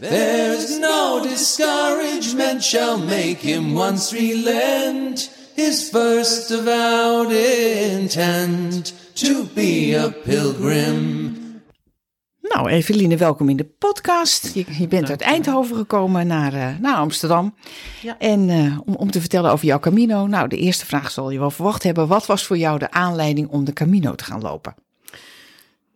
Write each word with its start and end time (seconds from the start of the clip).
There's 0.00 0.78
no 0.78 1.20
discouragement 1.22 2.62
shall 2.62 2.98
make 2.98 3.38
him 3.40 3.74
once 3.74 4.12
relent 4.12 5.28
his 5.56 5.90
first 5.90 6.50
avowed 6.52 7.32
intent 7.32 8.92
to 9.14 9.44
be 9.54 9.94
a 9.94 10.10
pilgrim. 10.24 11.36
Nou, 12.40 12.68
Eveline, 12.68 13.16
welkom 13.16 13.48
in 13.48 13.56
de 13.56 13.64
podcast. 13.64 14.54
Je, 14.54 14.64
je 14.78 14.88
bent 14.88 15.10
uit 15.10 15.20
Eindhoven 15.20 15.76
gekomen 15.76 16.26
naar, 16.26 16.54
uh, 16.54 16.68
naar 16.80 16.96
Amsterdam. 16.96 17.54
Ja. 18.02 18.18
En 18.18 18.48
uh, 18.48 18.78
om, 18.84 18.94
om 18.94 19.10
te 19.10 19.20
vertellen 19.20 19.50
over 19.50 19.66
jouw 19.66 19.78
Camino. 19.78 20.26
Nou, 20.26 20.48
de 20.48 20.56
eerste 20.56 20.86
vraag 20.86 21.10
zal 21.10 21.30
je 21.30 21.38
wel 21.38 21.50
verwacht 21.50 21.82
hebben. 21.82 22.06
Wat 22.06 22.26
was 22.26 22.44
voor 22.44 22.58
jou 22.58 22.78
de 22.78 22.90
aanleiding 22.90 23.48
om 23.48 23.64
de 23.64 23.72
Camino 23.72 24.14
te 24.14 24.24
gaan 24.24 24.40
lopen? 24.40 24.74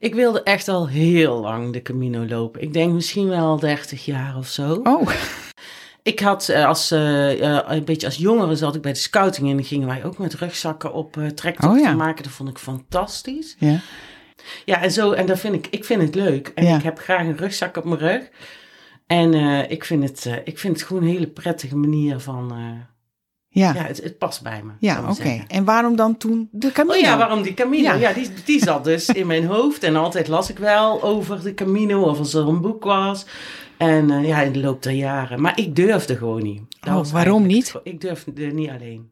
Ik 0.02 0.14
wilde 0.14 0.42
echt 0.42 0.68
al 0.68 0.88
heel 0.88 1.40
lang 1.40 1.72
de 1.72 1.82
Camino 1.82 2.26
lopen. 2.26 2.62
Ik 2.62 2.72
denk 2.72 2.92
misschien 2.92 3.28
wel 3.28 3.58
30 3.58 4.04
jaar 4.04 4.36
of 4.36 4.46
zo. 4.46 4.80
Oh. 4.82 5.10
Ik 6.02 6.20
had 6.20 6.48
uh, 6.50 6.66
als, 6.66 6.92
uh, 6.92 7.40
een 7.68 7.84
beetje 7.84 8.06
als 8.06 8.16
jongere 8.16 8.56
zat 8.56 8.74
ik 8.74 8.82
bij 8.82 8.92
de 8.92 8.98
scouting 8.98 9.50
en 9.50 9.56
dan 9.56 9.64
gingen 9.64 9.88
wij 9.88 10.04
ook 10.04 10.18
met 10.18 10.34
rugzakken 10.34 10.92
op 10.92 11.16
uh, 11.16 11.26
trektochten 11.26 11.80
oh, 11.80 11.86
ja. 11.86 11.94
maken. 11.94 12.22
Dat 12.22 12.32
vond 12.32 12.48
ik 12.48 12.58
fantastisch. 12.58 13.56
Ja. 13.58 13.80
Ja, 14.64 14.82
en 14.82 14.90
zo, 14.90 15.12
en 15.12 15.26
dat 15.26 15.38
vind 15.38 15.54
ik, 15.54 15.66
ik 15.70 15.84
vind 15.84 16.02
het 16.02 16.14
leuk. 16.14 16.52
En 16.54 16.64
Ja. 16.64 16.76
ik 16.76 16.82
heb 16.82 16.98
graag 16.98 17.20
een 17.26 17.36
rugzak 17.36 17.76
op 17.76 17.84
mijn 17.84 17.98
rug. 17.98 18.30
En 19.06 19.34
eh, 19.34 19.70
ik, 19.70 19.84
vind 19.84 20.08
het, 20.08 20.26
eh, 20.26 20.36
ik 20.44 20.58
vind 20.58 20.76
het 20.76 20.86
gewoon 20.86 21.02
een 21.02 21.08
hele 21.08 21.26
prettige 21.28 21.76
manier 21.76 22.18
van, 22.18 22.52
eh, 22.52 22.91
Ja, 23.54 23.74
ja, 23.74 23.82
het, 23.82 24.02
het 24.02 24.18
past 24.18 24.42
bij 24.42 24.62
me. 24.64 24.72
ja 24.78 25.10
oké. 25.10 25.44
En 25.48 25.64
waarom 25.64 25.96
dan 25.96 26.16
toen 26.16 26.48
de 26.52 26.72
Camino? 26.72 26.94
Oh 26.94 27.00
ja, 27.00 27.16
waarom 27.18 27.42
die 27.42 27.54
Camino? 27.54 27.82
Ja. 27.82 27.94
Ja, 27.94 28.12
die, 28.12 28.28
die 28.44 28.62
zat 28.62 28.84
dus 28.84 29.08
in 29.08 29.26
mijn 29.26 29.46
hoofd. 29.46 29.82
En 29.82 29.96
altijd 29.96 30.28
las 30.28 30.50
ik 30.50 30.58
wel 30.58 31.02
over 31.02 31.42
de 31.42 31.54
Camino 31.54 32.02
of 32.02 32.18
als 32.18 32.34
er 32.34 32.48
een 32.48 32.60
boek 32.60 32.84
was. 32.84 33.26
En 33.76 34.10
eh, 34.10 34.26
ja, 34.26 34.42
in 34.42 34.52
de 34.52 34.60
loop 34.60 34.82
der 34.82 34.92
jaren. 34.92 35.40
Maar 35.40 35.58
ik 35.58 35.76
durfde 35.76 36.16
gewoon 36.16 36.42
niet. 36.42 36.60
Dat 36.80 37.06
Oh, 37.06 37.12
waarom 37.12 37.46
niet? 37.46 37.74
Ik 37.82 38.00
durfde 38.00 38.32
niet 38.42 38.70
alleen. 38.70 39.10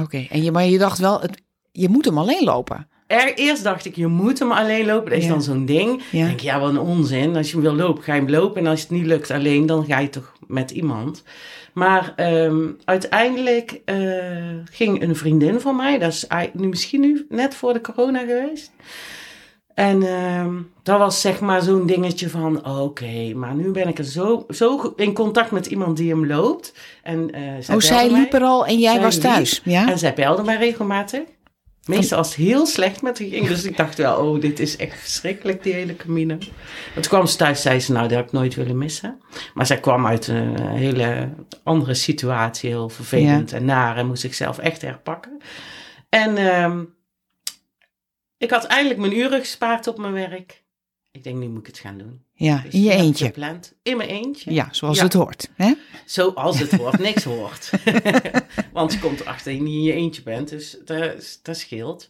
Oké, 0.00 0.26
en 0.30 0.42
je, 0.42 0.50
maar 0.52 0.64
je 0.64 0.78
dacht 0.78 0.98
wel, 0.98 1.20
het, 1.20 1.42
je 1.72 1.88
moet 1.88 2.04
hem 2.04 2.18
alleen 2.18 2.44
lopen. 2.44 2.88
Er, 3.06 3.34
eerst 3.34 3.62
dacht 3.64 3.84
ik, 3.84 3.96
je 3.96 4.06
moet 4.06 4.38
hem 4.38 4.52
alleen 4.52 4.86
lopen. 4.86 5.10
Dat 5.10 5.18
is 5.18 5.24
Ja. 5.24 5.30
dan 5.30 5.42
zo'n 5.42 5.64
ding. 5.66 6.02
Ja. 6.10 6.26
Denk, 6.26 6.40
ja, 6.40 6.60
wat 6.60 6.68
een 6.70 6.78
onzin. 6.78 7.36
Als 7.36 7.46
je 7.46 7.52
hem 7.52 7.62
wil 7.62 7.74
lopen, 7.74 8.02
ga 8.02 8.14
je 8.14 8.20
hem 8.20 8.30
lopen. 8.30 8.60
En 8.60 8.66
als 8.66 8.80
het 8.80 8.90
niet 8.90 9.06
lukt 9.06 9.30
alleen, 9.30 9.66
dan 9.66 9.84
ga 9.84 9.98
je 9.98 10.08
toch 10.08 10.32
met 10.46 10.70
iemand. 10.70 11.22
Maar 11.72 12.12
ehm, 12.16 12.68
uiteindelijk 12.84 13.80
eh, 13.84 13.96
ging 14.70 15.02
een 15.02 15.16
vriendin 15.16 15.60
van 15.60 15.76
mij, 15.76 15.98
dat 15.98 16.12
is 16.12 16.26
nu 16.52 16.68
misschien 16.68 17.00
nu 17.00 17.26
net 17.28 17.54
voor 17.54 17.72
de 17.72 17.80
corona 17.80 18.18
geweest. 18.18 18.72
En 19.74 20.02
ehm, 20.02 20.54
dat 20.82 20.98
was 20.98 21.20
zeg 21.20 21.40
maar 21.40 21.62
zo'n 21.62 21.86
dingetje 21.86 22.28
van, 22.28 22.66
oké, 22.80 23.32
maar 23.34 23.54
nu 23.54 23.70
ben 23.70 23.88
ik 23.88 23.98
er 23.98 24.04
zo, 24.04 24.46
zo 24.48 24.92
in 24.96 25.12
contact 25.12 25.50
met 25.50 25.66
iemand 25.66 25.96
die 25.96 26.10
hem 26.10 26.26
loopt. 26.26 26.74
En, 27.02 27.30
eh, 27.30 27.42
zij 27.60 27.74
Oh, 27.74 27.80
zij 27.80 28.10
mij. 28.10 28.20
liep 28.20 28.32
er 28.32 28.42
al 28.42 28.66
en 28.66 28.78
jij 28.78 28.92
Zij 28.92 29.02
was 29.02 29.14
liep. 29.14 29.22
thuis. 29.22 29.60
Ja? 29.64 29.88
En 29.90 29.98
zij 29.98 30.14
belde 30.14 30.42
mij 30.42 30.56
regelmatig. 30.56 31.20
Meestal 31.90 32.18
als 32.18 32.28
het 32.28 32.36
heel 32.36 32.66
slecht 32.66 33.02
met 33.02 33.18
haar 33.18 33.28
ging. 33.28 33.48
Dus 33.48 33.64
ik 33.64 33.76
dacht 33.76 33.96
wel, 33.96 34.16
oh, 34.16 34.40
dit 34.40 34.60
is 34.60 34.76
echt 34.76 35.00
verschrikkelijk, 35.00 35.62
die 35.62 35.72
hele 35.72 35.96
Camino. 35.96 36.36
Want 36.36 36.50
toen 36.94 37.02
kwam 37.02 37.26
ze 37.26 37.36
thuis, 37.36 37.62
zei 37.62 37.80
ze, 37.80 37.92
nou, 37.92 38.08
dat 38.08 38.16
had 38.16 38.26
ik 38.26 38.32
nooit 38.32 38.54
willen 38.54 38.78
missen. 38.78 39.20
Maar 39.54 39.66
zij 39.66 39.80
kwam 39.80 40.06
uit 40.06 40.26
een 40.26 40.66
hele 40.66 41.34
andere 41.62 41.94
situatie, 41.94 42.70
heel 42.70 42.88
vervelend 42.88 43.52
en 43.52 43.64
naar. 43.64 43.96
En 43.96 44.06
moest 44.06 44.20
zichzelf 44.20 44.58
echt 44.58 44.82
herpakken. 44.82 45.38
En 46.08 46.36
ehm, 46.36 46.84
ik 48.38 48.50
had 48.50 48.64
eindelijk 48.64 49.00
mijn 49.00 49.16
uren 49.16 49.40
gespaard 49.40 49.86
op 49.86 49.98
mijn 49.98 50.12
werk. 50.12 50.62
Ik 51.12 51.22
denk, 51.24 51.36
nu 51.38 51.48
moet 51.48 51.60
ik 51.60 51.66
het 51.66 51.78
gaan 51.78 51.98
doen. 51.98 52.22
Ja, 52.32 52.60
Dus 52.64 52.74
in 52.74 52.82
je 52.82 52.90
eentje. 52.90 53.24
Gepland. 53.24 53.74
In 53.82 53.96
mijn 53.96 54.08
eentje. 54.08 54.52
Ja, 54.52 54.68
zoals 54.70 54.96
Ja. 54.96 55.02
het 55.02 55.12
hoort. 55.12 55.50
Hè? 55.54 55.72
Zoals 56.04 56.58
het 56.58 56.70
hoort, 56.76 56.98
niks 57.08 57.24
hoort. 57.24 57.70
Want 58.72 58.92
je 58.92 58.98
komt 58.98 59.20
erachter 59.20 59.44
dat 59.52 59.60
je 59.60 59.66
niet 59.68 59.74
in 59.74 59.82
je 59.82 59.92
eentje 59.92 60.22
bent, 60.22 60.48
dus 60.48 60.76
dat, 60.84 61.38
dat 61.42 61.56
scheelt. 61.56 62.08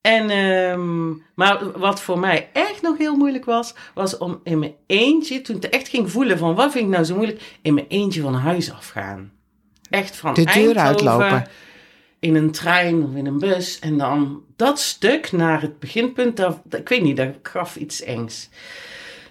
En, 0.00 0.30
ehm, 0.30 1.08
maar 1.34 1.78
wat 1.78 2.00
voor 2.00 2.18
mij 2.18 2.50
echt 2.52 2.82
nog 2.82 2.98
heel 2.98 3.16
moeilijk 3.16 3.44
was, 3.44 3.74
was 3.94 4.18
om 4.18 4.40
in 4.44 4.58
mijn 4.58 4.74
eentje, 4.86 5.40
toen 5.40 5.56
ik 5.56 5.64
echt 5.64 5.88
ging 5.88 6.10
voelen 6.10 6.38
van 6.38 6.54
wat 6.54 6.72
vind 6.72 6.84
ik 6.84 6.90
nou 6.90 7.04
zo 7.04 7.14
moeilijk, 7.16 7.58
in 7.62 7.74
mijn 7.74 7.86
eentje 7.88 8.20
van 8.20 8.34
huis 8.34 8.72
afgaan. 8.72 9.32
Echt 9.90 10.16
van 10.16 10.34
De 10.34 10.44
deur 10.44 10.54
Eindhoven 10.54 10.80
uitlopen. 10.82 11.48
In 12.26 12.34
een 12.34 12.50
trein 12.50 13.02
of 13.04 13.14
in 13.14 13.26
een 13.26 13.38
bus. 13.38 13.78
En 13.78 13.98
dan 13.98 14.40
dat 14.56 14.80
stuk 14.80 15.32
naar 15.32 15.60
het 15.60 15.78
beginpunt, 15.78 16.36
dat, 16.36 16.60
ik 16.70 16.88
weet 16.88 17.02
niet, 17.02 17.16
dat 17.16 17.28
gaf 17.42 17.76
iets 17.76 18.02
engs. 18.02 18.48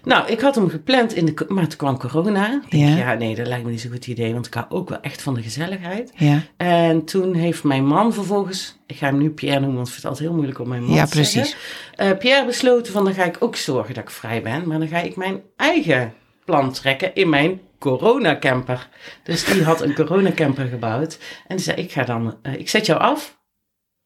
Nou, 0.04 0.28
ik 0.28 0.40
had 0.40 0.54
hem 0.54 0.68
gepland, 0.68 1.14
in 1.14 1.24
de, 1.24 1.44
maar 1.48 1.66
toen 1.68 1.78
kwam 1.78 1.98
corona. 1.98 2.60
Ik 2.68 2.78
Ja. 2.78 2.96
ja, 2.96 3.14
nee, 3.14 3.34
dat 3.34 3.46
lijkt 3.46 3.64
me 3.64 3.70
niet 3.70 3.80
zo'n 3.80 3.90
goed 3.90 4.06
idee, 4.06 4.32
want 4.32 4.46
ik 4.46 4.54
hou 4.54 4.66
ook 4.68 4.88
wel 4.88 5.00
echt 5.00 5.22
van 5.22 5.34
de 5.34 5.42
gezelligheid. 5.42 6.12
Ja. 6.16 6.42
En 6.56 7.04
toen 7.04 7.34
heeft 7.34 7.64
mijn 7.64 7.86
man 7.86 8.12
vervolgens, 8.12 8.76
ik 8.86 8.96
ga 8.96 9.06
hem 9.06 9.18
nu 9.18 9.30
Pierre 9.30 9.60
noemen, 9.60 9.76
want 9.76 9.86
ik 9.88 9.92
vind 9.92 10.02
het 10.02 10.12
altijd 10.12 10.28
heel 10.28 10.36
moeilijk 10.36 10.60
om 10.60 10.68
mijn 10.68 10.84
man 10.84 10.94
Ja, 10.94 11.06
te 11.06 11.24
zeggen. 11.24 11.40
precies. 11.40 11.56
Eh, 11.94 12.10
Pierre 12.18 12.46
besloten 12.46 12.92
van, 12.92 13.04
dan 13.04 13.14
ga 13.14 13.24
ik 13.24 13.36
ook 13.40 13.56
zorgen 13.56 13.94
dat 13.94 14.02
ik 14.02 14.10
vrij 14.10 14.42
ben, 14.42 14.68
maar 14.68 14.78
dan 14.78 14.88
ga 14.88 14.98
ik 15.00 15.16
mijn 15.16 15.40
eigen 15.56 16.12
plan 16.46 16.72
trekken 16.72 17.14
in 17.14 17.28
mijn 17.28 17.60
coronacamper. 17.78 18.88
Dus 19.22 19.44
die 19.44 19.62
had 19.64 19.80
een 19.80 19.94
coronacamper 19.94 20.66
gebouwd. 20.66 21.18
En 21.46 21.56
die 21.56 21.64
zei, 21.64 21.76
ik 21.76 21.92
ga 21.92 22.04
dan, 22.04 22.36
eh, 22.42 22.54
ik 22.54 22.68
zet 22.68 22.86
jou 22.86 23.00
af. 23.00 23.38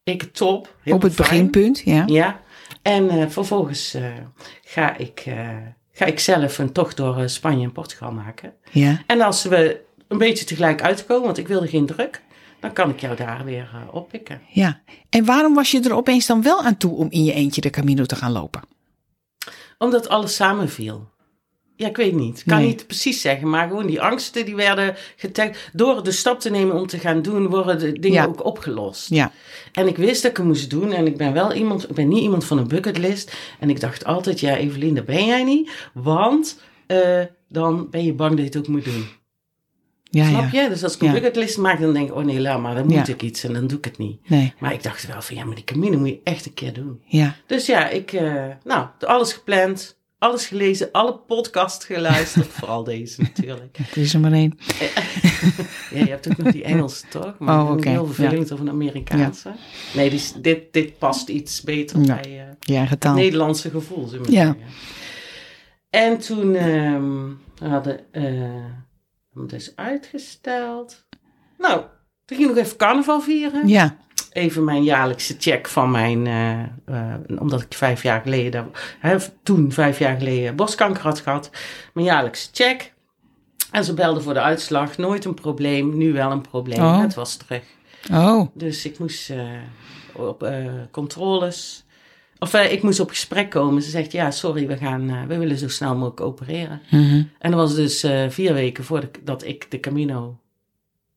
Ik 0.03 0.23
top. 0.23 0.77
heel 0.83 0.95
Op 0.95 1.03
het 1.03 1.15
fijn. 1.15 1.29
beginpunt, 1.29 1.81
ja. 1.85 2.03
Ja, 2.07 2.41
en 2.83 3.11
eh, 3.11 3.29
vervolgens 3.29 3.95
eh, 3.95 4.05
ga, 4.65 4.97
ik, 4.97 5.25
ga 5.93 6.05
ik 6.05 6.19
zelf 6.19 6.59
een 6.59 6.73
tocht 6.73 6.97
door 6.97 7.29
Spanje 7.29 7.65
en 7.65 7.73
Portugal 7.73 8.13
maken. 8.13 8.55
Ja. 8.71 9.03
En 9.07 9.21
als 9.21 9.45
we 9.45 9.81
een 10.09 10.19
beetje 10.19 10.45
tegelijk 10.45 10.83
uitkomen, 10.83 11.25
want 11.25 11.39
ik 11.39 11.49
wilde 11.49 11.69
geen 11.69 11.87
druk, 11.87 12.23
dan 12.61 12.73
kan 12.73 12.91
ik 12.91 13.01
jou 13.01 13.17
daar 13.17 13.45
weer 13.45 13.69
oppikken. 13.91 14.43
Ja. 14.49 14.81
En 15.11 15.25
waarom 15.25 15.55
was 15.55 15.71
je 15.71 15.81
er 15.81 15.95
opeens 15.95 16.27
dan 16.27 16.43
wel 16.43 16.63
aan 16.63 16.77
toe 16.77 16.97
om 16.97 17.07
in 17.11 17.25
je 17.25 17.33
eentje 17.33 17.61
de 17.61 17.71
Camino 17.71 18.05
te 18.05 18.17
gaan 18.17 18.33
lopen? 18.33 18.63
Omdat 19.79 20.09
alles 20.09 20.35
samenviel. 20.35 21.09
Ja, 21.81 21.89
ik 21.89 21.97
weet 21.97 22.15
niet. 22.15 22.39
Ik 22.39 22.45
kan 22.47 22.59
Nee. 22.59 22.67
niet 22.67 22.87
precies 22.87 23.21
zeggen, 23.21 23.49
maar 23.51 23.69
gewoon 23.69 23.87
die 23.87 24.01
angsten 24.01 24.45
die 24.45 24.55
werden 24.57 24.95
getagd. 25.17 25.71
Door 25.73 26.03
de 26.05 26.11
stap 26.13 26.41
te 26.41 26.51
nemen 26.51 26.75
om 26.77 26.87
te 26.87 26.99
gaan 26.99 27.23
doen, 27.23 27.47
worden 27.49 27.79
de 27.79 27.93
dingen 27.93 28.23
Ja. 28.23 28.27
ook 28.27 28.45
opgelost. 28.45 29.09
Ja. 29.11 29.33
En 29.73 29.87
ik 29.89 29.97
wist 29.97 30.23
dat 30.23 30.31
ik 30.31 30.37
het 30.37 30.47
moest 30.47 30.71
doen. 30.71 30.93
En 30.93 31.07
ik 31.07 31.17
ben 31.17 31.33
wel 31.33 31.53
iemand, 31.53 31.89
ik 31.89 31.95
ben 31.95 32.09
niet 32.09 32.23
iemand 32.23 32.45
van 32.45 32.59
een 32.59 32.69
bucketlist. 32.69 33.37
En 33.59 33.71
ik 33.71 33.81
dacht 33.81 34.05
altijd, 34.05 34.41
ja, 34.41 34.57
Evelien, 34.57 34.95
dat 34.95 35.05
ben 35.05 35.27
jij 35.27 35.45
niet. 35.45 35.71
Want 35.95 36.61
eh, 36.87 37.21
dan 37.49 37.91
ben 37.91 38.05
je 38.05 38.13
bang 38.13 38.31
dat 38.31 38.39
je 38.39 38.45
het 38.45 38.57
ook 38.57 38.69
moet 38.69 38.85
doen. 38.85 39.07
Ja, 40.05 40.25
Snap 40.29 40.53
ja. 40.53 40.63
je? 40.63 40.69
Dus 40.69 40.83
als 40.85 40.95
ik 40.95 41.01
een 41.01 41.07
Ja. 41.07 41.13
bucketlist 41.13 41.59
maak, 41.59 41.81
dan 41.81 41.93
denk 41.93 42.09
ik, 42.09 42.15
oh 42.15 42.25
nee, 42.25 42.41
laat 42.41 42.61
maar, 42.61 42.75
dan 42.75 42.87
moet 42.87 43.09
ik 43.09 43.23
iets 43.23 43.45
en 43.45 43.53
dan 43.53 43.67
doe 43.67 43.79
ik 43.79 43.85
het 43.85 43.99
niet. 43.99 44.29
Nee. 44.31 44.53
Maar 44.59 44.73
ik 44.73 44.83
dacht 44.83 45.07
wel 45.07 45.23
van, 45.23 45.37
ja, 45.37 45.45
maar 45.45 45.55
die 45.55 45.65
Camino 45.65 45.99
moet 45.99 46.09
je 46.09 46.21
echt 46.25 46.47
een 46.47 46.55
keer 46.55 46.73
doen. 46.73 47.01
Ja. 47.05 47.37
Dus 47.47 47.67
ja, 47.67 47.89
ik, 47.89 48.13
eh, 48.13 48.45
nou, 48.65 48.87
alles 49.01 49.33
gepland, 49.33 49.99
alles 50.21 50.47
gelezen, 50.47 50.89
alle 50.93 51.19
podcasts 51.19 51.85
geluisterd. 51.85 52.47
Vooral 52.59 52.85
deze 52.85 53.21
natuurlijk. 53.23 53.77
Het 53.83 53.97
is 53.97 54.15
er 54.15 54.21
maar 54.21 54.33
één. 54.33 54.59
Ja, 55.91 55.99
je 56.05 56.11
hebt 56.11 56.29
ook 56.31 56.37
nog 56.37 56.53
die 56.53 56.65
Engelse, 56.65 57.07
toch? 57.09 57.35
Maar 57.39 57.61
Oh, 57.61 57.65
oké, 57.71 57.75
het 57.75 57.85
heel 57.85 58.07
vervelend 58.07 58.51
of 58.53 58.61
een 58.61 58.69
Amerikaanse. 58.69 59.53
Nee, 59.95 60.11
die, 60.11 60.23
dit, 60.41 60.73
dit 60.73 60.99
past 60.99 61.29
iets 61.29 61.61
beter 61.63 62.01
Ja. 62.01 62.21
bij 62.21 62.57
eh, 62.67 62.77
eigen 62.77 62.99
taal. 62.99 63.13
het 63.15 63.23
Nederlandse 63.23 63.71
gevoel, 63.71 64.07
zullen 64.07 64.27
we 64.27 64.33
Ja. 64.33 64.57
En 65.91 66.19
toen 66.19 66.55
ehm, 66.55 67.27
we 67.59 67.69
hadden 67.69 68.01
eh, 68.13 68.23
hem 69.35 69.47
dus 69.47 69.73
uitgesteld. 69.77 71.07
Nou, 71.59 71.81
toen 72.25 72.37
ging 72.37 72.51
ik 72.51 72.57
nog 72.57 72.65
even 72.65 72.77
carnaval 72.77 73.21
vieren. 73.21 73.69
Ja. 73.69 73.97
Even 74.31 74.65
mijn 74.65 74.83
jaarlijkse 74.83 75.37
check 75.39 75.69
van 75.69 75.91
mijn, 75.91 76.27
eh, 76.27 76.61
eh, 76.85 77.15
omdat 77.39 77.61
ik 77.61 77.75
vijf 77.75 78.03
jaar 78.03 78.21
geleden, 78.21 78.71
hè, 78.99 79.17
toen 79.43 79.73
vijf 79.73 79.99
jaar 79.99 80.17
geleden 80.17 80.57
borstkanker 80.57 81.03
had 81.03 81.21
gehad. 81.21 81.51
Mijn 81.95 82.07
jaarlijkse 82.07 82.49
check. 82.53 82.93
En 83.71 83.85
ze 83.85 83.95
belden 83.95 84.23
voor 84.23 84.35
de 84.35 84.41
uitslag. 84.41 84.99
Nooit 84.99 85.25
een 85.25 85.35
probleem, 85.35 85.97
nu 85.97 86.13
wel 86.13 86.31
een 86.31 86.41
probleem. 86.41 86.81
Oh. 86.81 87.01
Het 87.01 87.15
was 87.15 87.37
terug. 87.37 87.63
Oh. 88.13 88.47
Dus 88.55 88.85
ik 88.85 88.99
moest 88.99 89.31
eh, 89.31 89.41
op 90.13 90.53
controles. 90.91 91.85
Of 92.39 92.55
ik 92.55 92.83
moest 92.83 93.01
op 93.01 93.09
gesprek 93.09 93.51
komen. 93.51 93.83
Ze 93.83 93.91
zegt, 93.91 94.13
ja, 94.13 94.31
sorry, 94.31 94.67
we, 94.67 94.77
gaan, 94.77 95.27
we 95.27 95.37
willen 95.37 95.59
zo 95.59 95.69
snel 95.69 95.95
mogelijk 95.95 96.21
opereren. 96.21 96.81
Mhm. 96.91 97.23
En 97.39 97.51
dat 97.51 97.61
was 97.61 97.75
dus 97.75 98.07
vier 98.29 98.55
weken 98.55 98.85
voordat 98.85 99.45
ik 99.45 99.71
de 99.71 99.81
Camino 99.81 100.40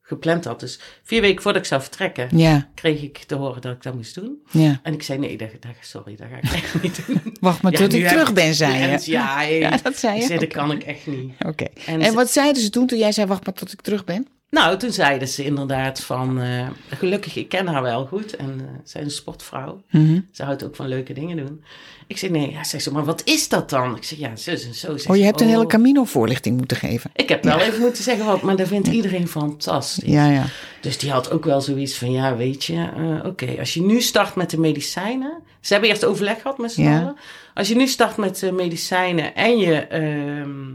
gepland 0.06 0.46
had. 0.46 0.60
Dus 0.60 0.80
vier 1.04 1.22
weken 1.22 1.42
voordat 1.42 1.62
ik 1.62 1.68
zou 1.68 1.82
vertrekken, 1.82 2.38
Ja. 2.38 2.68
kreeg 2.76 3.02
ik 3.02 3.18
te 3.18 3.36
horen 3.36 3.62
dat 3.62 3.76
ik 3.76 3.84
dat 3.84 3.94
moest 3.96 4.16
doen. 4.16 4.44
Ja. 4.52 4.80
En 4.84 4.94
ik 4.94 5.04
zei, 5.04 5.20
nee, 5.20 5.38
dat, 5.38 5.50
dat, 5.60 5.72
sorry, 5.82 6.16
dat 6.16 6.28
ga 6.32 6.38
ik 6.38 6.44
echt 6.64 6.82
niet 6.82 7.06
doen. 7.08 7.22
Wacht 7.40 7.62
maar 7.62 7.72
Ja, 7.72 7.78
tot 7.78 7.94
ik 7.94 8.08
terug 8.08 8.28
ik- 8.30 8.34
ben, 8.36 8.54
zei 8.56 8.74
je. 8.92 9.12
Ja, 9.12 9.36
hey. 9.38 9.60
Ja, 9.60 9.78
dat 9.84 9.98
zei 9.98 10.16
ik 10.16 10.22
je. 10.22 10.28
zei, 10.28 10.40
dat 10.40 10.50
kan 10.50 10.72
ik 10.72 10.84
echt 10.84 11.08
niet. 11.08 11.34
Oké. 11.46 11.66
En 11.86 12.02
En 12.02 12.14
wat 12.14 12.30
zeiden 12.30 12.62
ze 12.62 12.70
toen 12.70 12.88
toen 12.88 12.98
jij 13.00 13.12
zei, 13.12 13.28
wacht 13.28 13.46
maar 13.46 13.56
tot 13.56 13.72
ik 13.74 13.82
terug 13.82 14.04
ben? 14.04 14.28
Nou, 14.54 14.78
toen 14.78 14.92
zeiden 14.92 15.28
ze 15.28 15.44
inderdaad 15.44 16.00
van, 16.00 16.42
eh, 16.42 16.68
gelukkig, 16.90 17.36
ik 17.36 17.50
ken 17.50 17.68
haar 17.68 17.82
wel 17.82 18.06
goed 18.06 18.36
en 18.36 18.56
eh, 18.60 18.66
zij 18.84 19.02
is 19.02 19.08
een 19.08 19.14
sportvrouw. 19.14 19.82
Mhm. 19.92 20.20
Ze 20.32 20.44
houdt 20.44 20.64
ook 20.64 20.76
van 20.76 20.88
leuke 20.88 21.14
dingen 21.14 21.38
doen. 21.38 21.64
Ik 22.08 22.18
zei, 22.18 22.32
nee, 22.32 22.52
ja, 22.52 22.64
zegt 22.64 22.84
ze, 22.84 22.92
maar 22.92 23.06
wat 23.06 23.22
is 23.26 23.50
dat 23.50 23.70
dan? 23.70 23.96
Ik 23.96 24.04
zeg, 24.04 24.20
ja, 24.20 24.36
zus 24.36 24.66
en 24.66 24.74
zo. 24.74 25.12
Oh, 25.12 25.16
je 25.18 25.24
hebt 25.24 25.42
een 25.42 25.48
hele 25.48 25.62
"Oh." 25.62 25.68
Camino-voorlichting 25.68 26.58
moeten 26.58 26.78
geven. 26.78 27.12
Ik 27.16 27.30
heb 27.30 27.44
wel 27.44 27.60
even 27.60 27.80
moeten 27.80 28.04
zeggen 28.04 28.26
wat, 28.26 28.42
maar 28.42 28.56
dat 28.56 28.68
vindt 28.68 28.88
iedereen 28.88 29.28
fantastisch. 29.28 30.10
Ja, 30.10 30.26
ja. 30.30 30.46
Dus 30.82 30.98
die 30.98 31.12
had 31.12 31.32
ook 31.32 31.46
wel 31.46 31.62
zoiets 31.62 31.98
van, 31.98 32.12
ja, 32.12 32.36
weet 32.36 32.64
je, 32.64 32.90
eh, 32.96 33.26
oké, 33.26 33.56
als 33.60 33.74
je 33.74 33.82
nu 33.82 34.02
start 34.02 34.36
met 34.36 34.50
de 34.50 34.60
medicijnen. 34.60 35.42
Ze 35.62 35.74
hebben 35.74 35.92
eerst 35.92 36.06
overleg 36.06 36.42
gehad 36.42 36.58
met 36.58 36.72
z'n 36.72 36.82
Ja. 36.82 37.00
allen. 37.00 37.16
Als 37.54 37.68
je 37.68 37.76
nu 37.76 37.88
start 37.88 38.18
met 38.18 38.40
de 38.40 38.52
medicijnen 38.52 39.36
en 39.36 39.58
je, 39.58 39.76
ehm, 39.76 40.72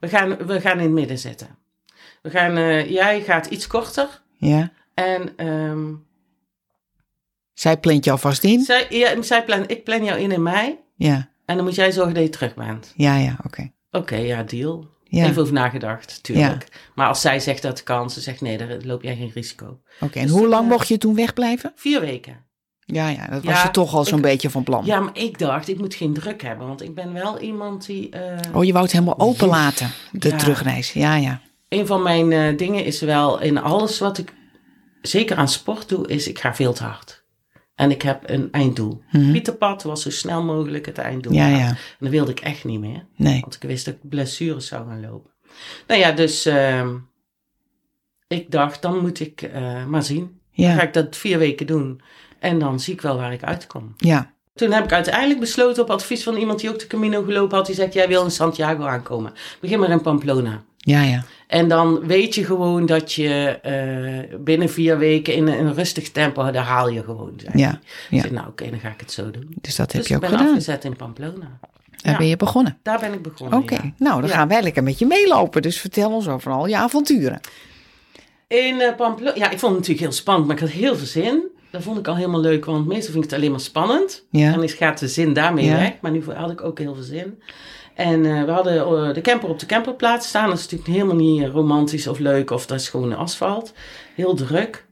we, 0.00 0.08
gaan, 0.08 0.36
we 0.46 0.60
gaan 0.60 0.76
in 0.78 0.82
het 0.84 0.92
midden 0.92 1.18
zitten. 1.18 1.48
We 2.24 2.30
gaan, 2.30 2.56
eh, 2.56 2.90
jij 2.90 3.22
gaat 3.22 3.46
iets 3.46 3.66
korter 3.66 4.22
ja. 4.36 4.72
en 4.94 5.32
ehm, 5.36 5.92
Zij 7.52 7.78
plant 7.78 8.04
je 8.04 8.10
alvast 8.10 8.44
in. 8.44 8.60
zij, 8.60 8.86
ja, 8.88 9.22
zij 9.22 9.44
plan, 9.44 9.64
ik 9.68 9.84
plan 9.84 10.04
jou 10.04 10.18
in 10.18 10.32
in 10.32 10.42
mei 10.42 10.78
Ja, 10.96 11.28
en 11.44 11.56
dan 11.56 11.64
moet 11.64 11.74
jij 11.74 11.92
zorgen 11.92 12.14
dat 12.14 12.22
je 12.22 12.28
terug 12.28 12.54
bent. 12.54 12.92
ja, 12.96 13.16
ja, 13.16 13.36
oké. 13.44 13.70
Oké, 13.90 14.16
ja, 14.16 14.42
deal. 14.42 14.86
Ja, 15.04 15.24
Even 15.26 15.42
over 15.42 15.54
nagedacht, 15.54 16.22
tuurlijk. 16.22 16.90
Maar 16.94 17.08
als 17.08 17.20
zij 17.20 17.40
zegt 17.40 17.62
dat 17.62 17.70
het 17.72 17.82
kan, 17.82 18.10
ze 18.10 18.20
zegt 18.20 18.40
nee, 18.40 18.58
daar 18.58 18.76
loop 18.82 19.02
jij 19.02 19.16
geen 19.16 19.30
risico. 19.34 19.80
oké. 20.00 20.18
En 20.18 20.26
Dus 20.26 20.36
hoe 20.36 20.48
lang 20.48 20.64
eh, 20.64 20.70
mocht 20.70 20.88
je 20.88 20.98
toen 20.98 21.14
wegblijven? 21.14 21.72
Vier 21.74 22.00
weken. 22.00 22.44
Ja, 22.86 23.08
ja, 23.08 23.26
dat 23.26 23.44
was 23.44 23.54
Ja, 23.54 23.62
je 23.62 23.70
toch 23.70 23.94
al 23.94 24.04
zo'n 24.04 24.20
beetje 24.20 24.50
van 24.50 24.62
plan. 24.64 24.84
Ja, 24.84 25.00
maar 25.00 25.18
ik 25.18 25.38
dacht, 25.38 25.68
ik 25.68 25.78
moet 25.78 25.94
geen 25.94 26.12
druk 26.14 26.42
hebben, 26.42 26.66
want 26.66 26.82
ik 26.82 26.94
ben 26.94 27.12
wel 27.12 27.40
iemand 27.40 27.86
die... 27.86 28.08
eh, 28.10 28.54
Oh, 28.54 28.64
je 28.64 28.72
wou 28.72 28.84
het 28.84 28.92
helemaal 28.92 29.18
open 29.18 29.48
laten, 29.48 29.90
de 30.12 30.34
terugreis. 30.36 30.92
Ja, 30.92 31.14
ja. 31.16 31.40
Een 31.74 31.86
van 31.86 32.02
mijn 32.02 32.32
eh, 32.32 32.56
dingen 32.56 32.84
is 32.84 33.00
wel 33.00 33.40
in 33.40 33.58
alles 33.58 33.98
wat 33.98 34.18
ik 34.18 34.32
zeker 35.02 35.36
aan 35.36 35.48
sport 35.48 35.88
doe, 35.88 36.08
is 36.08 36.28
ik 36.28 36.38
ga 36.38 36.54
veel 36.54 36.72
te 36.72 36.84
hard. 36.84 37.22
En 37.74 37.90
ik 37.90 38.02
heb 38.02 38.22
een 38.26 38.48
einddoel. 38.52 39.02
Mhm. 39.10 39.32
Pieterpad 39.32 39.82
was 39.82 40.02
zo 40.02 40.10
snel 40.10 40.42
mogelijk 40.42 40.86
het 40.86 40.98
einddoel. 40.98 41.32
Ja, 41.32 41.46
ja. 41.48 41.68
En 41.68 41.76
dat 41.98 42.10
wilde 42.10 42.30
ik 42.30 42.40
echt 42.40 42.64
niet 42.64 42.80
meer, 42.80 43.06
Nee. 43.16 43.40
want 43.40 43.54
ik 43.54 43.62
wist 43.62 43.84
dat 43.84 43.94
ik 43.94 44.08
blessures 44.08 44.66
zou 44.66 44.86
gaan 44.88 45.00
lopen. 45.00 45.30
Nou 45.86 46.00
ja, 46.00 46.12
dus 46.12 46.46
ehm, 46.46 46.96
ik 48.28 48.50
dacht, 48.50 48.82
dan 48.82 48.98
moet 49.00 49.20
ik 49.20 49.42
eh, 49.42 49.84
maar 49.86 50.02
zien. 50.02 50.40
Dan 50.56 50.66
ga 50.66 50.72
Ja, 50.74 50.82
ik 50.82 50.92
dat 50.92 51.16
vier 51.16 51.38
weken 51.38 51.66
doen. 51.66 52.00
En 52.38 52.58
dan 52.58 52.80
zie 52.80 52.92
ik 52.94 53.00
wel 53.00 53.16
waar 53.16 53.32
ik 53.32 53.42
uitkom. 53.42 53.94
ja. 53.96 54.32
Toen 54.54 54.72
heb 54.72 54.84
ik 54.84 54.92
uiteindelijk 54.92 55.40
besloten 55.40 55.82
op 55.82 55.90
advies 55.90 56.22
van 56.22 56.36
iemand 56.36 56.60
die 56.60 56.70
ook 56.70 56.78
de 56.78 56.86
Camino 56.86 57.22
gelopen 57.22 57.56
had. 57.56 57.66
Die 57.66 57.74
zegt, 57.74 57.92
jij 57.92 58.08
wil 58.08 58.24
in 58.24 58.30
Santiago 58.30 58.84
aankomen. 58.84 59.32
Begin 59.60 59.78
maar 59.78 59.90
in 59.90 60.00
Pamplona. 60.00 60.64
Ja, 60.86 61.02
ja. 61.02 61.24
En 61.46 61.68
dan 61.68 62.06
weet 62.06 62.34
je 62.34 62.44
gewoon 62.44 62.86
dat 62.86 63.12
je 63.12 63.58
eh, 63.62 64.36
binnen 64.40 64.70
vier 64.70 64.98
weken 64.98 65.34
in 65.34 65.46
een, 65.46 65.58
in 65.58 65.66
een 65.66 65.74
rustig 65.74 66.10
tempo, 66.10 66.50
daar 66.50 66.64
haal 66.64 66.88
je 66.88 67.02
gewoon. 67.02 67.40
Ja. 67.54 67.80
Ik 68.10 68.20
zei, 68.20 68.32
nou 68.32 68.46
oké, 68.48 68.70
dan 68.70 68.80
ga 68.80 68.88
ik 68.88 69.00
het 69.00 69.12
zo 69.12 69.30
doen. 69.30 69.48
Dus 69.60 69.76
dat 69.76 69.92
heb 69.92 70.00
dus 70.00 70.10
je 70.10 70.16
ik 70.16 70.22
ook 70.22 70.28
ben 70.28 70.38
gedaan. 70.38 70.52
afgezet 70.54 70.84
in 70.84 70.96
Pamplona. 70.96 71.58
Daar 72.02 72.12
Ja. 72.12 72.18
ben 72.18 72.26
je 72.26 72.36
begonnen. 72.36 72.78
Daar 72.82 72.98
ben 73.00 73.12
ik 73.12 73.22
begonnen, 73.22 73.58
Oké, 73.58 73.74
ja. 73.74 73.92
nou 73.98 74.20
dan 74.20 74.30
gaan 74.30 74.48
wij 74.48 74.62
lekker 74.62 74.82
met 74.82 74.98
je 74.98 75.06
meelopen. 75.06 75.62
Dus 75.62 75.80
vertel 75.80 76.10
ons 76.12 76.28
over 76.28 76.52
al 76.52 76.66
je 76.66 76.76
avonturen. 76.76 77.40
In 78.48 78.80
eh, 78.80 78.94
Pamplona, 78.96 79.34
ja, 79.34 79.44
ik 79.50 79.58
vond 79.58 79.62
het 79.62 79.80
natuurlijk 79.80 80.00
heel 80.00 80.12
spannend, 80.12 80.46
maar 80.46 80.56
ik 80.56 80.62
had 80.62 80.70
heel 80.70 80.96
veel 80.96 81.06
zin. 81.06 81.42
Dat 81.70 81.82
vond 81.82 81.98
ik 81.98 82.08
al 82.08 82.16
helemaal 82.16 82.40
leuk, 82.40 82.64
want 82.64 82.86
meestal 82.86 83.12
vind 83.12 83.24
ik 83.24 83.30
het 83.30 83.38
alleen 83.38 83.50
maar 83.50 83.60
spannend. 83.60 84.24
Ja. 84.30 84.52
En 84.52 84.58
dan 84.58 84.68
gaat 84.68 84.98
de 84.98 85.08
zin 85.08 85.32
daarmee 85.32 85.70
weg, 85.70 85.92
maar 86.00 86.10
nu 86.10 86.24
had 86.34 86.50
ik 86.50 86.60
ook 86.64 86.78
heel 86.78 86.94
veel 86.94 87.02
zin. 87.04 87.40
En 87.94 88.26
eh, 88.26 88.44
we 88.44 88.50
hadden 88.50 88.76
eh, 88.76 89.14
de 89.14 89.20
camper 89.20 89.48
op 89.48 89.58
de 89.58 89.66
camperplaats 89.66 90.28
staan. 90.28 90.48
Dat 90.48 90.58
is 90.58 90.62
natuurlijk 90.62 90.90
helemaal 90.90 91.16
niet 91.16 91.42
eh, 91.42 91.48
romantisch 91.48 92.06
of 92.06 92.18
leuk, 92.18 92.50
of 92.50 92.66
dat 92.66 92.80
is 92.80 92.88
gewoon 92.88 93.16
asfalt. 93.16 93.72
Heel 94.14 94.34
druk. 94.34 94.86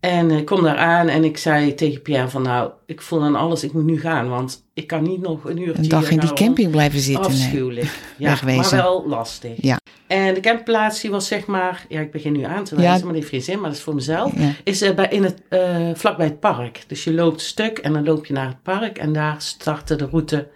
En 0.00 0.30
ik 0.30 0.44
kom 0.44 0.62
daar 0.62 0.76
aan 0.76 1.08
en 1.08 1.24
ik 1.24 1.36
zei 1.36 1.74
tegen 1.74 2.02
Pierre 2.02 2.28
van 2.28 2.42
nou, 2.42 2.70
ik 2.86 3.02
voel 3.02 3.22
aan 3.22 3.34
alles, 3.36 3.64
ik 3.64 3.72
moet 3.72 3.84
nu 3.84 4.00
gaan, 4.00 4.28
want 4.28 4.62
ik 4.74 4.86
kan 4.86 5.02
niet 5.02 5.20
nog 5.20 5.44
een 5.44 5.58
uurtje 5.58 5.82
Een 5.82 5.88
dag 5.88 6.10
in 6.10 6.18
die 6.18 6.32
camping 6.32 6.70
blijven 6.70 7.00
zitten. 7.00 7.30
Nee. 7.30 7.40
Afschuwelijk. 7.40 7.98
Ja, 8.16 8.28
Wegwezen. 8.28 8.76
maar 8.76 8.84
wel 8.84 9.08
lastig. 9.08 9.52
Ja. 9.56 9.78
En 10.06 10.34
de 10.34 10.40
campingplaats 10.40 11.00
die 11.00 11.10
was 11.10 11.26
zeg 11.26 11.46
maar, 11.46 11.86
ja 11.88 12.00
ik 12.00 12.10
begin 12.10 12.32
nu 12.32 12.42
aan 12.42 12.64
te 12.64 12.74
wijzen, 12.74 12.92
Ja. 12.92 13.04
maar 13.04 13.12
dat 13.12 13.14
heeft 13.14 13.28
geen 13.28 13.42
zin, 13.42 13.60
maar 13.60 13.68
dat 13.68 13.78
is 13.78 13.84
voor 13.84 13.94
mezelf. 13.94 14.32
Ja. 14.38 14.52
Is 14.64 14.94
bij, 14.94 15.08
in 15.08 15.24
het, 15.24 15.42
eh, 15.48 15.90
vlakbij 15.94 16.26
het 16.26 16.40
park. 16.40 16.84
Dus 16.86 17.04
je 17.04 17.12
loopt 17.12 17.34
een 17.34 17.46
stuk 17.46 17.78
en 17.78 17.92
dan 17.92 18.04
loop 18.04 18.26
je 18.26 18.32
naar 18.32 18.46
het 18.46 18.62
park 18.62 18.98
en 18.98 19.12
daar 19.12 19.34
startte 19.38 19.96
de 19.96 20.08
route, 20.10 20.48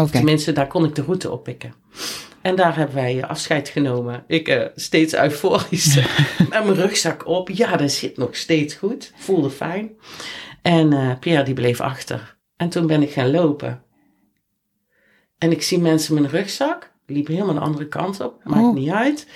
Oké. 0.00 0.10
tenminste 0.10 0.52
daar 0.52 0.66
kon 0.66 0.84
ik 0.84 0.94
de 0.94 1.02
route 1.02 1.30
oppikken. 1.30 1.74
En 2.40 2.56
daar 2.56 2.76
hebben 2.76 2.94
wij 2.96 3.20
eh, 3.22 3.28
afscheid 3.28 3.68
genomen. 3.68 4.24
Ik 4.26 4.48
eh, 4.48 4.66
steeds 4.74 5.14
euforisch 5.14 5.94
met 6.38 6.48
mijn 6.50 6.74
rugzak 6.74 7.26
op. 7.26 7.50
Ja, 7.50 7.76
dat 7.76 7.90
zit 7.90 8.16
nog 8.16 8.36
steeds 8.36 8.74
goed. 8.74 9.12
Voelde 9.16 9.50
fijn. 9.50 9.90
En 10.62 10.92
eh, 10.92 11.10
Pierre 11.20 11.42
die 11.44 11.54
bleef 11.54 11.80
achter. 11.80 12.36
En 12.56 12.68
toen 12.68 12.86
ben 12.86 13.02
ik 13.02 13.10
gaan 13.10 13.30
lopen. 13.30 13.82
En 15.38 15.50
ik 15.50 15.62
zie 15.62 15.78
mensen 15.78 16.14
met 16.14 16.24
een 16.24 16.30
rugzak. 16.30 16.92
Die 17.06 17.16
liepen 17.16 17.34
helemaal 17.34 17.54
de 17.54 17.60
andere 17.60 17.88
kant 17.88 18.20
op. 18.20 18.40
Maakt 18.44 18.62
Oh. 18.64 18.74
niet 18.74 18.90
uit. 18.90 19.26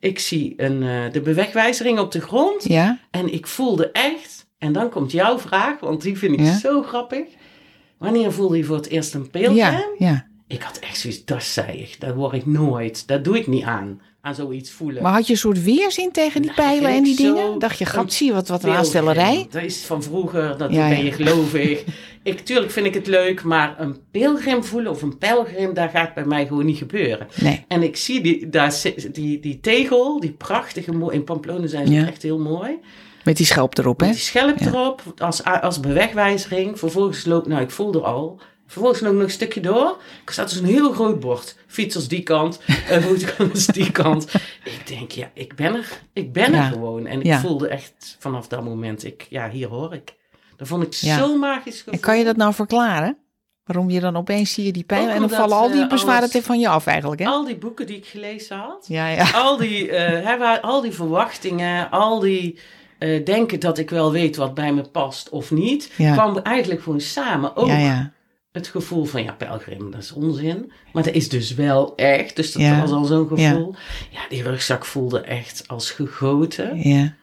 Ik 0.00 0.18
zie 0.18 0.54
een, 0.56 0.82
eh, 0.82 1.12
de 1.12 1.20
bewegwijzering 1.20 1.98
op 1.98 2.12
de 2.12 2.20
grond. 2.20 2.64
Ja? 2.64 2.98
En 3.10 3.32
ik 3.32 3.46
voelde 3.46 3.90
echt, 3.90 4.46
en 4.58 4.72
dan 4.72 4.90
komt 4.90 5.12
jouw 5.12 5.38
vraag, 5.38 5.80
want 5.80 6.02
die 6.02 6.18
vind 6.18 6.32
ik 6.32 6.40
Ja. 6.40 6.58
zo 6.58 6.82
grappig. 6.82 7.24
Wanneer 7.98 8.32
voelde 8.32 8.56
je 8.56 8.64
voor 8.64 8.76
het 8.76 8.88
eerst 8.88 9.14
een 9.14 9.30
pilgrim? 9.30 9.54
Ja, 9.54 9.84
ja. 9.98 10.26
Ik 10.46 10.62
had 10.62 10.78
echt 10.78 10.98
zoiets, 10.98 11.24
dat 11.24 11.42
zei 11.42 11.78
ik, 11.78 11.96
dat 12.00 12.14
word 12.14 12.34
ik 12.34 12.46
nooit. 12.46 13.06
Dat 13.06 13.24
doe 13.24 13.38
ik 13.38 13.46
niet 13.46 13.62
aan, 13.64 14.00
aan 14.20 14.34
zoiets 14.34 14.70
voelen. 14.70 15.02
Maar 15.02 15.12
had 15.12 15.26
je 15.26 15.32
een 15.32 15.38
soort 15.38 15.62
weerzin 15.62 16.12
tegen 16.12 16.42
die 16.42 16.50
Nou, 16.56 16.68
pijlen 16.68 16.90
en 16.90 17.02
die 17.02 17.16
dingen? 17.16 17.58
Dacht 17.58 17.78
je, 17.78 18.04
zie 18.06 18.32
wat, 18.32 18.48
wat 18.48 18.64
een 18.64 18.70
aanstellerij? 18.70 19.46
Dat 19.50 19.62
is 19.62 19.84
van 19.84 20.02
vroeger, 20.02 20.58
dat 20.58 20.72
Ja, 20.72 20.88
ben 20.88 21.04
je 21.04 21.12
gelovig. 21.12 21.84
ik, 22.22 22.40
tuurlijk 22.40 22.70
vind 22.72 22.86
ik 22.86 22.94
het 22.94 23.06
leuk, 23.06 23.42
maar 23.42 23.80
een 23.80 23.96
pilgrim 24.10 24.64
voelen 24.64 24.90
of 24.90 25.02
een 25.02 25.18
pelgrim, 25.18 25.74
dat 25.74 25.90
gaat 25.90 26.14
bij 26.14 26.24
mij 26.24 26.46
gewoon 26.46 26.64
niet 26.64 26.78
gebeuren. 26.78 27.26
Nee. 27.40 27.64
En 27.68 27.82
ik 27.82 27.96
zie 27.96 28.20
die, 28.20 28.48
daar, 28.48 28.82
die, 29.12 29.40
die 29.40 29.60
tegel, 29.60 30.20
die 30.20 30.32
prachtige, 30.32 31.10
in 31.10 31.24
Pamplona 31.24 31.66
zijn 31.66 31.86
ze 31.86 31.92
Ja. 31.92 32.06
echt 32.06 32.22
heel 32.22 32.38
mooi. 32.38 32.78
Met 33.24 33.36
die 33.36 33.46
schelp 33.46 33.78
erop, 33.78 34.00
hè? 34.00 34.06
Met 34.06 34.14
die 34.14 34.24
schelp 34.24 34.58
Ja. 34.58 34.66
erop, 34.66 35.02
als, 35.18 35.44
als 35.44 35.80
bewegwijzering. 35.80 36.78
Vervolgens 36.78 37.24
loopt, 37.24 37.46
nou 37.46 37.62
ik 37.62 37.70
voelde 37.70 37.98
er 37.98 38.04
al. 38.04 38.40
Vervolgens 38.66 39.00
loop 39.02 39.10
ik 39.12 39.16
nog 39.18 39.26
een 39.26 39.32
stukje 39.32 39.60
door. 39.60 39.96
Ik 40.22 40.30
zat 40.30 40.48
dus 40.48 40.58
een 40.58 40.64
heel 40.66 40.92
groot 40.92 41.20
bord. 41.20 41.56
Fietsers 41.66 42.08
die 42.08 42.22
kant, 42.22 42.60
uh, 42.90 42.96
voetgangers 42.96 43.66
die 43.66 43.90
kant. 43.90 44.32
Ik 44.64 44.80
denk, 44.86 45.10
ja, 45.10 45.30
ik 45.34 45.54
ben 45.56 45.74
er. 45.74 45.88
Ik 46.12 46.32
ben 46.32 46.52
Ja. 46.52 46.58
er 46.64 46.72
gewoon. 46.72 47.06
En 47.06 47.20
ik 47.20 47.26
Ja. 47.26 47.40
voelde 47.40 47.68
echt 47.68 48.16
vanaf 48.18 48.48
dat 48.48 48.64
moment, 48.64 49.04
ik, 49.04 49.26
ja, 49.30 49.50
hier 49.50 49.68
hoor 49.68 49.94
ik. 49.94 50.14
Dat 50.56 50.68
vond 50.68 50.82
ik 50.82 50.92
Ja. 50.92 51.18
zo 51.18 51.36
magisch 51.38 51.76
gevoel. 51.78 51.92
En 51.94 52.00
kan 52.00 52.18
je 52.18 52.24
dat 52.24 52.36
nou 52.36 52.54
verklaren? 52.54 53.18
Waarom 53.64 53.90
je 53.90 54.00
dan 54.00 54.16
opeens 54.16 54.52
zie 54.52 54.64
je 54.64 54.72
die 54.72 54.84
Ook 54.84 54.98
en 54.98 55.20
dan 55.20 55.30
vallen 55.30 55.56
al 55.56 55.70
die 55.70 55.82
eh, 55.82 55.88
bezwaren 55.88 56.30
te- 56.30 56.42
van 56.42 56.60
je 56.60 56.68
af 56.68 56.86
eigenlijk, 56.86 57.20
hè? 57.20 57.26
Al 57.26 57.44
die 57.44 57.56
boeken 57.56 57.86
die 57.86 57.96
ik 57.96 58.06
gelezen 58.06 58.56
had. 58.56 58.84
Ja, 58.88 59.08
ja. 59.08 59.30
al 59.30 59.56
die, 59.56 59.90
waar- 60.38 60.60
al 60.60 60.80
die 60.80 60.92
verwachtingen, 60.92 61.90
al 61.90 62.18
die 62.20 62.58
eh, 62.98 63.24
denken 63.24 63.60
dat 63.60 63.78
ik 63.78 63.90
wel 63.90 64.12
weet 64.12 64.36
wat 64.36 64.54
bij 64.54 64.72
me 64.72 64.82
past 64.82 65.28
of 65.28 65.50
niet, 65.50 65.92
Ja. 65.96 66.12
kwam 66.12 66.38
eigenlijk 66.38 66.82
gewoon 66.82 67.00
samen. 67.00 67.56
Ook 67.56 67.66
Ja, 67.66 67.76
ja. 67.78 68.12
het 68.52 68.66
gevoel 68.66 69.04
van, 69.04 69.22
ja, 69.22 69.32
pelgrim, 69.32 69.90
dat 69.90 70.02
is 70.02 70.12
onzin. 70.12 70.72
Maar 70.92 71.02
dat 71.02 71.14
is 71.14 71.28
dus 71.28 71.54
wel 71.54 71.96
echt. 71.96 72.36
Dus 72.36 72.52
dat 72.52 72.78
was 72.80 72.90
al 72.90 73.04
zo'n 73.04 73.28
gevoel. 73.28 73.74
Ja. 74.10 74.20
die 74.28 74.42
rugzak 74.42 74.84
voelde 74.84 75.20
echt 75.20 75.64
als 75.68 75.90
gegoten. 75.90 76.88
ja. 76.88 77.14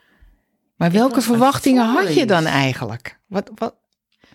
Maar 0.75 0.91
welke 0.91 1.21
verwachtingen 1.21 1.85
had 1.85 2.13
je 2.13 2.25
dan 2.25 2.45
eigenlijk? 2.45 3.19
Wat, 3.27 3.51
wat, 3.55 3.75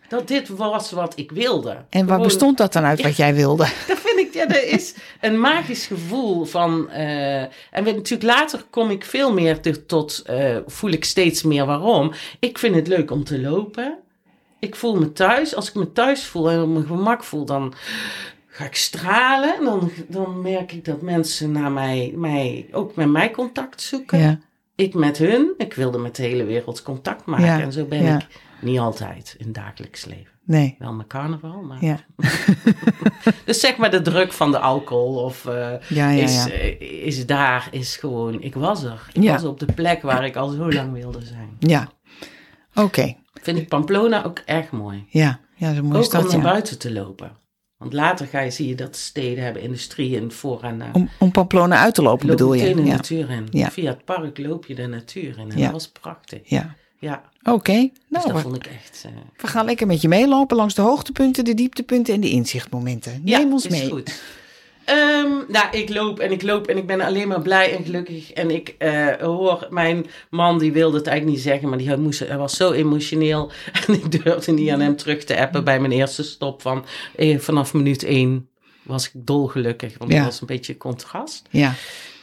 Dat 0.08 0.28
dit 0.28 0.48
was 0.48 0.90
wat 0.90 1.12
ik 1.18 1.30
wilde. 1.30 1.76
en 1.90 2.06
waar 2.06 2.20
bestond 2.20 2.56
dat 2.58 2.72
dan 2.72 2.84
uit 2.84 3.02
wat 3.02 3.16
jij 3.16 3.34
wilde? 3.34 3.62
Dat 3.88 3.98
vind 3.98 4.18
ik, 4.18 4.34
ja, 4.34 4.46
dat 4.46 4.62
is 4.62 4.94
een 5.20 5.40
magisch 5.40 5.86
gevoel 5.86 6.44
van. 6.44 6.90
eh, 6.90 7.40
en 7.40 7.50
natuurlijk 7.84 8.22
later 8.22 8.64
kom 8.70 8.90
ik 8.90 9.04
veel 9.04 9.32
meer 9.32 9.60
te- 9.60 9.86
tot, 9.86 10.22
eh, 10.26 10.56
voel 10.66 10.90
ik 10.90 11.04
steeds 11.04 11.42
meer 11.42 11.66
waarom. 11.66 12.12
Ik 12.38 12.58
vind 12.58 12.74
het 12.74 12.86
leuk 12.86 13.10
om 13.10 13.24
te 13.24 13.40
lopen. 13.40 13.98
Ik 14.58 14.76
voel 14.76 14.96
me 14.96 15.12
thuis. 15.12 15.54
Als 15.54 15.68
ik 15.68 15.74
me 15.74 15.92
thuis 15.92 16.24
voel 16.24 16.50
en 16.50 16.62
op 16.62 16.68
mijn 16.68 16.86
gemak 16.86 17.24
voel, 17.24 17.44
dan 17.44 17.74
ga 18.48 18.64
ik 18.64 18.74
stralen. 18.76 19.54
En 19.58 19.64
dan, 19.64 19.90
dan 20.08 20.40
merk 20.42 20.72
ik 20.72 20.84
dat 20.84 21.02
mensen 21.02 21.52
naar 21.52 21.72
mij, 21.72 22.12
mij, 22.14 22.66
ook 22.72 22.94
met 22.94 23.08
mij 23.08 23.30
contact 23.30 23.80
zoeken. 23.82 24.18
Ja, 24.18 24.38
Ik 24.74 24.94
met 24.94 25.18
hun. 25.18 25.52
Ik 25.58 25.74
wilde 25.74 25.98
met 25.98 26.16
de 26.16 26.22
hele 26.22 26.44
wereld 26.44 26.82
contact 26.82 27.24
maken. 27.26 27.46
Ja, 27.46 27.60
En 27.60 27.72
zo 27.72 27.84
ben 27.84 28.02
ja. 28.02 28.14
ik 28.18 28.26
niet 28.60 28.78
altijd 28.78 29.34
in 29.38 29.44
het 29.46 29.54
dagelijks 29.54 30.04
leven. 30.04 30.32
nee. 30.44 30.76
Wel 30.78 30.92
mijn 30.92 31.08
carnaval, 31.08 31.62
maar... 31.62 31.84
Ja, 31.84 31.98
Dus 33.44 33.60
zeg 33.60 33.76
maar 33.76 33.90
de 33.90 34.02
druk 34.02 34.32
van 34.32 34.50
de 34.50 34.58
alcohol 34.58 35.14
of 35.24 35.46
eh, 35.46 35.54
ja, 35.88 36.10
ja. 36.10 36.22
is, 36.22 36.44
ja. 36.44 36.50
eh, 36.50 36.80
is 37.06 37.26
daar, 37.26 37.68
is 37.70 37.96
gewoon, 37.96 38.42
ik 38.42 38.54
was 38.54 38.82
er. 38.82 39.08
Ik 39.12 39.22
Ja. 39.22 39.32
was 39.32 39.44
op 39.44 39.60
de 39.60 39.72
plek 39.74 40.02
waar 40.02 40.24
ik 40.24 40.36
al 40.36 40.48
zo 40.48 40.72
lang 40.72 40.92
wilde 40.92 41.24
zijn. 41.24 41.56
Ja. 41.58 41.88
Oké. 42.74 43.14
Vind 43.42 43.58
ik 43.58 43.68
Pamplona 43.68 44.24
ook 44.24 44.38
erg 44.44 44.70
mooi. 44.70 45.04
Ja. 45.08 45.40
Ja, 45.56 45.72
dat 45.74 45.84
is 45.84 45.90
ook 45.96 46.04
stad, 46.04 46.22
om 46.24 46.28
naar 46.28 46.36
ja. 46.36 46.42
buiten 46.42 46.78
te 46.78 46.92
lopen. 46.92 47.32
Want 47.78 47.92
later 47.92 48.26
ga 48.26 48.40
je, 48.40 48.50
zie 48.50 48.68
je 48.68 48.74
dat 48.74 48.96
steden 48.96 49.44
hebben 49.44 49.62
industrie 49.62 50.16
in 50.16 50.30
voor 50.32 50.62
en 50.62 50.76
na. 50.76 50.88
Om, 50.92 51.08
om 51.18 51.30
Pamplona 51.30 51.78
uit 51.78 51.94
te 51.94 52.02
lopen, 52.02 52.26
loop 52.26 52.36
bedoel 52.36 52.54
je? 52.54 52.62
meteen 52.62 52.76
de 52.76 52.84
Ja. 52.90 52.94
natuur 52.96 53.30
in. 53.30 53.46
Ja. 53.50 53.70
Via 53.70 53.90
het 53.90 54.04
park 54.04 54.38
loop 54.38 54.66
je 54.66 54.74
de 54.74 54.86
natuur 54.86 55.38
in. 55.38 55.50
En 55.50 55.56
Ja. 55.58 55.62
dat 55.62 55.72
was 55.72 55.88
prachtig. 55.88 56.40
ja. 56.44 56.74
Ja, 56.98 57.22
Oké, 57.42 57.72
dus 57.72 57.90
nou, 58.08 58.32
dat 58.32 58.40
vond 58.42 58.56
ik 58.56 58.66
echt... 58.66 59.02
eh, 59.06 59.10
we 59.36 59.46
gaan 59.46 59.64
lekker 59.64 59.86
met 59.86 60.00
je 60.00 60.08
meelopen 60.08 60.56
langs 60.56 60.74
de 60.74 60.82
hoogtepunten, 60.82 61.44
de 61.44 61.54
dieptepunten 61.54 62.14
en 62.14 62.20
de 62.20 62.30
inzichtmomenten. 62.30 63.20
Neem 63.24 63.52
ons 63.52 63.66
is 63.66 63.70
mee. 63.80 63.90
goed. 63.90 64.20
Ehm, 64.84 65.28
nou, 65.48 65.66
ik 65.70 65.88
loop 65.88 66.18
en 66.18 66.32
ik 66.32 66.42
loop 66.42 66.66
en 66.66 66.76
ik 66.76 66.86
ben 66.86 67.00
alleen 67.00 67.28
maar 67.28 67.42
blij 67.42 67.76
en 67.76 67.84
gelukkig. 67.84 68.32
En 68.32 68.50
ik 68.50 68.74
eh, 68.78 69.06
hoor 69.20 69.66
mijn 69.70 70.06
man, 70.30 70.58
die 70.58 70.72
wilde 70.72 70.96
het 70.96 71.06
eigenlijk 71.06 71.36
niet 71.36 71.46
zeggen, 71.46 71.68
maar 71.68 71.78
die 71.78 71.96
moest, 71.96 72.18
hij 72.18 72.36
was 72.38 72.56
zo 72.56 72.72
emotioneel. 72.72 73.50
En 73.86 73.94
ik 73.94 74.22
durfde 74.22 74.52
niet 74.52 74.70
aan 74.70 74.80
hem 74.80 74.96
terug 74.96 75.24
te 75.24 75.40
appen 75.40 75.64
bij 75.64 75.80
mijn 75.80 75.92
eerste 75.92 76.22
stop 76.22 76.62
van 76.62 76.84
eh, 77.16 77.38
vanaf 77.38 77.74
minuut 77.74 78.02
één 78.04 78.48
was 78.82 79.06
ik 79.06 79.10
dolgelukkig. 79.14 79.98
Want 79.98 80.10
Ja. 80.10 80.16
dat 80.16 80.26
was 80.26 80.40
een 80.40 80.46
beetje 80.46 80.76
contrast. 80.76 81.46
Ja, 81.50 81.74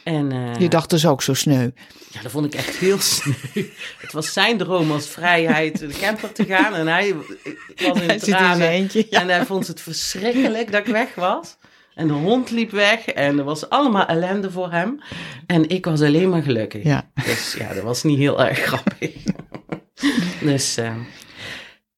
En, 0.04 0.32
eh, 0.32 0.60
je 0.60 0.68
dacht 0.68 0.90
dus 0.90 1.06
ook 1.06 1.22
zo 1.22 1.34
sneu. 1.34 1.70
ja, 2.10 2.22
dat 2.22 2.30
vond 2.30 2.46
ik 2.46 2.54
echt 2.54 2.76
heel 2.76 2.98
sneu. 3.14 3.64
Het 3.98 4.12
was 4.12 4.32
zijn 4.32 4.58
droom 4.58 4.90
als 4.92 5.08
vrijheid 5.08 5.78
de 5.78 5.86
camper 6.00 6.32
te 6.32 6.44
gaan. 6.44 6.74
En 6.74 6.86
hij 6.86 7.14
was 7.14 8.00
in 8.00 8.06
Hij 8.06 8.14
in 8.14 8.20
tranen. 8.20 8.68
eentje. 8.68 9.06
Ja. 9.10 9.20
En 9.20 9.28
hij 9.28 9.44
vond 9.46 9.66
het 9.66 9.80
verschrikkelijk 9.80 10.72
dat 10.72 10.86
ik 10.86 10.92
weg 10.92 11.14
was. 11.14 11.56
En 11.94 12.06
de 12.06 12.12
hond 12.12 12.50
liep 12.50 12.70
weg 12.70 13.06
en 13.06 13.38
er 13.38 13.44
was 13.44 13.68
allemaal 13.68 14.06
ellende 14.06 14.50
voor 14.50 14.70
hem. 14.70 15.00
En 15.46 15.68
ik 15.68 15.84
was 15.84 16.00
alleen 16.00 16.28
maar 16.28 16.42
gelukkig. 16.42 16.84
Ja. 16.84 17.10
Dus 17.24 17.54
ja, 17.58 17.74
dat 17.74 17.82
was 17.82 18.02
niet 18.02 18.18
heel 18.18 18.44
erg 18.44 18.58
grappig. 18.58 19.10
dus, 20.40 20.76
eh, 20.76 20.94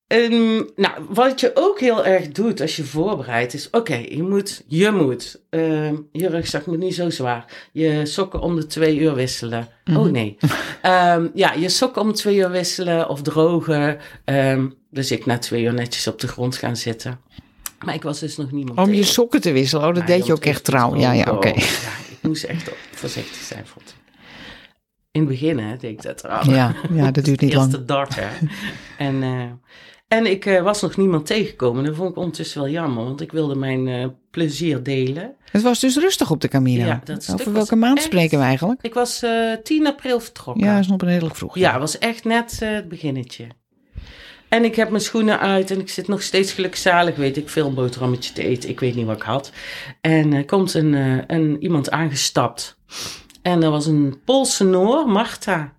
ehm, 0.06 0.62
nou, 0.76 0.94
wat 1.08 1.40
je 1.40 1.50
ook 1.54 1.80
heel 1.80 2.04
erg 2.04 2.28
doet 2.28 2.60
als 2.60 2.76
je 2.76 2.84
voorbereidt 2.84 3.54
is... 3.54 3.70
Oké, 3.70 4.04
je 4.08 4.22
moet, 4.22 4.64
je 4.66 4.90
moet, 4.90 5.40
ehm, 5.50 5.94
je 6.12 6.28
rugzak 6.28 6.66
moet 6.66 6.78
niet 6.78 6.94
zo 6.94 7.10
zwaar. 7.10 7.68
Je 7.72 8.06
sokken 8.06 8.40
om 8.40 8.56
de 8.56 8.66
twee 8.66 8.98
uur 8.98 9.14
wisselen. 9.14 9.68
Mhm. 9.84 9.96
Oh 9.96 10.10
nee. 10.10 10.36
Ehm, 10.82 11.26
ja, 11.34 11.52
je 11.52 11.68
sokken 11.68 12.02
om 12.02 12.12
twee 12.12 12.36
uur 12.36 12.50
wisselen 12.50 13.08
of 13.08 13.22
drogen. 13.22 13.98
Dus 14.90 15.10
ik 15.10 15.26
na 15.26 15.38
twee 15.38 15.62
uur 15.62 15.75
netjes 15.75 16.06
op 16.06 16.20
de 16.20 16.28
grond 16.28 16.56
gaan 16.56 16.76
zitten. 16.76 17.20
Maar 17.84 17.94
ik 17.94 18.02
was 18.02 18.20
dus 18.20 18.36
nog 18.36 18.52
niemand 18.52 18.78
Om 18.78 18.94
je 18.94 19.04
sokken 19.04 19.40
te 19.40 19.52
wisselen. 19.52 19.88
Oh, 19.88 19.94
dat 19.94 20.06
deed 20.06 20.26
je 20.26 20.32
ook 20.32 20.44
echt 20.44 20.64
trouw. 20.64 20.96
Ja, 20.96 21.12
ja, 21.12 21.30
oké. 21.30 21.48
Ja, 21.48 21.54
ik 22.10 22.18
moest 22.20 22.44
echt 22.44 22.70
voorzichtig 22.90 23.42
zijn. 23.42 23.66
Vond 23.66 23.88
ik. 23.88 23.94
In 25.10 25.20
het 25.20 25.30
begin 25.30 25.58
hè, 25.58 25.76
deed 25.76 25.90
ik 25.90 26.02
dat. 26.02 26.22
Ja, 26.46 26.75
ja, 26.92 27.10
dat 27.10 27.25
duurt 27.25 27.40
niet 27.40 27.54
lang. 27.58 27.66
Eerste 27.66 27.84
dart, 27.84 28.14
hè. 28.14 28.28
en, 28.98 29.22
eh, 29.22 29.50
en 30.08 30.26
ik 30.26 30.46
eh, 30.46 30.62
was 30.62 30.80
nog 30.82 30.96
niemand 30.96 31.26
tegengekomen. 31.26 31.84
Dat 31.84 31.96
vond 31.96 32.10
ik 32.10 32.16
ondertussen 32.16 32.60
wel 32.60 32.70
jammer, 32.70 33.04
want 33.04 33.20
ik 33.20 33.32
wilde 33.32 33.54
mijn 33.54 33.88
eh, 33.88 34.06
plezier 34.30 34.82
delen. 34.82 35.34
Het 35.50 35.62
was 35.62 35.80
dus 35.80 35.96
rustig 35.96 36.30
op 36.30 36.40
de 36.40 36.48
Camino. 36.48 36.84
Ja, 36.84 37.00
dat 37.04 37.28
Over 37.32 37.44
was 37.44 37.52
welke 37.54 37.76
maand 37.76 37.96
echt- 37.96 38.06
spreken 38.06 38.38
we 38.38 38.44
eigenlijk? 38.44 38.82
Ik 38.82 38.94
was 38.94 39.22
eh 39.22 39.52
10 39.62 39.86
april 39.86 40.20
vertrokken. 40.20 40.64
Ja, 40.64 40.72
dat 40.75 40.82
is 40.82 40.88
nog 40.88 41.02
redelijk 41.02 41.36
vroeg. 41.36 41.58
Ja, 41.58 41.70
het 41.70 41.80
was 41.80 41.98
echt 41.98 42.25
net 42.25 42.58
eh, 42.62 42.70
het 42.70 42.88
beginnetje. 42.88 43.46
En 44.48 44.64
ik 44.64 44.75
heb 44.76 44.90
mijn 44.90 45.02
schoenen 45.02 45.38
uit 45.40 45.70
en 45.70 45.80
ik 45.80 45.88
zit 45.88 46.08
nog 46.08 46.22
steeds 46.22 46.52
gelukzalig, 46.52 47.16
weet 47.16 47.36
ik, 47.36 47.48
veel 47.48 47.66
een 47.66 47.75
boterhammetje 47.75 48.32
te 48.32 48.42
eten. 48.42 48.68
Ik 48.70 48.80
weet 48.80 48.94
niet 48.94 49.06
wat 49.06 49.16
ik 49.16 49.22
had. 49.22 49.52
En 50.00 50.32
er 50.32 50.44
komt 50.44 50.75
een, 50.75 50.94
eh, 50.94 51.18
een, 51.36 51.62
iemand 51.62 51.90
aangestapt. 51.90 52.78
En 53.42 53.62
er 53.62 53.70
was 53.70 53.86
een 53.86 54.20
Poolse 54.25 54.64
Noor, 54.64 55.08
Marta. 55.08 55.75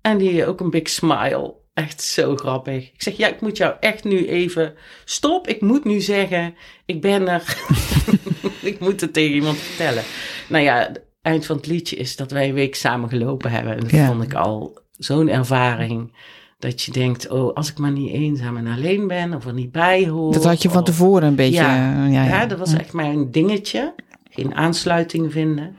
En 0.00 0.18
die 0.18 0.46
ook 0.46 0.60
een 0.60 0.70
big 0.70 0.88
smile. 0.88 1.54
Echt 1.74 2.02
zo 2.02 2.36
grappig. 2.36 2.92
Ik 2.92 3.02
zeg, 3.02 3.16
ja, 3.16 3.28
ik 3.28 3.40
moet 3.40 3.56
jou 3.56 3.74
echt 3.80 4.04
nu 4.04 4.28
even... 4.28 4.74
Stop, 5.04 5.46
ik 5.48 5.60
moet 5.60 5.84
nu 5.84 6.00
zeggen, 6.00 6.54
ik 6.86 7.00
ben 7.00 7.28
er. 7.28 7.56
ik 8.62 8.76
moet 8.80 9.00
het 9.00 9.12
tegen 9.12 9.34
iemand 9.34 9.56
vertellen. 9.58 10.02
Nou 10.48 10.64
ja, 10.64 10.78
het 10.78 11.00
eind 11.22 11.46
van 11.46 11.56
het 11.56 11.66
liedje 11.66 11.96
is 11.96 12.16
dat 12.16 12.30
wij 12.30 12.48
een 12.48 12.54
week 12.54 12.74
samen 12.74 13.08
gelopen 13.08 13.50
hebben. 13.50 13.72
En 13.74 13.80
dat 13.80 13.90
Ja. 13.90 14.06
vond 14.06 14.22
ik 14.22 14.34
al 14.34 14.78
zo'n 14.92 15.28
ervaring. 15.28 16.16
Dat 16.58 16.82
je 16.82 16.92
denkt, 16.92 17.28
oh, 17.28 17.54
als 17.54 17.70
ik 17.70 17.78
maar 17.78 17.90
niet 17.92 18.12
eenzaam 18.12 18.56
en 18.56 18.66
alleen 18.66 19.06
ben 19.06 19.34
of 19.34 19.46
er 19.46 19.52
niet 19.54 19.72
bij 19.72 20.08
hoor. 20.08 20.32
Dat 20.32 20.44
had 20.44 20.62
je 20.62 20.68
van 20.70 20.78
of- 20.80 20.84
tevoren 20.84 21.22
een 21.28 21.34
beetje... 21.34 21.54
Ja. 21.62 22.04
eh, 22.06 22.12
ja, 22.12 22.24
Ja, 22.24 22.28
ja. 22.40 22.46
dat 22.46 22.58
was 22.58 22.72
echt 22.74 22.92
mijn 22.92 23.30
dingetje. 23.30 23.94
Geen 24.30 24.54
aansluiting 24.54 25.32
vinden. 25.32 25.76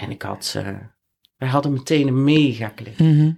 En 0.00 0.10
ik 0.10 0.22
had, 0.22 0.54
eh 0.56 0.68
wij 1.36 1.48
hadden 1.48 1.72
meteen 1.72 2.08
een 2.08 2.24
mega 2.24 2.68
klik. 2.68 2.98
Mhm. 2.98 3.30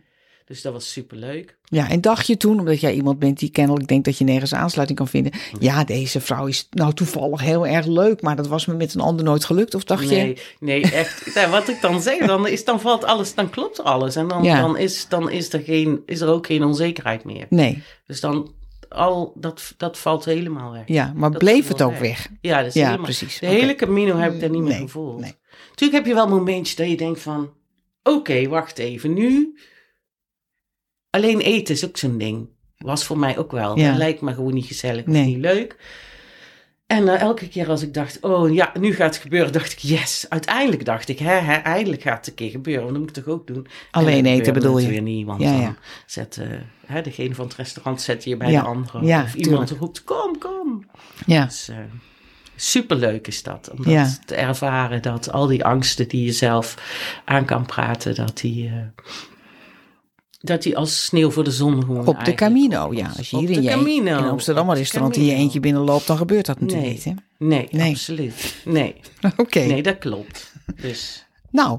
Dus 0.49 0.63
dat 0.63 0.73
was 0.73 0.93
superleuk. 0.93 1.59
Ja, 1.65 1.89
en 1.91 2.01
dacht 2.01 2.27
je 2.27 2.37
toen, 2.37 2.59
omdat 2.59 2.81
jij 2.81 2.95
iemand 2.95 3.19
bent 3.19 3.39
die 3.39 3.51
kennelijk 3.51 3.89
denkt 3.89 4.05
dat 4.05 4.19
je 4.19 4.25
nergens 4.25 4.55
aansluiting 4.55 4.99
kan 4.99 5.09
vinden. 5.09 5.33
Ja, 5.61 5.85
deze 5.85 6.21
vrouw 6.21 6.47
is 6.47 6.67
nou 6.71 6.93
toevallig 6.93 7.41
heel 7.41 7.67
erg 7.67 7.87
leuk, 7.87 8.23
maar 8.23 8.37
dat 8.37 8.47
was 8.47 8.67
me 8.67 8.75
met 8.75 8.95
een 8.95 9.01
ander 9.01 9.25
nooit 9.25 9.45
gelukt. 9.45 9.75
Of 9.75 9.85
dacht 9.85 10.09
Nee, 10.11 10.27
je, 10.29 10.41
nee, 10.61 10.83
echt. 10.83 11.25
Ja, 11.35 11.49
wat 11.51 11.69
ik 11.69 11.81
dan 11.81 12.03
zeg, 12.03 12.27
dan, 12.27 12.47
is, 12.47 12.65
dan 12.65 12.81
valt 12.81 13.05
alles, 13.05 13.35
dan 13.35 13.51
klopt 13.51 13.83
alles. 13.85 14.17
En 14.17 14.29
dan, 14.29 14.43
Ja. 14.43 14.61
dan, 14.61 14.77
is, 14.77 15.09
dan 15.09 15.31
is, 15.31 15.53
er 15.53 15.61
geen, 15.61 16.03
is 16.07 16.21
er 16.21 16.29
ook 16.29 16.47
geen 16.47 16.65
onzekerheid 16.65 17.25
meer. 17.25 17.47
nee, 17.51 17.83
Dus 18.07 18.21
dan, 18.21 18.53
al, 18.89 19.33
dat, 19.35 19.75
dat 19.77 19.99
valt 19.99 20.25
helemaal 20.25 20.73
weg. 20.73 20.83
ja, 20.87 21.13
maar 21.17 21.31
Dat 21.31 21.39
bleef 21.39 21.69
het 21.69 21.83
ook 21.83 21.91
weg. 21.91 22.01
weg? 22.01 22.29
Ja, 22.41 22.59
dat 22.59 22.67
is 22.67 22.75
Ja, 22.75 22.85
helemaal, 22.85 23.05
precies. 23.05 23.39
De 23.39 23.47
Oké. 23.47 23.55
hele 23.55 23.75
Camino 23.75 24.17
heb 24.17 24.35
ik 24.35 24.41
daar 24.41 24.51
niet 24.51 24.63
meer 24.63 24.71
Nee, 24.73 24.81
gevoeld. 24.81 25.21
nee. 25.21 25.35
Natuurlijk 25.69 25.99
heb 25.99 26.07
je 26.07 26.15
wel 26.15 26.29
momentjes 26.29 26.77
dat 26.77 26.89
je 26.89 26.97
denkt 26.97 27.21
van... 27.21 27.51
Oké, 28.03 28.49
wacht 28.49 28.79
even. 28.79 29.13
Nu... 29.15 29.59
Alleen 31.11 31.41
eten 31.41 31.75
is 31.75 31.85
ook 31.87 31.97
zo'n 31.97 32.19
ding. 32.19 32.49
Was 32.79 33.05
voor 33.05 33.19
mij 33.19 33.39
ook 33.39 33.53
wel. 33.53 33.79
Ja. 33.79 33.89
Dat 33.89 33.97
lijkt 33.99 34.21
me 34.21 34.35
gewoon 34.35 34.55
niet 34.55 34.67
gezellig. 34.67 35.01
of 35.07 35.13
Nee. 35.13 35.25
Niet 35.27 35.39
leuk. 35.39 35.77
En 36.87 37.09
eh, 37.09 37.21
elke 37.21 37.49
keer 37.49 37.69
als 37.69 37.83
ik 37.83 37.95
dacht... 37.95 38.21
Oh 38.21 38.55
ja, 38.55 38.73
nu 38.81 38.95
gaat 38.95 39.15
het 39.15 39.23
gebeuren. 39.23 39.53
Dacht 39.53 39.73
ik, 39.73 39.79
yes. 39.79 40.27
Uiteindelijk 40.29 40.85
dacht 40.85 41.09
ik... 41.09 41.19
Hè, 41.19 41.33
hè, 41.35 41.55
eindelijk 41.55 42.03
gaat 42.03 42.17
het 42.17 42.27
een 42.29 42.35
keer 42.35 42.51
gebeuren. 42.51 42.83
Want 42.83 42.95
dat 42.95 43.03
moet 43.07 43.17
ik 43.17 43.25
toch 43.25 43.35
ook 43.35 43.47
doen. 43.47 43.67
Alleen 43.91 44.27
eten 44.27 44.53
bedoel 44.53 44.79
je? 44.79 44.89
weer 44.89 45.03
niet. 45.03 45.27
Want 45.27 45.43
Ja, 45.43 45.51
dan 45.53 45.61
ja. 45.61 45.77
zet... 46.07 46.37
eh, 46.37 46.47
hè, 46.87 47.03
degene 47.03 47.35
van 47.35 47.45
het 47.47 47.55
restaurant 47.55 48.03
zet 48.03 48.25
je 48.25 48.37
bij 48.37 48.51
Ja, 48.51 48.61
de 48.61 48.67
andere. 48.67 49.23
of 49.23 49.35
iemand 49.35 49.71
roept, 49.71 50.05
kom, 50.05 50.39
kom. 50.39 50.85
Ja, 51.27 51.45
Dus, 51.45 51.69
eh, 51.69 51.77
superleuk 52.57 53.27
is 53.27 53.43
dat. 53.43 53.71
Om 53.71 53.85
dat 53.85 54.27
te 54.27 54.35
ervaren. 54.35 55.03
Dat 55.03 55.33
al 55.33 55.47
die 55.47 55.65
angsten 55.65 56.09
die 56.09 56.25
je 56.25 56.33
zelf 56.33 56.75
aan 57.25 57.45
kan 57.45 57.67
praten. 57.67 58.15
Dat 58.15 58.39
die, 58.39 58.73
dat 60.39 60.63
die 60.63 60.77
als 60.77 61.05
sneeuw 61.05 61.31
voor 61.31 61.45
de 61.45 61.51
zon 61.51 61.81
gewoon 61.85 62.07
op 62.07 62.25
de 62.25 62.35
Camino. 62.35 62.95
Ja, 62.95 63.13
als 63.17 63.31
je 63.31 63.37
hier 63.39 63.47
de 63.47 63.53
in 63.55 63.63
je, 63.63 64.01
in 64.01 64.09
Amsterdam 64.09 64.69
een 64.69 64.75
de 64.75 64.81
restaurant 64.81 65.17
in 65.17 65.25
je 65.25 65.35
eentje 65.35 65.61
binnenloopt, 65.61 66.07
dan 66.07 66.17
gebeurt 66.17 66.47
dat 66.47 66.61
natuurlijk 66.61 66.87
Nee. 66.87 66.95
niet. 66.95 67.05
Hè? 67.05 67.47
Nee, 67.47 67.69
Nee. 67.71 67.91
absoluut. 67.91 68.57
Nee, 68.65 68.95
Oké, 69.37 69.61
nee, 69.61 69.83
dat 69.83 69.99
klopt. 69.99 70.53
Dus... 70.81 71.27
nou, 71.51 71.79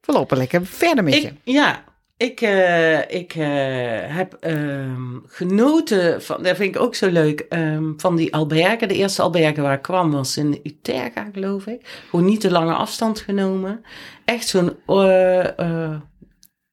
we 0.00 0.12
lopen 0.12 0.36
lekker 0.36 0.66
verder 0.66 1.04
met 1.04 1.14
je. 1.14 1.20
Ik, 1.20 1.34
ja, 1.44 1.84
ik, 2.16 2.40
eh, 2.40 2.98
ik 3.10 3.34
eh, 3.34 4.14
heb 4.16 4.34
ehm, 4.40 5.16
genoten 5.26 6.22
van, 6.22 6.42
dat 6.42 6.56
vind 6.56 6.74
ik 6.74 6.80
ook 6.80 6.94
zo 6.94 7.10
leuk, 7.10 7.40
ehm, 7.40 7.92
van 7.96 8.16
die 8.16 8.34
albergen. 8.34 8.88
De 8.88 8.94
eerste 8.94 9.22
albergen 9.22 9.62
waar 9.62 9.74
ik 9.76 9.82
kwam 9.82 10.10
was 10.10 10.36
in 10.36 10.60
Uterga, 10.62 11.28
geloof 11.32 11.66
ik. 11.66 12.02
Gewoon 12.10 12.24
niet 12.24 12.40
te 12.40 12.50
lange 12.50 12.74
afstand 12.74 13.20
genomen. 13.20 13.84
Echt 14.24 14.48
zo'n, 14.48 14.76
eh, 14.86 15.94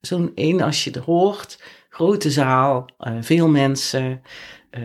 zo'n 0.02 0.32
één 0.36 0.62
als 0.62 0.84
je 0.84 0.90
het 0.90 1.04
hoort. 1.04 1.64
Grote 1.90 2.32
zaal, 2.32 2.86
eh, 2.98 3.14
veel 3.20 3.48
mensen, 3.48 4.22
eh, 4.70 4.82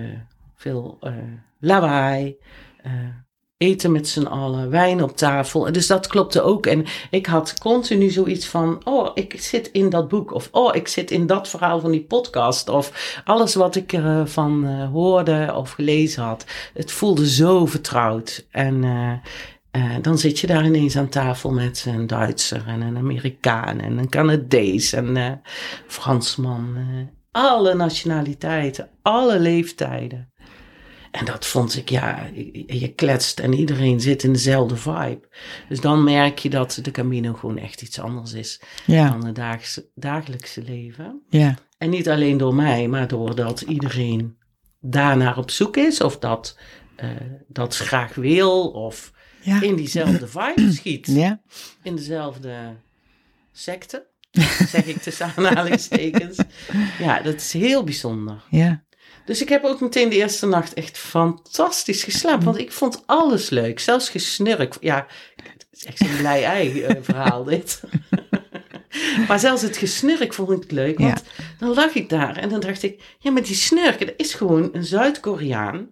veel 0.55 0.97
eh, 1.01 1.13
lawaai. 1.61 2.37
eten 3.57 3.93
met 3.93 4.09
z'n 4.09 4.27
allen, 4.27 4.71
wijn 4.71 5.03
op 5.03 5.17
tafel. 5.17 5.73
Dus 5.73 5.87
dat 5.87 6.07
klopte 6.07 6.43
ook. 6.43 6.67
En 6.67 6.85
ik 7.11 7.27
had 7.27 7.59
continu 7.59 8.11
zoiets 8.11 8.47
van: 8.47 8.81
oh, 8.85 9.11
ik 9.15 9.41
zit 9.41 9.71
in 9.71 9.89
dat 9.89 10.09
boek. 10.09 10.33
Of 10.33 10.49
oh, 10.53 10.75
ik 10.75 10.89
zit 10.89 11.11
in 11.11 11.27
dat 11.27 11.49
verhaal 11.49 11.81
van 11.81 11.91
die 11.91 12.05
podcast. 12.05 12.69
Of 12.69 13.21
alles 13.25 13.55
wat 13.55 13.77
ik 13.77 13.93
ervan 13.93 14.27
van 14.63 14.85
hoorde 14.85 15.53
of 15.55 15.71
gelezen 15.71 16.23
had. 16.23 16.45
Het 16.75 16.93
voelde 16.93 17.29
zo 17.29 17.67
vertrouwd. 17.67 18.47
En. 18.51 18.85
Eh, 19.75 19.97
eh, 19.97 20.03
dan 20.03 20.19
zit 20.19 20.39
je 20.39 20.47
daar 20.47 20.65
ineens 20.65 20.97
aan 20.97 21.09
tafel 21.09 21.53
met 21.53 21.85
een 21.89 22.07
Duitser 22.07 22.65
en 22.67 22.81
een 22.81 22.97
Amerikaan 22.97 23.81
en 23.81 23.99
een 23.99 24.09
Canadees 24.09 24.93
en 24.93 25.17
een 25.17 25.41
Fransman. 25.87 26.77
eh, 26.77 26.85
alle 27.31 27.75
nationaliteiten, 27.75 28.89
alle 29.03 29.39
leeftijden. 29.39 30.33
En 31.11 31.25
dat 31.25 31.47
vond 31.47 31.77
ik, 31.77 31.89
ja, 31.89 32.27
je, 32.67 32.93
kletst 32.95 33.39
en 33.41 33.53
iedereen 33.53 34.01
zit 34.01 34.23
in 34.23 34.33
dezelfde 34.33 34.77
vibe. 34.77 35.29
Dus 35.69 35.81
dan 35.81 36.05
merk 36.05 36.39
je 36.39 36.51
dat 36.51 36.79
de 36.83 36.91
Camino 36.91 37.33
gewoon 37.33 37.59
echt 37.59 37.83
iets 37.83 38.01
anders 38.01 38.33
is 38.33 38.61
Ja, 38.87 39.11
dan 39.11 39.25
het 39.27 39.35
dagelijkse, 39.35 39.91
dagelijkse 39.95 40.63
leven. 40.63 41.23
ja, 41.29 41.55
En 41.79 41.91
niet 41.91 42.09
alleen 42.09 42.37
door 42.37 42.55
mij, 42.55 42.89
maar 42.89 43.09
doordat 43.09 43.61
iedereen 43.61 44.37
daarnaar 44.81 45.39
op 45.39 45.51
zoek 45.51 45.77
is. 45.77 46.01
Of 46.01 46.19
dat, 46.19 46.59
eh, 46.97 47.09
dat 47.49 47.77
graag 47.77 48.15
wil. 48.15 48.69
Of 48.71 49.13
ja. 49.45 49.61
in 49.61 49.77
diezelfde 49.77 50.27
vibe 50.29 50.73
schiet. 50.73 51.07
ja. 51.07 51.41
In 51.83 51.97
dezelfde 51.97 52.75
secte. 53.53 54.07
zeg 54.69 54.85
ik 54.87 55.03
tussen 55.03 55.33
aanhalingstekens. 55.37 56.39
Ja, 56.99 57.21
dat 57.21 57.35
is 57.35 57.53
heel 57.53 57.85
bijzonder. 57.85 58.43
ja. 58.51 58.85
Dus 59.25 59.43
ik 59.43 59.49
heb 59.49 59.65
ook 59.65 59.81
meteen 59.81 60.09
de 60.09 60.17
eerste 60.17 60.47
nacht 60.47 60.75
echt 60.75 60.99
fantastisch 60.99 62.03
geslapen. 62.03 62.45
Want 62.45 62.59
ik 62.59 62.73
vond 62.73 63.03
alles 63.07 63.51
leuk. 63.51 63.81
Zelfs 63.81 64.09
gesnurk. 64.09 64.77
Ja, 64.81 65.07
het 65.37 65.67
is 65.71 65.85
echt 65.85 66.01
een 66.01 66.17
blij 66.17 66.45
ei 66.45 66.83
eh, 66.83 66.97
verhaal 67.03 67.45
dit. 67.45 67.83
maar 69.29 69.39
zelfs 69.39 69.63
het 69.63 69.77
gesnurk 69.77 70.35
vond 70.35 70.65
ik 70.65 70.71
leuk. 70.71 70.99
Want 70.99 71.23
dan 71.59 71.75
lag 71.75 71.95
ik 71.95 72.09
daar 72.09 72.37
en 72.37 72.49
dan 72.49 72.61
dacht 72.61 72.83
ik... 72.83 73.03
Ja, 73.19 73.31
maar 73.31 73.43
die 73.43 73.55
snurken, 73.55 74.07
dat 74.07 74.15
is 74.17 74.35
gewoon 74.35 74.69
een 74.73 74.85
Zuid-Koreaan. 74.85 75.89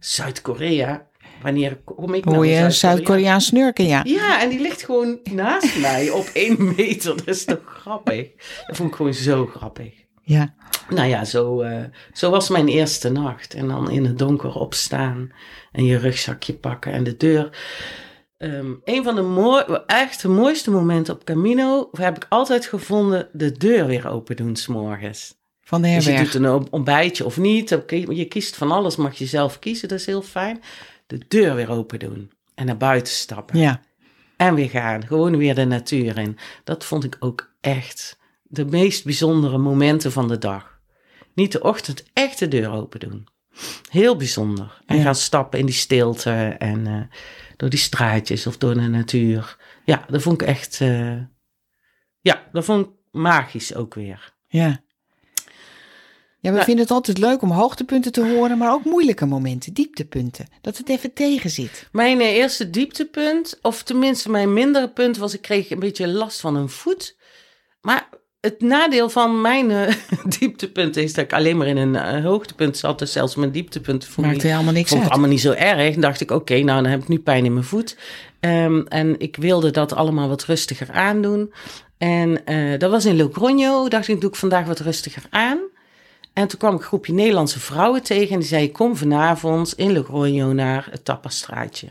Zuid-Korea. 0.00 1.09
Wanneer 1.42 1.76
kom 1.84 2.14
ik 2.14 2.24
Hoor 2.24 2.32
nou 2.34 2.46
je 2.46 2.54
in 2.54 2.64
een 2.64 2.72
Zuid-Koreaan 2.72 3.40
snurken, 3.40 3.86
ja. 3.86 4.00
Ja, 4.04 4.42
en 4.42 4.48
die 4.48 4.60
ligt 4.60 4.84
gewoon 4.84 5.18
naast 5.32 5.78
mij 5.86 6.10
op 6.10 6.30
één 6.32 6.74
meter. 6.76 7.16
Dat 7.16 7.26
is 7.26 7.44
toch 7.44 7.60
grappig? 7.64 8.28
Dat 8.66 8.76
vond 8.76 8.90
ik 8.90 8.94
gewoon 8.96 9.14
zo 9.14 9.46
grappig. 9.46 9.92
Ja. 10.22 10.54
Nou 10.88 11.08
ja, 11.08 11.24
zo, 11.24 11.60
eh, 11.60 11.82
zo 12.12 12.30
was 12.30 12.48
mijn 12.48 12.68
eerste 12.68 13.08
nacht. 13.10 13.54
En 13.54 13.68
dan 13.68 13.90
in 13.90 14.04
het 14.04 14.18
donker 14.18 14.54
opstaan 14.54 15.32
en 15.72 15.84
je 15.84 15.98
rugzakje 15.98 16.54
pakken 16.54 16.92
en 16.92 17.04
de 17.04 17.16
deur. 17.16 17.58
Ehm, 18.38 18.72
een 18.84 19.04
van 19.04 19.14
de 19.14 19.22
mooi, 19.22 19.64
echt 19.86 20.22
de 20.22 20.28
mooiste 20.28 20.70
momenten 20.70 21.14
op 21.14 21.24
Camino 21.24 21.88
heb 21.92 22.16
ik 22.16 22.26
altijd 22.28 22.66
gevonden 22.66 23.28
de 23.32 23.52
deur 23.52 23.86
weer 23.86 24.08
open 24.08 24.36
doen 24.36 24.56
s'morgens. 24.56 25.38
Van 25.60 25.82
de 25.82 25.88
Dus 25.94 26.04
je 26.04 26.10
herberg. 26.10 26.32
doet 26.32 26.44
een 26.44 26.66
ontbijtje 26.70 27.24
of 27.24 27.36
niet. 27.38 27.78
Je 28.08 28.24
kiest 28.28 28.56
van 28.56 28.70
alles, 28.70 28.96
mag 28.96 29.18
je 29.18 29.26
zelf 29.26 29.58
kiezen. 29.58 29.88
Dat 29.88 29.98
is 29.98 30.06
heel 30.06 30.22
fijn. 30.22 30.60
De 31.10 31.24
deur 31.28 31.54
weer 31.54 31.70
open 31.70 31.98
doen 31.98 32.30
en 32.54 32.66
naar 32.66 32.76
buiten 32.76 33.12
stappen. 33.12 33.58
Ja. 33.58 33.80
En 34.36 34.54
weer 34.54 34.70
gaan, 34.70 35.06
gewoon 35.06 35.36
weer 35.36 35.54
de 35.54 35.64
natuur 35.64 36.18
in. 36.18 36.38
Dat 36.64 36.84
vond 36.84 37.04
ik 37.04 37.16
ook 37.20 37.54
echt 37.60 38.18
de 38.42 38.64
meest 38.64 39.04
bijzondere 39.04 39.58
momenten 39.58 40.12
van 40.12 40.28
de 40.28 40.38
dag. 40.38 40.78
Niet 41.34 41.52
de 41.52 41.62
ochtend 41.62 42.04
echt 42.12 42.38
de 42.38 42.48
deur 42.48 42.70
open 42.70 43.00
doen. 43.00 43.26
Heel 43.90 44.16
bijzonder. 44.16 44.82
En 44.86 44.96
Ja. 44.96 45.02
gaan 45.02 45.14
stappen 45.14 45.58
in 45.58 45.66
die 45.66 45.74
stilte 45.74 46.30
en 46.58 46.86
eh, 46.86 47.00
door 47.56 47.70
die 47.70 47.78
straatjes 47.78 48.46
of 48.46 48.56
door 48.56 48.74
de 48.74 48.80
natuur. 48.80 49.56
Ja, 49.84 50.04
dat 50.08 50.22
vond 50.22 50.42
ik 50.42 50.48
echt. 50.48 50.80
eh, 50.80 51.16
ja, 52.20 52.48
dat 52.52 52.64
vond 52.64 52.86
ik 52.86 52.92
magisch 53.10 53.74
ook 53.74 53.94
weer. 53.94 54.34
Ja. 54.46 54.80
Ja, 56.42 56.48
we 56.48 56.54
Nou- 56.54 56.64
vinden 56.64 56.84
het 56.84 56.92
altijd 56.94 57.18
leuk 57.18 57.42
om 57.42 57.50
hoogtepunten 57.50 58.12
te 58.12 58.26
horen, 58.34 58.58
maar 58.58 58.72
ook 58.72 58.84
moeilijke 58.84 59.26
momenten, 59.26 59.72
dieptepunten. 59.72 60.46
Dat 60.60 60.76
het 60.78 60.88
even 60.88 61.12
tegen 61.12 61.50
zit. 61.50 61.88
Mijn 61.92 62.20
eh, 62.20 62.26
eerste 62.36 62.70
dieptepunt, 62.70 63.58
of 63.62 63.82
tenminste 63.82 64.30
mijn 64.30 64.52
mindere 64.52 64.88
punt, 64.90 65.16
was 65.16 65.34
ik 65.34 65.42
kreeg 65.42 65.70
een 65.70 65.78
beetje 65.78 66.08
last 66.08 66.40
van 66.40 66.56
een 66.56 66.68
voet. 66.68 67.16
Maar 67.80 68.08
het 68.40 68.60
nadeel 68.60 69.08
van 69.10 69.40
mijn 69.40 69.70
eh, 69.70 69.94
dieptepunt 70.38 70.96
is 70.96 71.12
dat 71.14 71.24
ik 71.24 71.32
alleen 71.32 71.56
maar 71.56 71.66
in 71.66 71.76
een 71.76 71.96
eh, 71.96 72.24
hoogtepunt 72.24 72.76
zat. 72.76 72.98
Dus 72.98 73.12
zelfs 73.12 73.34
mijn 73.34 73.50
dieptepunt 73.50 74.04
vond 74.04 74.26
ik 74.26 74.32
Maakt 74.32 74.44
er 74.44 74.50
helemaal 74.50 74.72
niks 74.72 74.88
vond 74.90 75.02
uit. 75.02 75.10
allemaal 75.10 75.28
niet 75.30 75.40
zo 75.40 75.52
erg. 75.52 75.92
Dan 75.92 76.00
dacht 76.00 76.20
ik, 76.20 76.30
oké, 76.30 76.54
nou 76.54 76.82
dan 76.82 76.90
heb 76.90 77.02
ik 77.02 77.08
nu 77.08 77.18
pijn 77.18 77.44
in 77.44 77.52
mijn 77.52 77.64
voet. 77.64 77.96
Ehm, 78.40 78.80
en 78.80 79.14
ik 79.20 79.36
wilde 79.36 79.70
dat 79.70 79.92
allemaal 79.92 80.28
wat 80.28 80.44
rustiger 80.44 80.90
aandoen. 80.92 81.52
En 81.98 82.42
dat 82.78 82.90
was 82.90 83.04
in 83.04 83.16
Logroño. 83.22 83.88
Dacht 83.88 84.08
ik, 84.08 84.20
doe 84.20 84.30
ik 84.30 84.36
vandaag 84.36 84.66
wat 84.66 84.78
rustiger 84.80 85.22
aan. 85.30 85.58
En 86.32 86.48
toen 86.48 86.58
kwam 86.58 86.74
ik 86.74 86.80
een 86.80 86.86
groepje 86.86 87.12
Nederlandse 87.12 87.60
vrouwen 87.60 88.02
tegen. 88.02 88.32
En 88.32 88.38
die 88.38 88.48
zei, 88.48 88.72
kom 88.72 88.96
vanavond 88.96 89.72
in 89.76 89.96
Logroño 90.04 90.54
naar 90.54 90.88
het 90.90 91.04
Tappastraatje. 91.04 91.88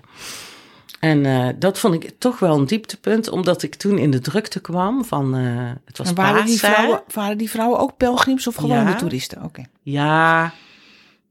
En 1.00 1.26
eh, 1.26 1.48
dat 1.60 1.80
vond 1.80 1.94
ik 2.04 2.12
toch 2.18 2.40
wel 2.40 2.58
een 2.58 2.66
dieptepunt. 2.66 3.30
Omdat 3.30 3.64
ik 3.64 3.76
toen 3.76 3.98
in 3.98 4.12
de 4.12 4.20
drukte 4.20 4.60
kwam 4.60 5.06
van, 5.06 5.36
eh, 5.36 5.72
het 5.86 5.98
was 5.98 6.08
En 6.10 6.16
waren 6.16 6.46
die, 6.46 6.58
vrouwen, 6.60 7.02
waren 7.14 7.38
die 7.38 7.50
vrouwen 7.50 7.80
ook 7.80 7.98
pelgrims 7.98 8.48
of 8.48 8.56
gewone 8.56 8.90
Ja. 8.90 8.96
toeristen? 8.96 9.44
Oké. 9.44 9.64
Ja, 9.82 10.54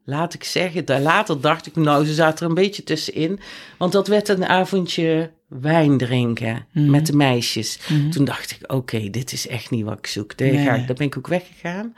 laat 0.04 0.34
ik 0.34 0.44
zeggen. 0.44 0.84
daar- 0.84 1.00
Later 1.00 1.40
dacht 1.40 1.66
ik, 1.66 1.76
nou, 1.76 2.04
ze 2.06 2.14
zaten 2.14 2.42
er 2.42 2.48
een 2.48 2.54
beetje 2.62 2.84
tussenin. 2.84 3.40
Want 3.78 3.92
dat 3.92 4.08
werd 4.08 4.28
een 4.28 4.46
avondje 4.46 5.30
wijn 5.48 5.98
drinken 5.98 6.66
Mhm. 6.72 6.90
met 6.90 7.06
de 7.06 7.12
meisjes. 7.16 7.78
Toen 8.10 8.24
dacht 8.24 8.50
ik, 8.50 8.72
oké, 8.72 9.10
dit 9.10 9.32
is 9.32 9.46
echt 9.48 9.70
niet 9.70 9.84
wat 9.84 9.98
ik 9.98 10.06
zoek. 10.06 10.36
Daar, 10.36 10.48
Nee. 10.52 10.64
ga 10.64 10.74
ik, 10.74 10.86
daar 10.86 10.96
ben 10.96 11.06
ik 11.06 11.16
ook 11.18 11.26
weggegaan. 11.26 11.94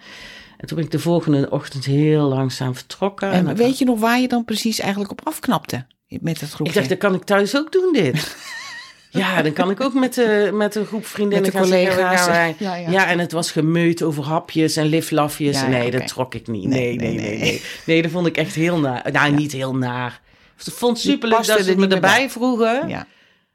En 0.60 0.66
toen 0.66 0.76
ben 0.76 0.84
ik 0.86 0.90
de 0.90 0.98
volgende 0.98 1.50
ochtend 1.50 1.84
heel 1.84 2.28
langzaam 2.28 2.74
vertrokken. 2.74 3.30
En 3.30 3.44
dan- 3.44 3.56
weet 3.56 3.78
je 3.78 3.84
nog 3.84 3.98
waar 4.00 4.20
je 4.20 4.28
dan 4.28 4.44
precies 4.44 4.78
eigenlijk 4.78 5.10
op 5.10 5.20
afknapte? 5.24 5.84
Met 6.08 6.40
het 6.40 6.50
groepje? 6.50 6.72
ik 6.72 6.78
dacht, 6.78 6.88
dat 6.88 6.98
kan 6.98 7.14
ik 7.14 7.22
thuis 7.24 7.56
ook 7.56 7.72
doen, 7.72 7.92
dit. 7.92 8.36
ja, 9.10 9.42
dan 9.42 9.52
kan 9.52 9.70
ik 9.70 9.80
ook 9.80 9.94
met, 9.94 10.14
de, 10.14 10.50
met 10.52 10.74
een 10.74 10.86
groep 10.86 11.06
vriendinnen 11.06 11.52
Met 11.52 11.62
de 11.62 11.68
collega's. 11.68 12.20
gaan 12.20 12.54
Ja, 12.58 12.74
ja. 12.74 12.90
ja, 12.90 13.06
en 13.06 13.18
het 13.18 13.32
was 13.32 13.50
gemeut 13.50 14.02
over 14.02 14.24
hapjes 14.24 14.76
en 14.76 14.86
liflafjes. 14.86 15.60
Ja, 15.60 15.66
nee, 15.66 15.90
dat 15.90 16.06
trok 16.06 16.34
ik 16.34 16.46
niet. 16.46 16.64
Nee, 16.68 16.96
Nee, 16.96 17.14
nee, 17.14 17.38
nee, 17.38 17.62
nee, 17.86 18.02
dat 18.02 18.10
vond 18.10 18.26
ik 18.26 18.36
echt 18.36 18.54
heel 18.54 18.78
naar. 18.78 19.08
Nou, 19.12 19.32
niet 19.32 19.52
heel 19.52 19.74
naar. 19.76 20.20
Ik 20.66 20.72
vond 20.72 20.96
het 20.96 21.06
superleuk 21.06 21.46
dat 21.46 21.64
ze 21.64 21.76
me 21.76 21.86
bij. 21.86 21.96
erbij 21.96 22.30
vroegen. 22.30 22.88
Ja. 22.88 23.06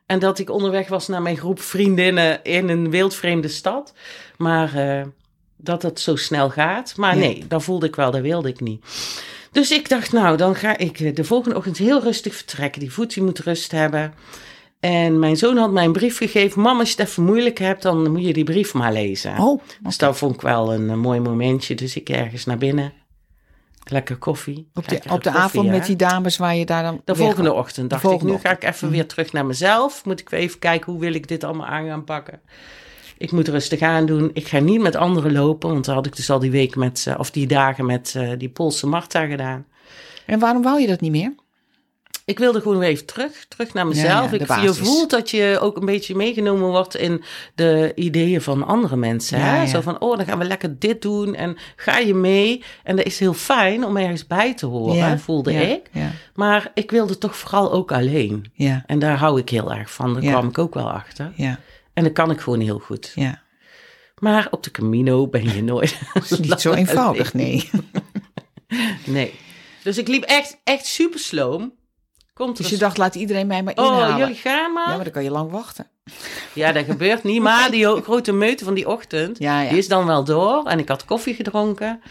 En 0.05 0.19
dat 0.19 0.39
ik 0.39 0.49
onderweg 0.49 0.87
was 0.87 1.07
naar 1.07 1.21
mijn 1.21 1.37
groep 1.37 1.61
vriendinnen 1.61 2.43
in 2.43 2.69
een 2.69 2.89
wildvreemde 2.89 3.47
stad. 3.47 3.93
Maar 4.37 4.73
eh, 4.75 5.05
dat 5.57 5.81
het 5.81 5.99
zo 5.99 6.15
snel 6.15 6.49
gaat. 6.49 6.93
Maar 6.97 7.13
Ja. 7.13 7.19
nee, 7.19 7.45
dat 7.47 7.63
voelde 7.63 7.85
ik 7.87 7.95
wel, 7.95 8.11
dat 8.11 8.21
wilde 8.21 8.49
ik 8.49 8.59
niet. 8.59 8.85
Dus 9.51 9.71
ik 9.71 9.89
dacht, 9.89 10.11
nou, 10.11 10.37
dan 10.37 10.55
ga 10.55 10.77
ik 10.77 10.99
eh, 10.99 11.15
de 11.15 11.23
volgende 11.23 11.55
ochtend 11.57 11.77
heel 11.77 12.01
rustig 12.03 12.35
vertrekken. 12.35 12.79
Die 12.79 12.91
voet 12.93 13.13
die 13.13 13.23
moet 13.23 13.39
rust 13.39 13.71
hebben. 13.71 14.13
En 14.79 15.19
mijn 15.19 15.37
zoon 15.37 15.57
had 15.57 15.71
mij 15.71 15.85
een 15.85 15.91
brief 15.93 16.17
gegeven. 16.17 16.61
Mama, 16.61 16.79
als 16.79 16.91
je 16.91 16.95
het 17.01 17.07
even 17.09 17.23
moeilijk 17.23 17.59
hebt, 17.59 17.81
dan 17.81 18.11
moet 18.11 18.25
je 18.25 18.33
die 18.33 18.43
brief 18.43 18.73
maar 18.73 18.93
lezen. 18.93 19.37
Oh, 19.37 19.61
Dus 19.81 19.97
dat 19.97 20.17
vond 20.17 20.35
ik 20.35 20.41
wel 20.41 20.73
een, 20.73 20.89
eh, 20.89 20.95
mooi 20.95 21.19
momentje. 21.19 21.75
Dus 21.75 21.95
ik 21.95 22.09
ergens 22.09 22.45
naar 22.45 22.57
binnen. 22.57 22.93
Lekker 23.87 24.15
koffie. 24.17 24.67
op 24.73 24.87
de, 24.87 24.95
op 24.95 25.01
de 25.01 25.09
koffie, 25.09 25.31
avond 25.31 25.65
ja. 25.65 25.71
met 25.71 25.85
die 25.85 25.95
dames 25.95 26.37
waar 26.37 26.55
je 26.55 26.65
daar 26.65 26.83
dan... 26.83 27.01
De 27.05 27.15
volgende 27.15 27.53
ochtend 27.53 27.89
dacht 27.89 28.01
volgende 28.01 28.33
ik, 28.33 28.37
nu 28.37 28.43
ga 28.49 28.55
ik 28.55 28.63
even 28.63 28.87
Mhm. 28.87 28.95
weer 28.95 29.07
terug 29.07 29.31
naar 29.33 29.45
mezelf. 29.45 30.05
Moet 30.05 30.19
ik 30.19 30.29
weer 30.29 30.39
even 30.39 30.59
kijken, 30.59 30.91
hoe 30.91 31.01
wil 31.01 31.13
ik 31.13 31.27
dit 31.27 31.43
allemaal 31.43 31.65
aan 31.67 31.87
gaan 31.87 32.03
pakken? 32.03 32.39
Ik 33.17 33.31
moet 33.31 33.47
rustig 33.47 33.81
aan 33.81 34.05
doen. 34.05 34.29
Ik 34.33 34.47
ga 34.47 34.59
niet 34.59 34.81
met 34.81 34.95
anderen 34.95 35.31
lopen, 35.31 35.69
want 35.69 35.85
dat 35.85 35.95
had 35.95 36.05
ik 36.05 36.15
dus 36.15 36.29
al 36.29 36.39
die 36.39 36.51
week 36.51 36.75
met, 36.75 37.05
eh, 37.07 37.19
of 37.19 37.31
die 37.31 37.47
dagen 37.47 37.85
met 37.85 38.13
eh, 38.15 38.29
die 38.37 38.49
Poolse 38.49 38.87
Marta 38.87 39.25
gedaan. 39.25 39.65
En 40.25 40.39
waarom 40.39 40.61
wou 40.61 40.81
je 40.81 40.87
dat 40.87 41.01
niet 41.01 41.11
meer? 41.11 41.33
Ik 42.25 42.39
wilde 42.39 42.61
gewoon 42.61 42.77
weer 42.77 42.89
even 42.89 43.05
terug, 43.05 43.45
terug 43.47 43.73
naar 43.73 43.87
mezelf. 43.87 44.07
Ja, 44.07 44.21
ja, 44.21 44.27
de 44.27 44.37
ik, 44.37 44.61
je 44.61 44.73
voelt 44.73 45.09
dat 45.09 45.29
je 45.29 45.57
ook 45.61 45.77
een 45.77 45.85
beetje 45.85 46.15
meegenomen 46.15 46.69
wordt 46.69 46.95
in 46.95 47.23
de 47.55 47.91
ideeën 47.95 48.41
van 48.41 48.65
andere 48.65 48.95
mensen. 48.95 49.39
Ja, 49.39 49.45
hè? 49.45 49.67
Zo 49.67 49.81
van, 49.81 49.99
oh, 50.01 50.17
dan 50.17 50.25
gaan 50.25 50.37
we 50.37 50.45
lekker 50.45 50.79
dit 50.79 51.01
doen 51.01 51.35
en 51.35 51.57
ga 51.75 51.97
je 51.97 52.13
mee. 52.13 52.63
En 52.83 52.95
dat 52.95 53.05
is 53.05 53.19
heel 53.19 53.33
fijn 53.33 53.85
om 53.85 53.97
ergens 53.97 54.27
bij 54.27 54.53
te 54.53 54.65
horen, 54.65 55.19
voelde 55.19 55.53
ik. 55.53 55.89
Maar 56.33 56.71
ik 56.73 56.91
wilde 56.91 57.17
toch 57.17 57.35
vooral 57.37 57.71
ook 57.71 57.91
alleen. 57.91 58.51
En 58.85 58.99
daar 58.99 59.17
hou 59.17 59.39
ik 59.39 59.49
heel 59.49 59.73
erg 59.73 59.91
van. 59.91 60.13
Daar 60.13 60.23
kwam 60.23 60.47
ik 60.47 60.57
ook 60.57 60.73
wel 60.73 60.91
achter. 60.91 61.31
ja, 61.35 61.59
En 61.95 62.03
dat 62.03 62.11
kan 62.13 62.31
ik 62.31 62.39
gewoon 62.39 62.59
heel 62.59 62.79
goed. 62.79 63.11
ja. 63.15 63.43
Maar 64.19 64.47
op 64.51 64.63
de 64.63 64.71
Camino 64.71 65.27
ben 65.27 65.53
je 65.55 65.63
nooit. 65.63 65.99
Het 66.13 66.31
is 66.31 66.39
niet 66.39 66.61
zo 66.61 66.73
eenvoudig, 66.73 67.33
nee. 67.33 67.69
Nee. 69.05 69.33
Dus 69.83 69.97
ik 69.97 70.07
liep 70.07 70.23
echt, 70.23 70.57
echt 70.63 70.85
super 70.85 71.19
sloom. 71.19 71.73
Komt 72.33 72.57
Dus 72.57 72.69
je 72.69 72.77
dacht, 72.77 72.97
laat 72.97 73.15
iedereen 73.15 73.47
mij 73.47 73.63
maar 73.63 73.73
Oh, 73.75 73.85
inhalen. 73.85 74.17
jullie 74.17 74.35
gaan 74.35 74.73
maar. 74.73 74.87
Ja, 74.89 74.95
maar 74.95 75.03
dan 75.03 75.13
kan 75.13 75.23
je 75.23 75.31
lang 75.31 75.51
wachten. 75.51 75.87
Ja, 76.53 76.71
dat 76.71 76.85
gebeurt 76.85 77.23
niet. 77.23 77.41
Maar 77.41 77.71
die 77.71 77.87
grote 78.01 78.31
meute 78.31 78.63
van 78.63 78.73
die 78.73 78.87
ochtend, 78.89 79.39
Ja, 79.39 79.61
ja. 79.61 79.69
die 79.69 79.77
is 79.77 79.87
dan 79.87 80.05
wel 80.05 80.23
door. 80.23 80.65
En 80.65 80.79
ik 80.79 80.87
had 80.87 81.05
koffie 81.05 81.33
gedronken. 81.35 82.01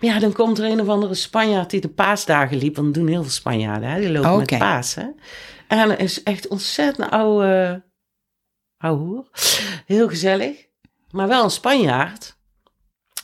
Maar 0.00 0.10
ja, 0.10 0.18
dan 0.18 0.32
komt 0.32 0.58
er 0.58 0.64
een 0.64 0.80
of 0.80 0.88
andere 0.88 1.14
Spanjaard 1.14 1.70
die 1.70 1.80
de 1.80 1.88
paasdagen 1.88 2.56
liep. 2.56 2.74
Want 2.76 2.86
dat 2.86 3.02
doen 3.02 3.12
heel 3.12 3.22
veel 3.22 3.30
Spanjaarden, 3.30 3.88
hè? 3.90 4.00
die 4.00 4.10
lopen 4.10 4.30
Oké. 4.32 4.38
met 4.38 4.58
Pasen. 4.58 5.14
En 5.68 5.98
is 5.98 6.22
echt 6.22 6.48
ontzettend 6.48 7.10
oude, 7.10 7.82
Heel 9.86 10.08
gezellig. 10.08 10.66
Maar 11.10 11.28
wel 11.28 11.44
een 11.44 11.50
Spanjaard. 11.50 12.36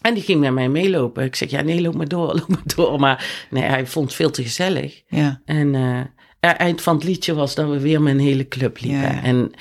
En 0.02 0.14
die 0.14 0.22
ging 0.22 0.40
met 0.40 0.52
mij 0.52 0.68
meelopen. 0.68 1.24
Ik 1.24 1.36
zeg, 1.36 1.50
ja, 1.50 1.60
nee, 1.60 1.80
loop 1.80 1.94
maar 1.94 2.08
door, 2.08 2.34
loop 2.38 2.48
maar 2.48 2.74
door. 2.76 3.00
Maar 3.00 3.46
nee, 3.50 3.62
hij 3.62 3.86
vond 3.86 4.06
het 4.06 4.14
veel 4.14 4.30
te 4.30 4.42
gezellig. 4.42 5.02
Ja, 5.06 5.40
En 5.44 5.74
eh, 5.74 6.50
eind 6.58 6.82
van 6.82 6.94
het 6.94 7.04
liedje 7.04 7.34
was 7.34 7.54
dat 7.54 7.68
we 7.68 7.80
weer 7.80 8.02
met 8.02 8.14
een 8.14 8.20
hele 8.20 8.48
club 8.48 8.80
liepen. 8.80 9.00
Ja, 9.00 9.12
ja. 9.12 9.22
En 9.22 9.52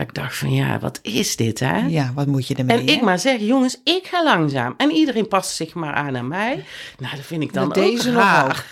dat 0.00 0.08
ik 0.08 0.22
dacht 0.22 0.36
van, 0.36 0.52
ja, 0.52 0.78
wat 0.78 0.98
is 1.02 1.36
dit, 1.36 1.60
hè? 1.60 1.78
ja, 1.86 2.12
wat 2.14 2.26
moet 2.26 2.46
je 2.46 2.54
ermee? 2.54 2.78
En 2.78 2.86
ik 2.86 3.00
maar 3.00 3.18
zeg, 3.18 3.40
jongens, 3.40 3.80
ik 3.84 4.06
ga 4.06 4.24
langzaam. 4.24 4.74
En 4.76 4.90
iedereen 4.90 5.28
past 5.28 5.54
zich 5.54 5.74
maar 5.74 5.94
aan 5.94 6.16
aan 6.16 6.28
mij. 6.28 6.64
Nou, 6.98 7.16
dat 7.16 7.24
vind 7.24 7.42
ik 7.42 7.52
dan 7.52 7.64
ook 7.64 7.74
deze 7.74 8.10
nog 8.10 8.22
raar. 8.22 8.68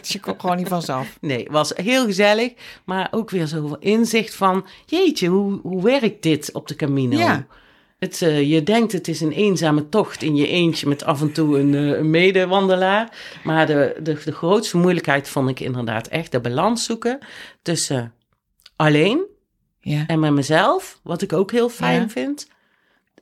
Dus 0.00 0.08
je 0.08 0.20
komt 0.20 0.40
gewoon 0.40 0.56
niet 0.56 0.68
vanzelf. 0.68 1.16
Nee, 1.20 1.42
het 1.42 1.52
was 1.52 1.72
heel 1.74 2.04
gezellig. 2.04 2.52
Maar 2.84 3.08
ook 3.10 3.30
weer 3.30 3.46
zoveel 3.46 3.76
inzicht 3.78 4.34
van... 4.34 4.66
Jeetje, 4.86 5.28
hoe, 5.28 5.60
hoe 5.62 5.82
werkt 5.82 6.22
dit 6.22 6.52
op 6.52 6.68
de 6.68 6.76
Camino? 6.76 7.18
Ja. 7.18 7.46
Het, 7.98 8.22
eh, 8.22 8.50
je 8.50 8.62
denkt 8.62 8.92
het 8.92 9.08
is 9.08 9.20
een 9.20 9.32
eenzame 9.32 9.88
tocht 9.88 10.22
in 10.22 10.36
je 10.36 10.46
eentje... 10.46 10.88
met 10.88 11.04
af 11.04 11.20
en 11.20 11.32
toe 11.32 11.58
een, 11.58 11.72
een 11.72 12.10
medewandelaar. 12.10 13.12
Maar 13.44 13.66
de, 13.66 13.96
de, 14.02 14.18
de 14.24 14.32
grootste 14.32 14.76
moeilijkheid 14.76 15.28
vond 15.28 15.48
ik 15.48 15.60
inderdaad 15.60 16.06
echt... 16.06 16.32
de 16.32 16.40
balans 16.40 16.84
zoeken 16.84 17.18
tussen 17.62 18.12
alleen 18.76 19.36
Ja, 19.90 20.04
en 20.06 20.20
met 20.20 20.32
mezelf... 20.32 21.00
wat 21.02 21.22
ik 21.22 21.32
ook 21.32 21.50
heel 21.52 21.68
fijn 21.68 22.00
Ja. 22.00 22.08
vind. 22.08 22.46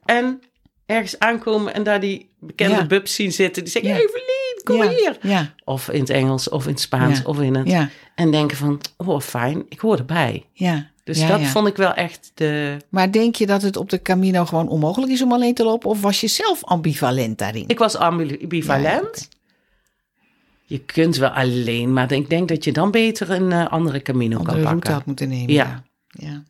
En 0.05 0.40
ergens 0.87 1.18
aankomen 1.18 1.74
en 1.74 1.83
daar 1.83 2.00
die 2.00 2.29
bekende 2.40 2.74
Ja. 2.76 2.87
bubs 2.87 3.14
zien 3.14 3.33
zitten... 3.33 3.62
die 3.64 3.72
zeggen. 3.72 3.90
Evelien, 3.92 4.61
kom 4.64 4.83
hier. 4.83 5.16
Ja, 5.22 5.55
Of 5.64 5.88
in 5.88 6.00
het 6.00 6.11
Engels, 6.11 6.48
of 6.48 6.64
in 6.64 6.70
het 6.70 6.81
Spaans, 6.81 7.22
of 7.22 7.40
in 7.40 7.55
het... 7.55 7.88
En 8.14 8.31
denken 8.31 8.57
van, 8.57 8.81
oh 8.96 9.20
fijn, 9.20 9.64
ik 9.68 9.81
hoor 9.81 9.98
erbij. 9.98 10.46
ja. 10.52 10.94
Dus 11.05 11.20
Ja, 11.20 11.29
dat 11.29 11.40
ja. 11.40 11.46
vond 11.46 11.66
ik 11.68 11.76
wel 11.76 11.92
echt 11.94 12.31
de... 12.35 12.76
Maar 12.88 13.12
denk 13.12 13.35
je 13.35 13.46
dat 13.46 13.62
het 13.62 13.76
op 13.76 13.90
de 13.90 14.02
Camino 14.02 14.44
gewoon 14.44 14.68
onmogelijk 14.68 15.12
is 15.12 15.22
om 15.22 15.33
alleen 15.33 15.55
te 15.55 15.64
lopen? 15.64 15.90
Of 15.90 16.00
was 16.00 16.20
je 16.20 16.26
zelf 16.26 16.64
ambivalent 16.64 17.38
daarin? 17.38 17.64
Ik 17.66 17.79
was 17.79 17.96
ambivalent. 17.96 19.29
Ja. 19.31 19.37
Je 20.64 20.79
kunt 20.79 21.16
wel 21.16 21.29
alleen, 21.29 21.92
maar 21.92 22.12
ik 22.12 22.31
denk 22.31 22.48
dat 22.48 22.64
je 22.64 22.72
dan 22.72 22.90
beter 22.90 23.31
een 23.31 23.52
eh, 23.52 23.66
andere 23.68 24.02
Camino 24.02 24.37
andere 24.37 24.52
kan 24.52 24.61
route 24.62 24.74
pakken. 24.74 24.92
had 24.92 25.07
moeten 25.07 25.29
nemen. 25.29 25.52
Ja. 25.52 25.83
Ja. 26.09 26.42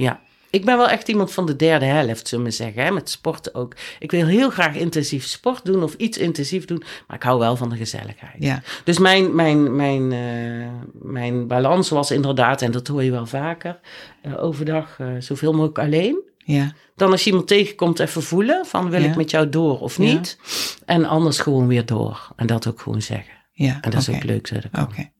Ja. 0.00 0.20
Ik 0.50 0.64
ben 0.64 0.76
wel 0.76 0.88
echt 0.88 1.08
iemand 1.08 1.32
van 1.32 1.46
de 1.46 1.56
derde 1.56 1.84
helft, 1.84 2.28
zullen 2.28 2.44
we 2.44 2.50
zeggen. 2.50 2.82
Hè? 2.84 2.90
Met 2.90 3.10
sporten 3.10 3.54
ook. 3.54 3.74
Ik 3.98 4.10
wil 4.10 4.26
heel 4.26 4.50
graag 4.50 4.74
intensief 4.74 5.24
sport 5.26 5.64
doen 5.64 5.82
of 5.82 5.94
iets 5.94 6.18
intensief 6.18 6.64
doen. 6.64 6.82
Maar 7.06 7.16
ik 7.16 7.22
hou 7.22 7.38
wel 7.38 7.56
van 7.56 7.68
de 7.68 7.76
gezelligheid. 7.76 8.34
Ja. 8.38 8.62
Dus 8.84 8.98
mijn, 8.98 9.34
mijn, 9.34 9.76
mijn, 9.76 10.12
eh, 10.12 10.68
mijn 10.92 11.46
balans 11.46 11.88
was 11.88 12.10
inderdaad, 12.10 12.62
en 12.62 12.70
dat 12.70 12.86
hoor 12.86 13.02
je 13.04 13.10
wel 13.10 13.26
vaker, 13.26 13.80
eh, 14.22 14.42
overdag 14.44 14.96
eh, 14.98 15.06
zoveel 15.18 15.52
mogelijk 15.52 15.78
alleen. 15.78 16.22
ja. 16.36 16.72
Dan 16.96 17.10
als 17.10 17.24
je 17.24 17.30
iemand 17.30 17.48
tegenkomt, 17.48 17.98
even 17.98 18.22
voelen 18.22 18.66
van 18.66 18.90
wil 18.90 19.00
Ja. 19.02 19.08
ik 19.08 19.16
met 19.16 19.30
jou 19.30 19.48
door 19.48 19.80
of 19.80 19.96
Ja. 19.96 20.02
niet. 20.02 20.38
En 20.86 21.04
anders 21.04 21.38
gewoon 21.38 21.66
weer 21.66 21.86
door. 21.86 22.28
En 22.36 22.46
dat 22.46 22.66
ook 22.68 22.80
gewoon 22.80 23.02
zeggen. 23.02 23.34
ja. 23.52 23.78
En 23.80 23.90
dat 23.90 24.00
is 24.00 24.08
ook 24.10 24.22
leuk. 24.22 24.50
Oké. 24.80 25.10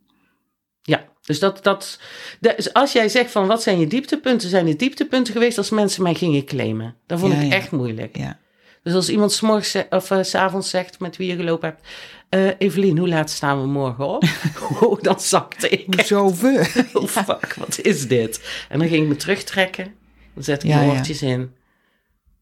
Dus, 1.29 1.38
dat, 1.38 1.62
dat, 1.64 1.99
dus 2.41 2.73
als 2.73 2.93
jij 2.93 3.09
zegt 3.09 3.31
van 3.31 3.47
wat 3.47 3.62
zijn 3.62 3.79
je 3.81 3.87
dieptepunten, 3.87 4.49
zijn 4.49 4.64
de 4.67 4.77
dieptepunten 4.77 5.33
geweest 5.33 5.59
als 5.59 5.71
mensen 5.71 6.03
mij 6.03 6.14
gingen 6.14 6.45
claimen. 6.45 6.95
Dat 7.07 7.19
vond 7.21 7.33
Ja, 7.33 7.38
ik 7.41 7.51
ja. 7.51 7.57
echt 7.57 7.71
moeilijk. 7.71 8.17
Ja. 8.17 8.38
Dus 8.83 8.95
als 8.95 9.09
iemand 9.09 9.33
s'morgens 9.33 9.71
ze- 9.71 9.87
of 9.91 10.11
eh, 10.11 10.23
s 10.23 10.31
s'avonds 10.31 10.71
zegt 10.71 11.01
met 11.01 11.17
wie 11.17 11.29
je 11.31 11.37
gelopen 11.37 11.69
hebt, 11.69 11.87
eh 12.29 12.51
Evelien, 12.59 12.99
hoe 12.99 13.09
laat 13.09 13.31
staan 13.31 13.61
we 13.61 13.67
morgen 13.67 14.07
op? 14.09 14.25
oh, 14.81 15.03
dan 15.03 15.21
zakte 15.21 15.69
ik. 15.69 15.95
Hoezo 15.95 16.35
we? 16.35 16.71
Oh 16.93 17.07
fuck, 17.07 17.55
wat 17.59 17.79
is 17.83 18.09
dit? 18.09 18.41
En 18.69 18.79
dan 18.79 18.88
ging 18.88 19.03
ik 19.03 19.09
me 19.09 19.17
terugtrekken. 19.17 19.95
Dan 20.35 20.45
zette 20.45 20.67
ik 20.69 20.75
mijn 20.75 20.91
oortjes 20.91 21.23
in. 21.23 21.41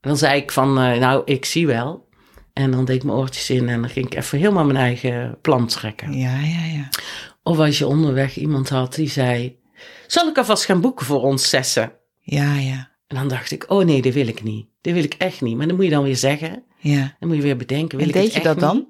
En 0.01 0.12
dan 0.12 0.16
zei 0.16 0.40
ik 0.40 0.51
van, 0.53 0.79
eh, 0.81 0.99
nou, 0.99 1.22
ik 1.25 1.44
zie 1.44 1.66
wel. 1.66 2.05
En 2.53 2.70
dan 2.70 2.85
deed 2.85 2.96
ik 2.96 3.05
mijn 3.05 3.16
oortjes 3.18 3.51
in 3.51 3.68
en 3.68 3.81
dan 3.81 3.90
ging 3.90 4.07
ik 4.07 4.14
even 4.14 4.38
helemaal 4.38 4.64
mijn 4.64 4.79
eigen 4.79 5.38
plan 5.42 5.66
trekken. 5.66 6.12
Ja, 6.18 6.37
ja, 6.40 6.64
ja. 6.75 6.88
Of 7.46 7.59
als 7.59 7.78
je 7.78 7.87
onderweg 7.87 8.37
iemand 8.37 8.68
had 8.68 8.94
die 8.94 9.09
zei, 9.09 9.56
zal 10.06 10.28
ik 10.28 10.38
alvast 10.38 10.64
gaan 10.64 10.80
boeken 10.80 11.06
voor 11.06 11.22
ons 11.22 11.48
zessen? 11.48 11.92
Ja, 12.20 12.54
ja. 12.54 12.90
En 13.06 13.16
dan 13.16 13.28
dacht 13.28 13.50
ik, 13.50 13.64
oh 13.68 13.85
nee, 13.85 14.02
dat 14.02 14.12
wil 14.12 14.26
ik 14.26 14.42
niet. 14.42 14.66
Dat 14.80 14.92
wil 14.92 15.02
ik 15.02 15.14
echt 15.14 15.40
niet. 15.40 15.56
Maar 15.56 15.66
dan 15.66 15.76
moet 15.76 15.85
je 15.85 15.90
dan 15.90 16.02
weer 16.02 16.16
zeggen. 16.16 16.62
Ja. 16.78 17.16
Dan 17.18 17.28
moet 17.28 17.37
je 17.37 17.42
weer 17.42 17.56
bedenken, 17.56 17.98
wil 17.98 18.06
En 18.06 18.14
ik 18.14 18.14
het 18.14 18.24
deed 18.24 18.32
je 18.32 18.48
echt 18.48 18.61
dat 18.61 18.61
dan? 18.61 18.87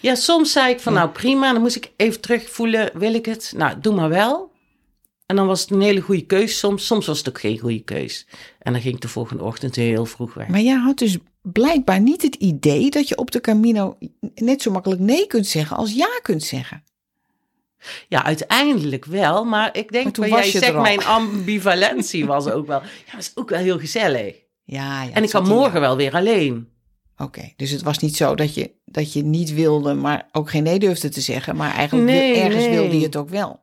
Ja, 0.00 0.14
soms 0.14 0.52
zei 0.52 0.72
ik 0.72 0.80
van, 0.80 0.92
nou 0.92 1.10
prima. 1.10 1.52
Dan 1.52 1.62
moest 1.62 1.76
ik 1.76 1.92
even 1.96 2.20
terugvoelen, 2.20 2.90
wil 2.94 3.14
ik 3.14 3.26
het? 3.26 3.52
Nou, 3.56 3.80
doe 3.80 3.94
maar 3.94 4.08
wel. 4.08 4.52
En 5.26 5.36
dan 5.36 5.46
was 5.46 5.60
het 5.60 5.70
een 5.70 5.80
hele 5.80 6.00
goede 6.00 6.26
keus 6.26 6.58
soms. 6.58 6.86
Soms 6.86 7.06
was 7.06 7.18
het 7.18 7.28
ook 7.28 7.40
geen 7.40 7.58
goede 7.58 7.82
keus. 7.84 8.26
En 8.58 8.72
dan 8.72 8.82
ging 8.82 8.94
ik 8.94 9.00
de 9.00 9.08
volgende 9.08 9.42
ochtend 9.42 9.76
heel 9.76 10.06
vroeg 10.06 10.34
weg. 10.34 10.48
Maar 10.48 10.60
jij 10.60 10.78
had 10.78 10.98
dus 10.98 11.18
blijkbaar 11.42 12.00
niet 12.00 12.22
het 12.22 12.34
idee 12.34 12.90
dat 12.90 13.08
je 13.08 13.16
op 13.16 13.30
de 13.30 13.40
Camino 13.40 13.98
net 14.34 14.62
zo 14.62 14.70
makkelijk 14.70 15.00
nee 15.00 15.26
kunt 15.26 15.46
zeggen 15.46 15.76
als 15.76 15.92
ja 15.92 16.18
kunt 16.22 16.42
zeggen. 16.42 16.84
Ja, 18.08 18.24
uiteindelijk 18.24 19.04
wel. 19.04 19.44
Maar 19.44 19.76
ik 19.76 19.92
Maar 19.92 19.92
denk, 19.92 20.14
toen 20.14 20.24
wat 20.28 20.32
was 20.32 20.50
jij 20.50 20.52
je 20.60 20.66
zegt, 20.66 20.80
mijn 20.82 21.04
ambivalentie 21.04 22.26
was 22.26 22.50
ook 22.50 22.66
wel... 22.66 22.82
Ja, 23.06 23.16
was 23.16 23.32
ook 23.34 23.50
wel 23.50 23.58
heel 23.58 23.78
gezellig. 23.78 24.34
Ja, 24.64 25.02
ja. 25.02 25.12
en 25.12 25.22
ik 25.22 25.30
kan 25.30 25.48
morgen 25.48 25.80
wel 25.80 25.96
weer 25.96 26.14
alleen. 26.14 26.68
Oké, 27.16 27.52
dus 27.56 27.70
het 27.70 27.82
was 27.82 27.98
niet 27.98 28.16
zo 28.16 28.34
dat 28.34 28.54
je, 28.54 28.70
dat 28.84 29.12
je 29.12 29.22
niet 29.22 29.54
wilde, 29.54 29.94
maar 29.94 30.28
ook 30.32 30.50
geen 30.50 30.62
nee 30.62 30.78
durfde 30.78 31.08
te 31.08 31.20
zeggen. 31.20 31.56
Maar 31.56 31.74
eigenlijk 31.74 32.10
Nee, 32.10 32.36
ergens 32.36 32.64
nee. 32.64 32.70
wilde 32.70 32.98
je 32.98 33.04
het 33.04 33.16
ook 33.16 33.28
wel. 33.28 33.60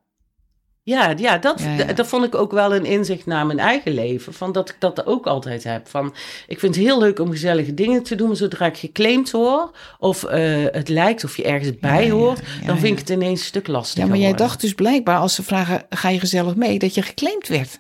Ja, 0.88 1.14
ja, 1.18 1.38
dat, 1.38 1.60
Ja, 1.60 1.74
ja. 1.74 1.86
d- 1.86 1.98
dat 1.98 2.08
vond 2.08 2.26
ik 2.26 2.36
ook 2.36 2.52
wel 2.52 2.76
een 2.76 2.86
inzicht 2.86 3.26
naar 3.26 3.46
mijn 3.46 3.60
eigen 3.60 3.94
leven. 3.94 4.34
Van 4.34 4.52
dat 4.52 4.70
ik 4.70 4.76
dat 4.80 5.06
ook 5.06 5.26
altijd 5.28 5.64
heb. 5.64 5.88
Van, 5.88 6.14
ik 6.48 6.60
vind 6.60 6.76
het 6.76 6.84
heel 6.84 7.00
leuk 7.00 7.20
om 7.20 7.32
gezellige 7.32 7.74
dingen 7.74 8.04
te 8.04 8.16
doen. 8.16 8.28
Maar 8.28 8.36
zodra 8.36 8.66
ik 8.66 8.78
geclaimd 8.78 9.32
hoor, 9.32 9.72
of 10.00 10.24
eh, 10.24 10.64
het 10.72 10.90
lijkt 10.90 11.24
of 11.24 11.38
je 11.38 11.44
ergens 11.44 11.80
bij 11.80 12.06
ja, 12.06 12.12
hoort, 12.12 12.40
dan 12.66 12.78
vind 12.80 12.94
ik 12.94 13.00
het 13.00 13.10
ineens 13.10 13.40
een 13.40 13.46
stuk 13.46 13.68
lastiger. 13.68 14.04
Ja, 14.04 14.10
maar 14.10 14.18
jij 14.18 14.28
worden. 14.28 14.48
dacht 14.48 14.62
dus 14.62 14.74
blijkbaar 14.74 15.18
als 15.20 15.36
ze 15.36 15.44
vragen, 15.44 15.86
ga 15.90 16.10
je 16.10 16.20
gezellig 16.20 16.56
mee, 16.56 16.80
dat 16.80 16.94
je 16.94 17.02
geclaimd 17.02 17.48
werd. 17.48 17.78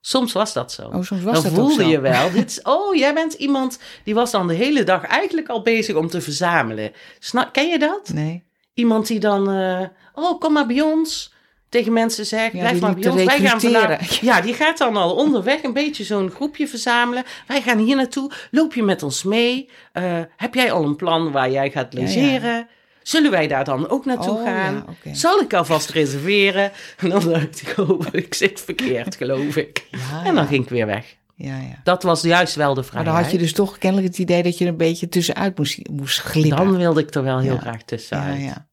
Soms 0.00 0.32
was 0.32 0.52
dat 0.52 0.72
zo. 0.72 0.82
Oh, 0.82 1.02
soms 1.02 1.22
was 1.22 1.34
dan 1.34 1.42
dat 1.42 1.52
voelde 1.52 1.82
zo. 1.82 1.88
je 1.88 2.00
wel, 2.00 2.30
dit 2.30 2.60
oh, 2.62 2.94
jij 2.94 3.14
bent 3.14 3.32
iemand 3.32 3.78
die 4.04 4.14
was 4.14 4.30
dan 4.30 4.46
de 4.48 4.54
hele 4.54 4.82
dag 4.84 5.02
eigenlijk 5.04 5.48
al 5.48 5.62
bezig 5.62 5.96
om 5.96 6.08
te 6.08 6.20
verzamelen. 6.20 6.92
Snap, 7.18 7.52
ken 7.52 7.68
je 7.68 7.78
dat? 7.78 8.10
Nee. 8.12 8.46
Iemand 8.74 9.06
die 9.06 9.18
dan, 9.20 9.50
eh, 9.50 9.80
oh, 10.18 10.40
kom 10.40 10.52
maar 10.52 10.66
bij 10.66 10.80
ons. 10.80 11.36
Tegen 11.68 11.92
mensen 11.92 12.26
zegt, 12.26 12.52
Ja, 12.52 12.58
blijf 12.58 12.80
maar 12.80 12.94
bij 12.94 13.10
ons. 13.10 13.24
Wij 13.24 13.40
gaan 13.40 13.60
vandaag, 13.60 14.20
ja, 14.20 14.40
die 14.40 14.54
gaat 14.54 14.78
dan 14.78 14.96
al 14.96 15.14
onderweg 15.14 15.62
een 15.62 15.72
beetje 15.72 16.04
zo'n 16.04 16.30
groepje 16.30 16.68
verzamelen. 16.68 17.24
Wij 17.46 17.62
gaan 17.62 17.78
hier 17.78 17.96
naartoe. 17.96 18.30
Loop 18.50 18.74
je 18.74 18.82
met 18.82 19.02
ons 19.02 19.22
mee? 19.22 19.68
Eh, 19.92 20.20
heb 20.36 20.54
jij 20.54 20.72
al 20.72 20.84
een 20.84 20.96
plan 20.96 21.32
waar 21.32 21.50
jij 21.50 21.70
gaat 21.70 21.92
ja. 21.92 22.00
logeren? 22.00 22.68
Zullen 23.02 23.30
wij 23.30 23.46
daar 23.46 23.64
dan 23.64 23.88
ook 23.88 24.04
naartoe 24.04 24.36
Oh, 24.38 24.44
gaan? 24.44 24.84
Zal 25.12 25.40
ik 25.40 25.54
alvast 25.54 25.90
reserveren? 25.90 26.70
En 26.96 27.08
dan 27.08 27.24
dacht 27.24 27.60
ik, 27.60 27.74
oh, 27.78 28.00
ik 28.12 28.34
zit 28.34 28.60
verkeerd, 28.60 29.16
geloof 29.16 29.56
ik. 29.56 29.86
En 30.24 30.34
dan 30.34 30.46
ging 30.46 30.62
ik 30.64 30.68
weer 30.70 30.86
weg. 30.86 31.16
Ja, 31.34 31.56
ja. 31.58 31.80
Dat 31.84 32.02
was 32.02 32.22
juist 32.22 32.54
wel 32.54 32.74
de 32.74 32.82
vraag. 32.82 32.94
Maar 32.94 33.12
dan 33.14 33.22
had 33.22 33.30
je 33.32 33.38
dus 33.38 33.52
toch 33.52 33.78
kennelijk 33.78 34.08
het 34.08 34.18
idee 34.18 34.42
dat 34.42 34.58
je 34.58 34.64
er 34.64 34.70
een 34.70 34.76
beetje 34.76 35.08
tussenuit 35.08 35.58
moest, 35.58 35.88
moest 35.90 36.18
glippen. 36.20 36.56
Dan 36.56 36.76
wilde 36.76 37.00
ik 37.00 37.14
er 37.14 37.22
wel 37.22 37.38
heel 37.38 37.52
Ja. 37.54 37.60
graag 37.60 37.82
tussenuit. 37.82 38.40
ja. 38.40 38.44
Ja, 38.44 38.66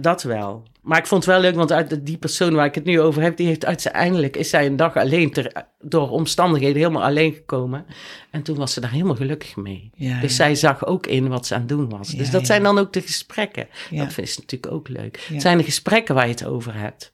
dat 0.00 0.22
wel. 0.22 0.62
Maar 0.82 0.98
ik 0.98 1.06
vond 1.06 1.24
het 1.24 1.32
wel 1.32 1.42
leuk, 1.42 1.54
want 1.54 1.72
uit 1.72 2.06
die 2.06 2.16
persoon 2.16 2.54
waar 2.54 2.66
ik 2.66 2.74
het 2.74 2.84
nu 2.84 3.00
over 3.00 3.22
heb, 3.22 3.36
die 3.36 3.46
heeft 3.46 3.64
uiteindelijk, 3.64 4.36
is 4.36 4.50
zij 4.50 4.66
een 4.66 4.76
dag 4.76 4.96
alleen, 4.96 5.32
ter, 5.32 5.52
door 5.80 6.10
omstandigheden 6.10 6.76
helemaal 6.76 7.04
alleen 7.04 7.32
gekomen. 7.32 7.86
En 8.30 8.42
toen 8.42 8.56
was 8.56 8.72
ze 8.72 8.80
daar 8.80 8.90
helemaal 8.90 9.14
gelukkig 9.14 9.56
mee. 9.56 9.90
Ja, 9.94 10.20
dus 10.20 10.30
ja. 10.30 10.36
zij 10.36 10.54
zag 10.54 10.86
ook 10.86 11.06
in 11.06 11.28
wat 11.28 11.46
ze 11.46 11.54
aan 11.54 11.60
het 11.60 11.68
doen 11.68 11.88
was. 11.88 12.08
dus 12.08 12.26
Ja, 12.26 12.32
dat 12.32 12.40
ja. 12.40 12.46
zijn 12.46 12.62
dan 12.62 12.78
ook 12.78 12.92
de 12.92 13.00
gesprekken. 13.00 13.68
Ja. 13.90 14.04
Dat 14.04 14.18
is 14.18 14.38
natuurlijk 14.38 14.72
ook 14.72 14.88
leuk. 14.88 15.24
Ja. 15.28 15.32
Het 15.32 15.42
zijn 15.42 15.58
de 15.58 15.64
gesprekken 15.64 16.14
waar 16.14 16.26
je 16.26 16.32
het 16.32 16.46
over 16.46 16.74
hebt. 16.74 17.12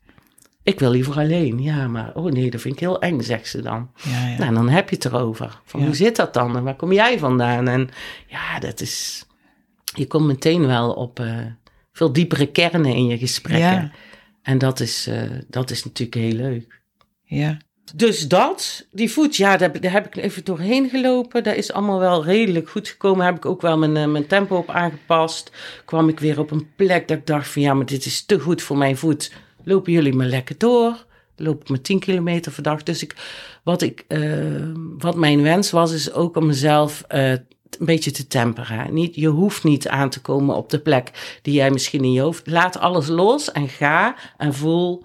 Ik 0.62 0.78
wil 0.78 0.90
liever 0.90 1.16
alleen. 1.16 1.62
Ja, 1.62 1.88
maar 1.88 2.14
oh 2.14 2.32
nee, 2.32 2.50
dat 2.50 2.60
vind 2.60 2.74
ik 2.74 2.80
heel 2.80 3.00
eng, 3.00 3.20
zegt 3.20 3.48
ze 3.48 3.62
dan. 3.62 3.90
Ja, 4.02 4.28
ja. 4.28 4.38
Nou, 4.38 4.54
dan 4.54 4.68
heb 4.68 4.88
je 4.90 4.96
het 4.96 5.04
erover. 5.04 5.60
Van 5.64 5.80
Ja. 5.80 5.86
hoe 5.86 5.94
zit 5.94 6.16
dat 6.16 6.34
dan? 6.34 6.56
En 6.56 6.62
waar 6.62 6.76
kom 6.76 6.92
jij 6.92 7.18
vandaan? 7.18 7.68
En 7.68 7.88
ja, 8.26 8.58
dat 8.58 8.80
is. 8.80 9.24
Je 9.94 10.06
komt 10.06 10.26
meteen 10.26 10.66
wel 10.66 10.92
op 10.92 11.20
eh, 11.20 11.38
veel 11.96 12.12
diepere 12.12 12.46
kernen 12.46 12.94
in 12.94 13.06
je 13.06 13.18
gesprekken. 13.18 13.70
Ja. 13.70 13.90
En 14.42 14.58
dat 14.58 14.80
is, 14.80 15.06
eh, 15.06 15.22
dat 15.48 15.70
is 15.70 15.84
natuurlijk 15.84 16.16
heel 16.16 16.32
leuk. 16.32 16.80
ja. 17.24 17.56
Dus 17.94 18.28
dat, 18.28 18.86
die 18.90 19.10
voet, 19.10 19.36
ja, 19.36 19.56
daar, 19.56 19.80
daar 19.80 19.92
heb 19.92 20.06
ik 20.06 20.16
even 20.16 20.44
doorheen 20.44 20.88
gelopen. 20.88 21.44
Dat 21.44 21.54
is 21.54 21.72
allemaal 21.72 21.98
wel 21.98 22.24
redelijk 22.24 22.68
goed 22.68 22.88
gekomen. 22.88 23.26
Heb 23.26 23.36
ik 23.36 23.44
ook 23.44 23.60
wel 23.60 23.78
mijn, 23.78 23.96
eh, 23.96 24.06
mijn 24.06 24.26
tempo 24.26 24.56
op 24.56 24.70
aangepast. 24.70 25.50
Kwam 25.84 26.08
ik 26.08 26.20
weer 26.20 26.38
op 26.38 26.50
een 26.50 26.68
plek 26.76 27.08
dat 27.08 27.18
ik 27.18 27.26
dacht 27.26 27.48
van 27.48 27.62
ja, 27.62 27.74
maar 27.74 27.86
dit 27.86 28.04
is 28.04 28.24
te 28.24 28.38
goed 28.38 28.62
voor 28.62 28.76
mijn 28.76 28.96
voet. 28.96 29.32
Lopen 29.64 29.92
jullie 29.92 30.14
maar 30.14 30.26
lekker 30.26 30.58
door. 30.58 31.04
Loop 31.36 31.60
ik 31.60 31.68
maar 31.68 31.80
10 31.80 31.98
kilometer 31.98 32.52
per 32.52 32.62
dag. 32.62 32.82
Dus 32.82 33.02
ik, 33.02 33.14
wat, 33.62 33.82
ik, 33.82 34.04
eh, 34.08 34.20
wat 34.98 35.16
mijn 35.16 35.42
wens 35.42 35.70
was, 35.70 35.92
is 35.92 36.12
ook 36.12 36.36
om 36.36 36.46
mezelf 36.46 37.04
eh, 37.08 37.32
een 37.78 37.86
beetje 37.86 38.10
te 38.10 38.26
temperen. 38.26 38.94
Niet, 38.94 39.14
je 39.14 39.28
hoeft 39.28 39.64
niet 39.64 39.88
aan 39.88 40.10
te 40.10 40.20
komen 40.20 40.56
op 40.56 40.70
de 40.70 40.78
plek 40.78 41.38
die 41.42 41.54
jij 41.54 41.70
misschien 41.70 42.04
in 42.04 42.12
je 42.12 42.20
hoofd... 42.20 42.46
Laat 42.46 42.78
alles 42.78 43.08
los 43.08 43.52
en 43.52 43.68
ga 43.68 44.16
en 44.36 44.54
voel 44.54 45.04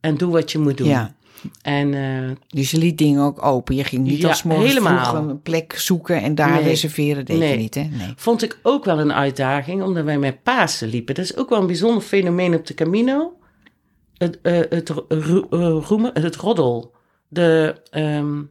en 0.00 0.16
doe 0.16 0.32
wat 0.32 0.52
je 0.52 0.58
moet 0.58 0.76
doen. 0.76 0.88
ja. 0.88 1.14
En 1.62 1.94
eh, 1.94 2.30
Dus 2.48 2.70
je 2.70 2.78
liet 2.78 2.98
dingen 2.98 3.22
ook 3.22 3.44
open. 3.44 3.74
Je 3.74 3.84
ging 3.84 4.02
niet 4.06 4.20
Ja, 4.20 4.28
als 4.28 4.42
helemaal. 4.42 5.04
vroeg 5.04 5.28
een 5.28 5.42
plek 5.42 5.72
zoeken 5.78 6.22
en 6.22 6.34
daar 6.34 6.50
Nee. 6.50 6.62
reserveren. 6.62 7.24
Deed 7.24 7.36
je 7.36 7.42
Nee. 7.44 7.56
niet, 7.56 7.74
hè? 7.74 7.82
Nee. 7.82 8.12
vond 8.16 8.42
ik 8.42 8.58
ook 8.62 8.84
wel 8.84 8.98
een 8.98 9.12
uitdaging, 9.12 9.82
omdat 9.82 10.04
wij 10.04 10.18
met 10.18 10.42
Pasen 10.42 10.88
liepen. 10.88 11.14
Dat 11.14 11.24
is 11.24 11.36
ook 11.36 11.48
wel 11.48 11.60
een 11.60 11.66
bijzonder 11.66 12.02
fenomeen 12.02 12.54
op 12.54 12.66
de 12.66 12.74
Camino. 12.74 13.32
Het, 14.16 14.38
eh, 14.42 14.58
het, 14.68 14.92
roemen, 15.88 16.10
het 16.14 16.36
roddel. 16.36 16.94
De, 17.28 17.80
ehm, 17.90 18.42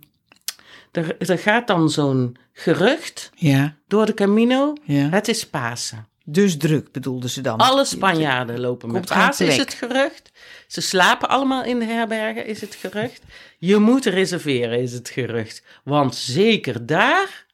er, 0.97 1.15
er 1.17 1.38
gaat 1.39 1.67
dan 1.67 1.89
zo'n 1.89 2.38
gerucht 2.53 3.31
Ja, 3.36 3.75
door 3.88 4.05
de 4.05 4.13
Camino. 4.13 4.73
ja. 4.84 5.10
Het 5.10 5.27
is 5.27 5.47
Pasen. 5.47 6.08
Dus 6.27 6.58
druk 6.58 6.91
bedoelden 6.91 7.29
ze 7.29 7.41
dan. 7.41 7.58
Alle 7.58 7.86
Spanjaarden 7.86 8.60
lopen 8.60 8.91
met 8.91 9.05
Komt 9.05 9.19
Pasen, 9.19 9.47
is 9.47 9.58
het 9.58 9.73
gerucht. 9.73 10.31
Ze 10.67 10.81
slapen 10.81 11.29
allemaal 11.29 11.63
in 11.63 11.79
de 11.79 11.86
herbergen, 11.86 12.45
is 12.45 12.62
het 12.62 12.75
gerucht. 12.75 13.21
Je 13.58 13.77
moet 13.77 14.05
reserveren, 14.05 14.81
is 14.81 14.93
het 14.93 15.10
gerucht. 15.10 15.63
Want 15.84 16.15
zeker 16.15 16.86
daar, 16.86 17.45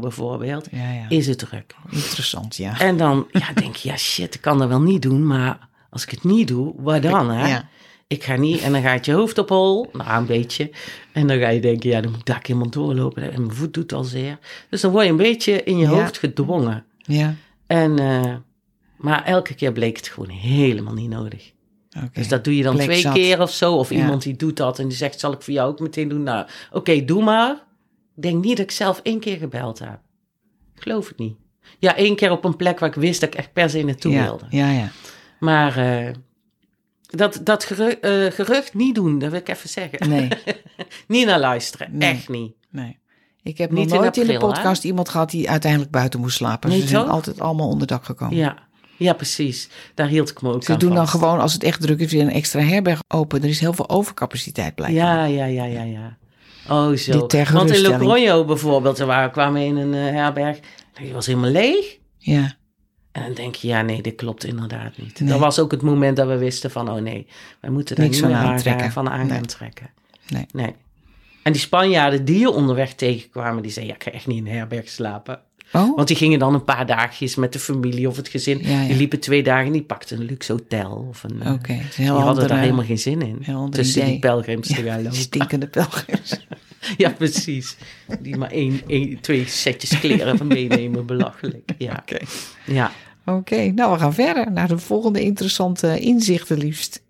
bijvoorbeeld, 0.00 0.66
Ja, 0.70 0.90
ja. 0.92 1.04
is 1.08 1.26
het 1.26 1.38
druk. 1.38 1.74
Interessant, 1.90 2.56
ja. 2.56 2.80
En 2.80 2.96
dan 2.96 3.26
ja, 3.30 3.52
denk 3.54 3.76
je, 3.76 3.88
ja 3.88 3.96
shit, 3.96 4.34
ik 4.34 4.40
kan 4.40 4.58
dat 4.58 4.68
wel 4.68 4.80
niet 4.80 5.02
doen, 5.02 5.26
maar 5.26 5.68
als 5.90 6.02
ik 6.02 6.10
het 6.10 6.24
niet 6.24 6.48
doe, 6.48 6.74
wat 6.76 7.02
dan? 7.02 7.30
Hè? 7.30 7.58
Ik 8.06 8.24
ga 8.24 8.36
niet. 8.36 8.60
En 8.60 8.72
dan 8.72 8.82
gaat 8.82 9.04
je 9.06 9.12
hoofd 9.12 9.38
op 9.38 9.48
hol, 9.48 9.88
nou 9.92 10.18
een 10.18 10.26
beetje. 10.26 10.70
En 11.12 11.26
dan 11.26 11.38
ga 11.38 11.48
je 11.48 11.60
denken, 11.60 11.90
ja, 11.90 12.00
dan 12.00 12.10
moet 12.10 12.28
ik 12.28 12.46
helemaal 12.46 12.70
doorlopen. 12.70 13.32
En 13.32 13.40
mijn 13.42 13.54
voet 13.54 13.74
doet 13.74 13.92
al 13.92 14.04
zeer. 14.04 14.38
Dus 14.70 14.80
dan 14.80 14.90
word 14.90 15.04
je 15.04 15.10
een 15.10 15.16
beetje 15.16 15.62
in 15.62 15.76
je 15.78 15.84
Ja. 15.86 15.90
hoofd 15.90 16.18
gedwongen. 16.18 16.84
Ja, 16.98 17.34
En, 17.66 17.98
eh, 17.98 18.34
maar 18.96 19.24
elke 19.24 19.54
keer 19.54 19.72
bleek 19.72 19.96
het 19.96 20.08
gewoon 20.08 20.28
helemaal 20.30 20.94
niet 20.94 21.10
nodig. 21.10 21.52
Dus 22.12 22.28
dat 22.28 22.44
doe 22.44 22.56
je 22.56 22.62
dan 22.62 22.76
twee 22.76 22.98
zat. 23.00 23.14
keer 23.14 23.40
of 23.40 23.50
zo. 23.50 23.74
Of 23.76 23.90
Ja. 23.90 23.96
iemand 23.96 24.22
die 24.22 24.36
doet 24.36 24.56
dat 24.56 24.78
en 24.78 24.88
die 24.88 24.96
zegt, 24.96 25.20
zal 25.20 25.32
ik 25.32 25.42
voor 25.42 25.52
jou 25.54 25.70
ook 25.70 25.80
meteen 25.80 26.08
doen? 26.08 26.22
Nou, 26.22 26.46
oké, 26.72 27.04
doe 27.04 27.22
maar. 27.22 27.50
Ik 28.16 28.22
denk 28.22 28.44
niet 28.44 28.56
dat 28.56 28.66
ik 28.66 28.70
zelf 28.70 29.00
één 29.02 29.20
keer 29.20 29.36
gebeld 29.36 29.78
heb. 29.78 29.98
Ik 30.76 30.82
geloof 30.82 31.08
het 31.08 31.18
niet. 31.18 31.36
Ja, 31.78 31.96
één 31.96 32.16
keer 32.16 32.30
op 32.30 32.44
een 32.44 32.56
plek 32.56 32.78
waar 32.78 32.88
ik 32.88 32.94
wist 32.94 33.20
dat 33.20 33.28
ik 33.32 33.38
echt 33.38 33.52
per 33.52 33.70
se 33.70 33.82
naartoe 33.82 34.12
ja, 34.12 34.22
wilde. 34.22 34.44
Ja, 34.50 34.70
ja. 34.70 34.88
Maar 35.40 35.76
eh, 35.76 36.12
dat, 37.16 37.40
dat 37.42 37.64
gerucht, 37.64 38.00
eh, 38.00 38.26
gerucht 38.26 38.74
niet 38.74 38.94
doen, 38.94 39.18
dat 39.18 39.30
wil 39.30 39.40
ik 39.40 39.48
even 39.48 39.68
zeggen. 39.68 40.08
Nee, 40.08 40.28
niet 41.08 41.26
naar 41.26 41.40
luisteren, 41.40 41.88
Nee. 41.92 42.10
echt 42.12 42.28
niet. 42.28 42.54
nee. 42.70 43.02
Ik 43.42 43.58
heb 43.58 43.70
Niet 43.70 43.84
nog 43.88 43.94
in 43.94 44.00
nooit 44.00 44.16
in, 44.16 44.26
de 44.26 44.32
hè? 44.32 44.38
podcast 44.38 44.84
iemand 44.84 45.08
gehad 45.08 45.30
die 45.30 45.50
uiteindelijk 45.50 45.90
buiten 45.90 46.20
moest 46.20 46.36
slapen. 46.36 46.70
Nee, 46.70 46.80
Ze 46.80 46.86
zijn 46.86 47.02
toch? 47.04 47.12
altijd 47.12 47.40
allemaal 47.40 47.68
onder 47.68 47.86
dak 47.86 48.04
gekomen. 48.04 48.36
Ja, 48.36 48.56
ja 48.96 49.12
precies. 49.12 49.68
Daar 49.94 50.06
hield 50.06 50.30
ik 50.30 50.42
me 50.42 50.52
ook 50.52 50.64
Ze 50.64 50.72
aan 50.72 50.78
doen 50.78 50.94
dan 50.94 51.08
gewoon, 51.08 51.40
als 51.40 51.52
het 51.52 51.62
echt 51.62 51.80
druk 51.80 52.00
is, 52.00 52.12
weer 52.12 52.22
een 52.22 52.30
extra 52.30 52.60
herberg 52.60 53.02
open. 53.08 53.42
Er 53.42 53.48
is 53.48 53.60
heel 53.60 53.72
veel 53.72 53.88
overcapaciteit 53.88 54.74
blijkbaar. 54.74 55.04
Ja, 55.04 55.24
ja, 55.24 55.44
ja, 55.44 55.64
ja, 55.64 55.82
ja. 55.82 56.16
Oh, 56.68 56.92
zo. 56.96 57.18
Want 57.18 57.32
in 57.34 57.46
geruststelling. 57.46 58.00
Logroño 58.02 58.46
bijvoorbeeld, 58.46 58.98
waren, 58.98 59.30
kwamen 59.30 59.60
we 59.60 59.66
in 59.66 59.76
een 59.76 59.94
eh, 59.94 60.14
herberg. 60.14 60.58
Die 60.92 61.12
was 61.12 61.26
helemaal 61.26 61.50
leeg. 61.50 61.98
Ja, 62.18 62.56
En 63.14 63.22
dan 63.22 63.34
denk 63.34 63.54
je, 63.54 63.68
ja, 63.68 63.82
nee, 63.82 64.02
dit 64.02 64.14
klopt 64.14 64.44
inderdaad 64.44 64.96
niet. 64.98 65.20
Nee. 65.20 65.28
Dat 65.28 65.38
was 65.38 65.58
ook 65.58 65.70
het 65.70 65.82
moment 65.82 66.16
dat 66.16 66.26
we 66.28 66.36
wisten 66.36 66.70
van, 66.70 66.90
oh 66.90 67.00
nee, 67.02 67.26
wij 67.60 67.70
moeten 67.70 67.96
daar 67.96 68.04
Niks 68.04 68.16
niet 68.20 68.26
van 68.30 68.34
meer 68.40 68.48
aantrekken. 68.50 68.82
gaan- 68.82 68.92
van 68.92 69.08
aan 69.10 69.26
Nee. 69.26 69.40
trekken. 69.40 69.90
Nee. 70.28 70.46
nee. 70.52 70.74
En 71.42 71.52
die 71.52 71.60
Spanjaarden 71.60 72.24
die 72.24 72.38
je 72.38 72.50
onderweg 72.50 72.94
tegenkwamen, 72.94 73.62
die 73.62 73.72
zeiden, 73.72 73.94
ja, 73.94 74.00
ik 74.00 74.10
ga 74.12 74.16
echt 74.18 74.26
niet 74.26 74.38
in 74.38 74.46
een 74.46 74.52
herberg 74.52 74.88
slapen. 74.88 75.40
Oh, 75.72 75.96
Want 75.96 76.08
die 76.08 76.16
gingen 76.16 76.38
dan 76.38 76.54
een 76.54 76.64
paar 76.64 76.86
dagjes 76.86 77.34
met 77.34 77.52
de 77.52 77.58
familie 77.58 78.08
of 78.08 78.16
het 78.16 78.28
gezin. 78.28 78.58
Ja, 78.62 78.80
ja. 78.80 78.86
Die 78.86 78.96
liepen 78.96 79.20
twee 79.20 79.42
dagen, 79.42 79.72
die 79.72 79.82
pakten 79.82 80.18
een 80.20 80.24
luxe 80.26 80.52
hotel. 80.52 81.06
Of 81.08 81.22
een, 81.22 81.40
is 81.40 81.46
een 81.46 81.60
Die 81.96 82.06
hadden 82.06 82.26
andere, 82.28 82.46
daar 82.46 82.58
helemaal 82.58 82.84
geen 82.84 82.98
zin 82.98 83.22
in. 83.22 83.70
Tussen 83.70 84.04
die 84.04 84.18
pelgrims 84.18 84.66
te 84.68 84.82
gaan 84.82 85.02
lopen. 85.02 85.16
stinkende 85.18 85.66
pelgrims. 85.66 86.36
Ja, 86.96 87.10
precies. 87.10 87.76
Die 88.20 88.36
maar 88.36 88.50
één, 88.50 88.80
één, 88.86 89.20
twee 89.20 89.46
setjes 89.48 89.98
kleren 90.00 90.36
van 90.38 90.46
meenemen, 90.46 91.06
belachelijk. 91.06 91.70
Ja, 91.78 92.04
ja. 92.66 92.92
Oké, 93.24 93.70
nou 93.70 93.92
we 93.92 93.98
gaan 93.98 94.14
verder 94.14 94.52
naar 94.52 94.68
de 94.68 94.78
volgende 94.78 95.20
interessante 95.20 95.98
inzichten 95.98 96.58
liefst. 96.58 97.02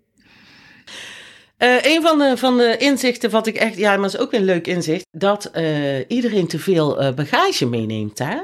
Eh, 1.57 1.83
een 1.83 2.01
van 2.01 2.17
de, 2.17 2.37
van 2.37 2.57
de 2.57 2.77
inzichten 2.77 3.29
wat 3.29 3.47
ik 3.47 3.55
echt, 3.55 3.77
ja, 3.77 3.97
maar 3.97 4.05
is 4.05 4.17
ook 4.17 4.33
een 4.33 4.43
leuk 4.43 4.67
inzicht, 4.67 5.07
dat 5.11 5.45
eh, 5.45 6.09
iedereen 6.09 6.47
te 6.47 6.59
veel 6.59 7.01
eh, 7.01 7.13
bagage 7.13 7.65
meeneemt, 7.65 8.19
hè? 8.19 8.37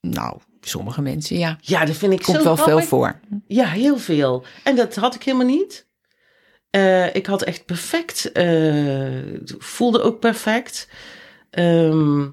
Nou, 0.00 0.38
sommige 0.60 1.02
mensen 1.02 1.38
ja. 1.38 1.58
Ja, 1.60 1.84
dat 1.84 1.96
vind 1.96 2.12
ik 2.12 2.22
Komt 2.22 2.36
zo 2.36 2.42
wel 2.44 2.56
veel 2.56 2.82
voor. 2.82 3.20
Ja, 3.46 3.66
heel 3.66 3.98
veel. 3.98 4.44
En 4.62 4.76
dat 4.76 4.94
had 4.94 5.14
ik 5.14 5.22
helemaal 5.22 5.46
niet. 5.46 5.84
Ik 7.12 7.26
had 7.26 7.42
echt 7.42 7.64
perfect, 7.64 8.30
voelde 9.58 10.02
ook 10.02 10.20
perfect. 10.20 10.88
Ehm, 11.50 12.26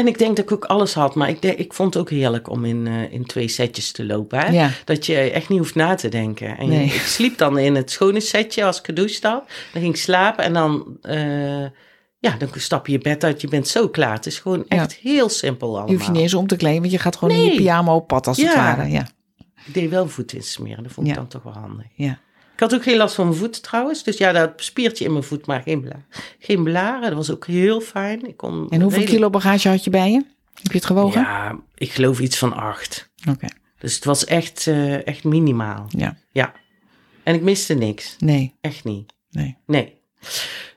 en 0.00 0.06
ik 0.06 0.18
denk 0.18 0.36
dat 0.36 0.44
ik 0.44 0.52
ook 0.52 0.64
alles 0.64 0.94
had, 0.94 1.14
maar 1.14 1.28
ik, 1.28 1.42
ik 1.44 1.72
vond 1.72 1.94
het 1.94 2.02
ook 2.02 2.10
heerlijk 2.10 2.48
om 2.50 2.64
in, 2.64 2.86
eh, 2.86 3.12
in 3.12 3.26
twee 3.26 3.48
setjes 3.48 3.92
te 3.92 4.04
lopen. 4.06 4.38
Hè? 4.38 4.48
Ja. 4.52 4.70
Dat 4.84 5.06
je 5.06 5.16
echt 5.16 5.48
niet 5.48 5.58
hoeft 5.58 5.74
na 5.74 5.94
te 5.94 6.08
denken. 6.08 6.58
En 6.58 6.70
je- 6.72 6.84
ik 6.84 7.00
sliep 7.00 7.38
dan 7.38 7.58
in 7.58 7.74
het 7.74 7.90
schone 7.90 8.20
setje 8.20 8.64
als 8.64 8.78
ik 8.78 8.84
gedoucht 8.84 9.22
had. 9.22 9.44
Dan 9.72 9.82
ging 9.82 9.94
ik 9.94 10.00
slapen 10.00 10.44
en 10.44 10.52
dan, 10.52 10.96
eh, 11.02 11.62
ja, 12.18 12.36
dan 12.38 12.48
stap 12.54 12.86
je 12.86 12.92
je 12.92 12.98
bed 12.98 13.24
uit. 13.24 13.40
Je 13.40 13.48
bent 13.48 13.68
zo 13.68 13.88
klaar. 13.88 14.12
Het 14.14 14.26
is 14.26 14.38
gewoon 14.38 14.64
Ja. 14.68 14.76
echt 14.76 14.94
heel 14.94 15.28
simpel 15.28 15.68
allemaal. 15.68 15.86
Je 15.88 15.92
hoeft 15.94 16.06
je 16.06 16.12
niet 16.12 16.20
eens 16.22 16.34
om 16.34 16.46
te 16.46 16.56
kleden, 16.56 16.80
want 16.80 16.92
je 16.92 16.98
gaat 16.98 17.16
gewoon 17.16 17.34
in 17.34 17.44
je 17.44 17.56
pyjama 17.56 17.94
op 17.94 18.06
pad 18.06 18.26
als 18.26 18.36
het 18.36 18.54
ware. 18.54 18.88
Ja, 18.90 19.08
Ik 19.66 19.74
deed 19.74 19.90
wel 19.90 20.08
voeten 20.08 20.36
insmeren. 20.36 20.82
Dat 20.82 20.92
vond 20.92 21.08
ik 21.08 21.14
dan 21.14 21.26
toch 21.28 21.42
wel 21.42 21.52
handig. 21.52 21.86
ja. 21.94 22.18
Ik 22.60 22.66
had 22.70 22.74
ook 22.78 22.82
geen 22.84 22.96
last 22.96 23.14
van 23.14 23.26
mijn 23.26 23.38
voeten 23.38 23.62
trouwens. 23.62 24.02
Dus 24.02 24.16
ja, 24.16 24.32
dat 24.32 24.52
spiertje 24.56 25.04
in 25.04 25.12
mijn 25.12 25.24
voet, 25.24 25.46
maar 25.46 25.62
geen, 25.62 25.80
bla 25.80 26.04
geen 26.38 26.62
blaren. 26.62 27.00
Dat 27.08 27.12
was 27.12 27.30
ook 27.30 27.46
heel 27.46 27.80
fijn. 27.80 28.26
Ik 28.28 28.36
kon 28.36 28.52
En 28.52 28.58
hoeveel 28.60 28.80
redelijk- 28.88 29.08
kilo 29.10 29.30
bagage 29.30 29.68
had 29.68 29.84
je 29.84 29.90
bij 29.90 30.10
je? 30.10 30.24
Heb 30.54 30.72
je 30.72 30.78
het 30.78 30.86
gewogen? 30.86 31.20
Ja, 31.20 31.58
ik 31.74 31.92
geloof 31.92 32.20
iets 32.20 32.38
van 32.38 32.52
acht. 32.52 33.10
Oké, 33.28 33.46
Dus 33.78 33.94
het 33.94 34.04
was 34.04 34.24
echt, 34.24 34.66
eh, 34.66 35.06
echt 35.06 35.24
minimaal. 35.24 35.86
ja. 35.88 36.16
Ja. 36.32 36.52
En 37.22 37.34
ik 37.34 37.42
miste 37.42 37.74
niks. 37.74 38.16
Nee, 38.18 38.54
Echt 38.60 38.84
niet. 38.84 39.12
nee. 39.30 39.56
Nee. 39.66 40.00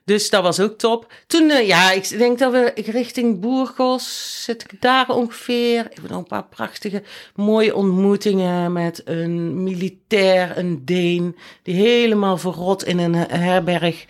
Dus 0.06 0.30
dat 0.30 0.44
was 0.44 0.60
ook 0.60 0.78
top. 0.78 1.14
Toen, 1.28 1.50
eh, 1.50 1.68
ja, 1.68 1.92
ik 1.92 2.10
denk 2.10 2.40
dat 2.40 2.52
we 2.52 2.72
richting 2.76 3.40
Boergos 3.40 4.44
zit 4.44 4.64
ik 4.64 4.82
daar 4.82 5.10
ongeveer. 5.10 5.80
Ik 5.80 5.96
heb 5.96 6.10
nog 6.10 6.18
een 6.18 6.28
paar 6.28 6.46
prachtige, 6.46 7.04
mooie 7.36 7.76
ontmoetingen 7.76 8.72
met 8.72 9.02
een 9.06 9.64
militair, 9.64 10.58
een 10.58 10.86
Deen, 10.86 11.38
die 11.62 11.76
helemaal 11.76 12.38
verrot 12.38 12.86
in 12.86 13.00
een 13.00 13.16
herberg 13.16 14.06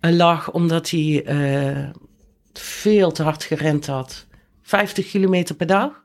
eh, 0.00 0.12
lag, 0.12 0.50
omdat 0.50 0.90
hij 0.90 1.22
eh, 1.24 1.88
veel 2.52 3.12
te 3.12 3.22
hard 3.22 3.44
gerend 3.44 3.86
had. 3.86 4.26
50 4.62 5.10
kilometer 5.10 5.54
per 5.54 5.66
dag. 5.66 6.01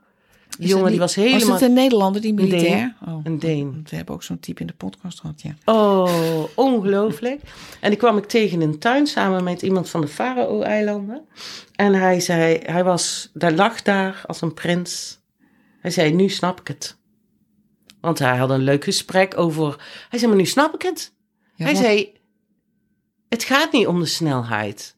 Die 0.58 0.68
jongen 0.68 0.90
die 0.90 0.98
was 0.98 1.14
helemaal 1.14 1.38
Was 1.38 1.48
het 1.48 1.68
een 1.68 1.72
Nederlander, 1.72 2.20
die 2.20 2.30
Een 2.30 2.36
militair? 2.36 2.94
Oh, 3.06 3.20
een 3.22 3.38
Deen. 3.38 3.86
we 3.90 3.96
hebben 3.96 4.14
ook 4.14 4.22
zo'n 4.22 4.40
type 4.40 4.60
in 4.60 4.66
de 4.66 4.72
podcast 4.72 5.20
gehad, 5.20 5.42
ja. 5.42 5.54
Oh, 5.64 6.44
ongelooflijk. 6.54 7.40
En 7.80 7.90
die 7.90 7.98
kwam 7.98 8.16
ik 8.16 8.24
tegen 8.24 8.62
in 8.62 8.68
een 8.68 8.78
tuin 8.78 9.06
samen 9.06 9.44
met 9.44 9.62
iemand 9.62 9.90
van 9.90 10.00
de 10.00 10.08
Farao-eilanden. 10.08 11.24
En 11.74 11.94
hij 11.94 12.20
zei, 12.20 12.58
hij 12.62 12.84
was, 12.84 13.30
daar 13.34 13.52
lag 13.52 13.82
daar 13.82 14.22
als 14.26 14.40
een 14.40 14.54
prins. 14.54 15.18
Hij 15.80 15.90
zei, 15.90 16.12
nu 16.14 16.28
snap 16.28 16.60
ik 16.60 16.68
het. 16.68 16.96
Want 18.00 18.18
hij 18.18 18.36
had 18.36 18.50
een 18.50 18.62
leuk 18.62 18.84
gesprek 18.84 19.38
over, 19.38 19.76
hij 20.08 20.18
zei, 20.18 20.30
maar 20.30 20.40
nu 20.40 20.46
snap 20.46 20.74
ik 20.74 20.82
het. 20.82 21.12
Ja, 21.54 21.64
hij 21.64 21.74
wat- 21.74 21.82
zei, 21.82 22.12
het 23.28 23.44
gaat 23.44 23.72
niet 23.72 23.86
om 23.86 24.00
de 24.00 24.06
snelheid. 24.06 24.96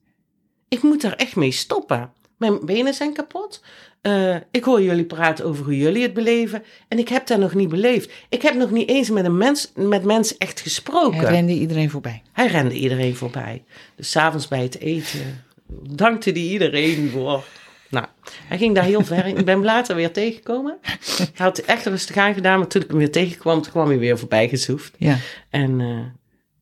Ik 0.69 0.83
moet 0.83 1.01
daar 1.01 1.13
echt 1.17 1.37
mee 1.37 1.51
stoppen. 1.53 2.13
Mijn 2.41 2.67
benen 2.67 2.95
zijn 2.95 3.13
kapot. 3.13 3.63
Eh, 4.01 4.37
ik 4.51 4.65
hoor 4.65 4.83
jullie 4.83 5.05
praten 5.05 5.45
over 5.45 5.65
hoe 5.65 5.77
jullie 5.77 6.03
het 6.03 6.15
beleven. 6.15 6.63
En 6.89 6.99
ik 6.99 7.09
heb 7.09 7.27
dat 7.27 7.39
nog 7.39 7.55
niet 7.55 7.69
beleefd. 7.69 8.11
Ik 8.29 8.43
heb 8.43 8.55
nog 8.55 8.71
niet 8.71 8.89
eens 8.89 9.11
met, 9.11 9.25
een 9.25 9.37
mens, 9.37 9.73
met 9.75 10.05
mensen 10.05 10.37
echt 10.39 10.61
gesproken. 10.61 11.19
Hij 11.19 11.31
rende 11.31 11.53
iedereen 11.53 11.91
voorbij. 11.91 12.23
Hij 12.33 12.47
rende 12.47 12.75
iedereen 12.75 13.17
voorbij. 13.17 13.65
Dus 13.97 14.11
s'avonds 14.11 14.49
bij 14.49 14.63
het 14.63 14.79
eten 14.79 15.45
dankte 15.89 16.31
hij 16.31 16.41
iedereen 16.41 17.11
voor. 17.11 17.45
Nou, 17.91 18.07
hij 18.45 18.59
ging 18.59 18.75
daar 18.75 18.85
heel 18.85 19.05
ver 19.05 19.27
in. 19.27 19.37
Ik 19.37 19.45
ben 19.45 19.55
hem 19.55 19.65
later 19.65 19.97
weer 19.97 20.13
tegengekomen. 20.13 20.79
Hij 21.17 21.27
had 21.35 21.59
echt 21.59 21.87
rustig 21.87 22.17
aangedaan, 22.17 22.59
maar 22.59 22.69
toen 22.69 22.83
ik 22.83 22.89
hem 22.89 22.99
weer 22.99 23.11
tegenkwam, 23.13 23.61
kwam 23.63 23.89
hij 23.89 23.99
weer 23.99 24.19
voorbij 24.19 24.49
gezoefd. 24.49 24.95
Ja. 24.99 25.19
En 25.51 25.81
eh, 25.81 25.99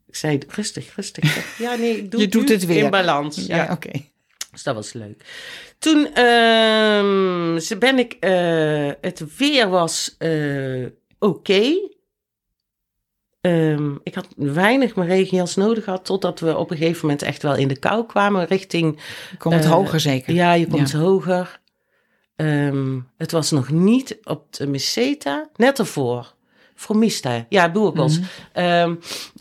ik 0.09 0.17
zei, 0.17 0.39
rustig, 0.49 0.95
rustig. 0.97 1.57
Ja, 1.59 1.75
nee, 1.75 1.97
ik 1.97 2.11
doe 2.11 2.21
Je 2.21 2.25
het 2.27 2.35
doet 2.35 2.49
het 2.49 2.67
weer. 2.67 2.85
in 2.85 2.91
balans. 2.91 3.47
Ja, 3.47 3.57
Ja, 3.57 3.73
oké. 3.73 3.91
dus 4.51 4.63
dat 4.63 4.75
was 4.75 4.93
leuk. 4.93 5.25
Toen 5.79 6.07
ze 7.61 7.77
ben 7.79 7.99
ik, 7.99 8.17
eh, 8.21 8.91
het 9.01 9.37
weer 9.37 9.69
was 9.69 10.15
eh, 10.19 10.87
oké. 11.19 11.63
Ehm, 13.41 13.93
ik 14.03 14.15
had 14.15 14.27
weinig 14.37 14.95
mijn 14.97 15.09
regenjas 15.09 15.57
nodig 15.57 15.85
gehad, 15.85 16.05
totdat 16.05 16.41
we 16.41 16.57
op 16.57 16.71
een 16.71 16.77
gegeven 16.77 17.01
moment 17.01 17.23
echt 17.23 17.43
wel 17.43 17.57
in 17.57 17.69
de 17.69 17.79
kou 17.79 18.07
kwamen 18.07 18.45
richting 18.47 19.01
Komt 19.39 19.55
het 19.55 19.65
Eh, 19.65 19.71
hoger 19.71 20.01
zeker? 20.01 20.35
ja, 20.35 20.53
je 20.53 20.67
komt 20.67 20.93
hoger. 20.93 21.61
Ehm, 22.37 23.01
het 23.17 23.31
was 23.33 23.51
nog 23.51 23.71
niet 23.71 24.19
op 24.25 24.53
de 24.53 24.67
Meseta, 24.67 25.49
net 25.57 25.79
ervoor. 25.79 26.35
Fromista, 26.75 27.47
ja, 27.49 27.71
Boerkos. 27.73 28.19
Mhm. 28.19 28.29
Ehm, 28.53 28.95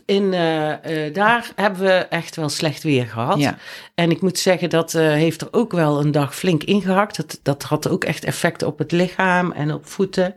in, 0.08 0.34
eh, 0.34 1.06
eh, 1.06 1.14
daar 1.14 1.50
hebben 1.54 1.82
we 1.82 1.92
echt 1.92 2.36
wel 2.36 2.48
slecht 2.48 2.82
weer 2.82 3.06
gehad. 3.06 3.38
Ja. 3.38 3.58
En 3.94 4.10
ik 4.10 4.20
moet 4.20 4.38
zeggen, 4.38 4.70
dat 4.70 4.94
eh, 4.94 5.02
heeft 5.02 5.40
er 5.40 5.48
ook 5.50 5.72
wel 5.72 6.00
een 6.00 6.10
dag 6.10 6.34
flink 6.34 6.62
ingehakt. 6.62 7.16
Dat, 7.16 7.40
dat 7.42 7.62
had 7.62 7.88
ook 7.88 8.04
echt 8.04 8.24
effect 8.24 8.62
op 8.62 8.78
het 8.78 8.92
lichaam 8.92 9.52
en 9.52 9.72
op 9.72 9.86
voeten. 9.86 10.34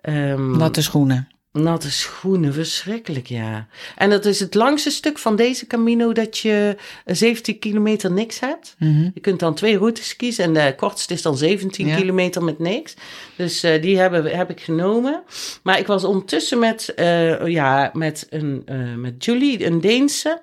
Ehm, 0.00 0.56
Natte 0.56 0.82
schoenen. 0.82 1.28
Natte 1.62 1.90
schoenen, 1.90 2.52
verschrikkelijk, 2.52 3.26
ja. 3.26 3.66
En 3.96 4.10
dat 4.10 4.24
is 4.24 4.40
het 4.40 4.54
langste 4.54 4.90
stuk 4.90 5.18
van 5.18 5.36
deze 5.36 5.66
Camino 5.66 6.12
dat 6.12 6.38
je 6.38 6.76
eh, 7.04 7.14
17 7.16 7.58
kilometer 7.58 8.12
niks 8.12 8.40
hebt. 8.40 8.74
Mhm. 8.78 9.10
Je 9.14 9.20
kunt 9.20 9.40
dan 9.40 9.54
twee 9.54 9.78
routes 9.78 10.16
kiezen 10.16 10.44
en 10.44 10.52
de 10.54 10.74
kortste 10.76 11.14
is 11.14 11.22
dan 11.22 11.36
17 11.36 11.86
Ja. 11.86 11.96
kilometer 11.96 12.44
met 12.44 12.58
niks. 12.58 12.94
Dus 13.36 13.62
eh, 13.62 13.82
die 13.82 13.98
hebben, 13.98 14.36
heb 14.36 14.50
ik 14.50 14.60
genomen. 14.60 15.22
Maar 15.62 15.78
ik 15.78 15.86
was 15.86 16.04
ondertussen 16.04 16.58
met, 16.58 16.94
eh, 16.94 17.46
ja, 17.46 17.90
met, 17.92 18.26
een, 18.30 18.62
eh, 18.66 18.94
met 18.96 19.24
Julie, 19.24 19.66
een 19.66 19.80
Deense, 19.80 20.42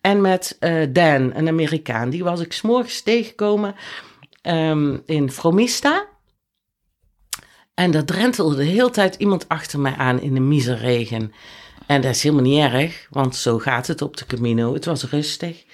en 0.00 0.20
met 0.20 0.56
eh, 0.60 0.74
Dan, 0.88 1.34
een 1.34 1.48
Amerikaan. 1.48 2.10
Die 2.10 2.24
was 2.24 2.40
ik 2.40 2.52
s'morgens 2.52 3.00
tegengekomen 3.00 3.74
ehm, 4.42 4.96
in 5.06 5.30
Fromista. 5.30 6.06
En 7.74 7.90
daar 7.90 8.04
drentelde 8.04 8.56
de 8.56 8.64
hele 8.64 8.90
tijd 8.90 9.14
iemand 9.14 9.48
achter 9.48 9.80
mij 9.80 9.94
aan 9.96 10.20
in 10.20 10.34
de 10.34 10.40
miserregen. 10.40 11.32
En 11.86 12.00
dat 12.00 12.14
is 12.14 12.22
helemaal 12.22 12.44
niet 12.44 12.72
erg, 12.72 13.06
want 13.10 13.36
zo 13.36 13.58
gaat 13.58 13.86
het 13.86 14.02
op 14.02 14.16
de 14.16 14.26
Camino. 14.26 14.74
Het 14.74 14.84
was 14.84 15.04
rustig. 15.04 15.64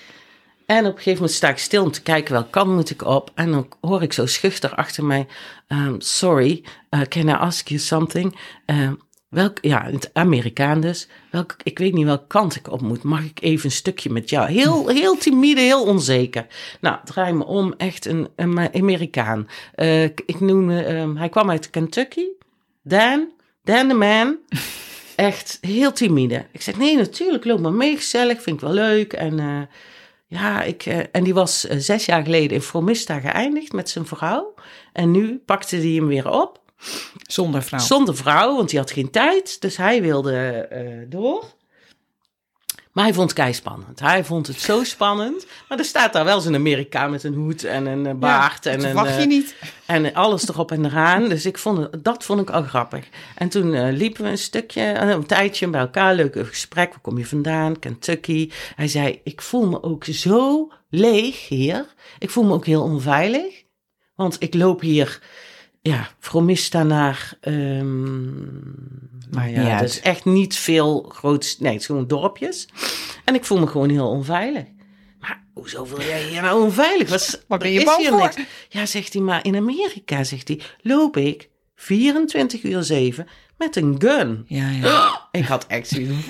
En 0.67 0.79
op 0.79 0.91
een 0.91 0.97
gegeven 0.97 1.13
moment 1.13 1.33
sta 1.33 1.49
ik 1.49 1.59
stil 1.59 1.83
om 1.83 1.91
te 1.91 2.03
kijken 2.03 2.33
welke 2.33 2.51
kant 2.51 2.71
moet 2.71 2.91
ik 2.91 3.05
op. 3.05 3.31
En 3.35 3.51
dan 3.51 3.69
hoor 3.81 4.03
ik 4.03 4.13
zo 4.13 4.27
schuchter 4.27 4.75
achter 4.75 5.05
mij: 5.05 5.27
um, 5.69 6.01
Sorry, 6.01 6.65
uh, 6.91 7.01
can 7.01 7.29
I 7.29 7.33
ask 7.33 7.69
you 7.69 7.81
something? 7.81 8.39
Uh, 8.67 8.91
welk, 9.29 9.59
ja, 9.61 9.85
het 9.85 10.11
Amerikaan 10.13 10.81
dus. 10.81 11.09
Welk, 11.31 11.57
ik 11.63 11.79
weet 11.79 11.93
niet 11.93 12.05
welke 12.05 12.27
kant 12.27 12.57
ik 12.57 12.71
op 12.71 12.81
moet. 12.81 13.03
Mag 13.03 13.25
ik 13.25 13.41
even 13.43 13.65
een 13.65 13.71
stukje 13.71 14.11
met 14.11 14.31
jou? 14.31 14.51
Heel, 14.51 14.89
heel 14.89 15.17
timide, 15.17 15.61
heel 15.61 15.85
onzeker. 15.85 16.47
Nou, 16.81 16.97
draai 17.05 17.33
me 17.33 17.45
om. 17.45 17.75
Echt 17.77 18.07
een, 18.07 18.29
een 18.37 18.75
Amerikaan. 18.75 19.49
Uh, 19.77 20.03
ik 20.05 20.41
noem, 20.41 20.71
um, 20.71 21.17
hij 21.17 21.29
kwam 21.29 21.51
uit 21.51 21.71
Kentucky. 21.71 22.25
Dan, 22.83 23.33
Dan 23.63 23.89
the 23.89 23.95
man. 23.95 24.37
Echt 25.17 25.59
heel 25.61 25.93
timide. 25.93 26.47
Ik 26.53 26.63
zeg, 26.63 26.77
nee, 26.77 26.97
natuurlijk, 26.97 27.45
loop 27.45 27.61
maar 27.61 27.73
mee, 27.73 27.97
gezellig, 27.97 28.43
vind 28.43 28.57
ik 28.57 28.63
wel 28.63 28.73
leuk. 28.73 29.13
En 29.13 29.39
uh, 29.39 29.61
ja, 30.27 30.63
ik, 30.63 30.87
uh, 30.87 30.99
en 31.13 31.25
die 31.25 31.35
was 31.35 31.61
zes 31.61 32.05
jaar 32.05 32.23
geleden 32.23 32.57
in 32.57 32.63
Fromista 32.63 33.21
geëindigd 33.21 33.73
met 33.73 33.89
zijn 33.89 34.07
vrouw. 34.07 34.55
En 34.93 35.11
nu 35.11 35.43
pakte 35.45 35.77
hij 35.77 35.91
hem 35.91 36.07
weer 36.07 36.31
op. 36.31 36.61
Zonder 37.27 37.63
vrouw. 37.63 37.81
Zonder 37.81 38.17
vrouw, 38.17 38.57
want 38.57 38.71
hij 38.71 38.81
had 38.81 38.91
geen 38.91 39.11
tijd. 39.11 39.61
Dus 39.61 39.77
hij 39.77 40.03
wilde 40.03 41.07
door. 41.09 41.57
Maar 42.93 43.07
hij 43.07 43.17
vond 43.17 43.31
het 43.31 43.39
kei 43.39 43.53
spannend. 43.55 44.01
Hij 44.01 44.25
vond 44.25 44.47
het 44.47 44.61
zo 44.61 44.85
spannend. 44.85 45.47
Maar 45.69 45.79
er 45.79 45.85
staat 45.85 46.13
daar 46.13 46.25
wel 46.25 46.41
zo'n 46.41 46.55
Amerikaan 46.55 47.11
met 47.11 47.25
een 47.25 47.35
hoed 47.35 47.65
en 47.65 47.87
een 47.87 48.19
baard. 48.19 48.65
Ja, 48.65 48.71
en 48.71 48.85
een, 48.85 48.95
wacht 48.95 49.21
je 49.21 49.27
niet. 49.27 49.55
En 49.87 50.15
alles 50.15 50.49
erop 50.49 50.71
en 50.71 50.85
eraan. 50.85 51.29
Dus 51.29 51.47
ik 51.47 51.59
vond 51.59 51.79
het, 51.79 52.05
dat 52.05 52.25
vond 52.25 52.41
ik 52.41 52.51
al 52.51 52.63
grappig. 52.63 53.09
En 53.35 53.49
toen 53.49 53.75
uh, 53.75 53.89
liepen 53.91 54.23
we 54.23 54.31
een 54.31 54.39
stukje, 54.39 54.83
een 54.83 55.27
tijdje 55.27 55.69
bij 55.69 55.81
elkaar. 55.81 56.15
Leuk 56.15 56.47
gesprek. 56.47 56.91
Waar 56.91 57.01
kom 57.01 57.19
je 57.19 57.27
vandaan? 57.27 57.79
Kentucky. 57.79 58.51
Hij 58.75 58.89
zei, 58.89 59.21
ik 59.25 59.43
voel 59.43 59.67
me 59.67 59.83
ook 59.83 60.05
zo 60.05 60.73
leeg 60.91 61.49
hier. 61.49 61.87
Ik 62.19 62.31
voel 62.31 62.45
me 62.45 62.53
ook 62.53 62.67
heel 62.67 62.83
onveilig. 62.83 63.65
Want 64.15 64.37
ik 64.39 64.55
loop 64.55 64.81
hier 64.81 65.21
ja, 65.89 66.09
Fromista 66.19 66.83
naar. 66.83 67.33
Um, 67.41 68.75
maar 69.31 69.51
ja, 69.51 69.81
dus 69.81 70.01
echt 70.01 70.25
niet 70.25 70.57
veel 70.57 71.03
groot. 71.09 71.57
Nee, 71.59 71.73
het 71.73 71.81
is 71.81 71.87
gewoon 71.87 72.07
dorpjes. 72.07 72.69
En 73.25 73.35
ik 73.35 73.45
voel 73.45 73.59
me 73.59 73.67
gewoon 73.67 73.91
heel 73.91 74.09
onveilig. 74.09 74.65
Maar 75.21 75.45
hoezo 75.55 75.87
wil 75.87 76.01
jij 76.01 76.23
hier 76.23 76.43
nou 76.43 76.63
onveilig? 76.63 77.09
Wat, 77.09 77.43
Wat 77.49 77.59
ben 77.59 77.73
je 77.73 77.85
bang 77.85 78.07
voor? 78.07 78.21
Niks. 78.21 78.37
Ja, 78.69 78.87
zegt 78.87 79.13
hij, 79.13 79.23
maar 79.23 79.45
in 79.45 79.57
Amerika, 79.57 80.25
zegt 80.25 80.49
hij, 80.49 80.61
loop 80.83 81.17
ik 81.17 81.49
24 81.75 82.63
uur 82.63 82.83
7 82.83 83.27
met 83.57 83.77
een 83.77 83.95
gun. 83.99 84.45
Ja, 84.47 84.71
ja. 84.71 85.29
Ik 85.41 85.45
had 85.45 85.67
echt 85.67 85.89
zoiets 85.89 86.27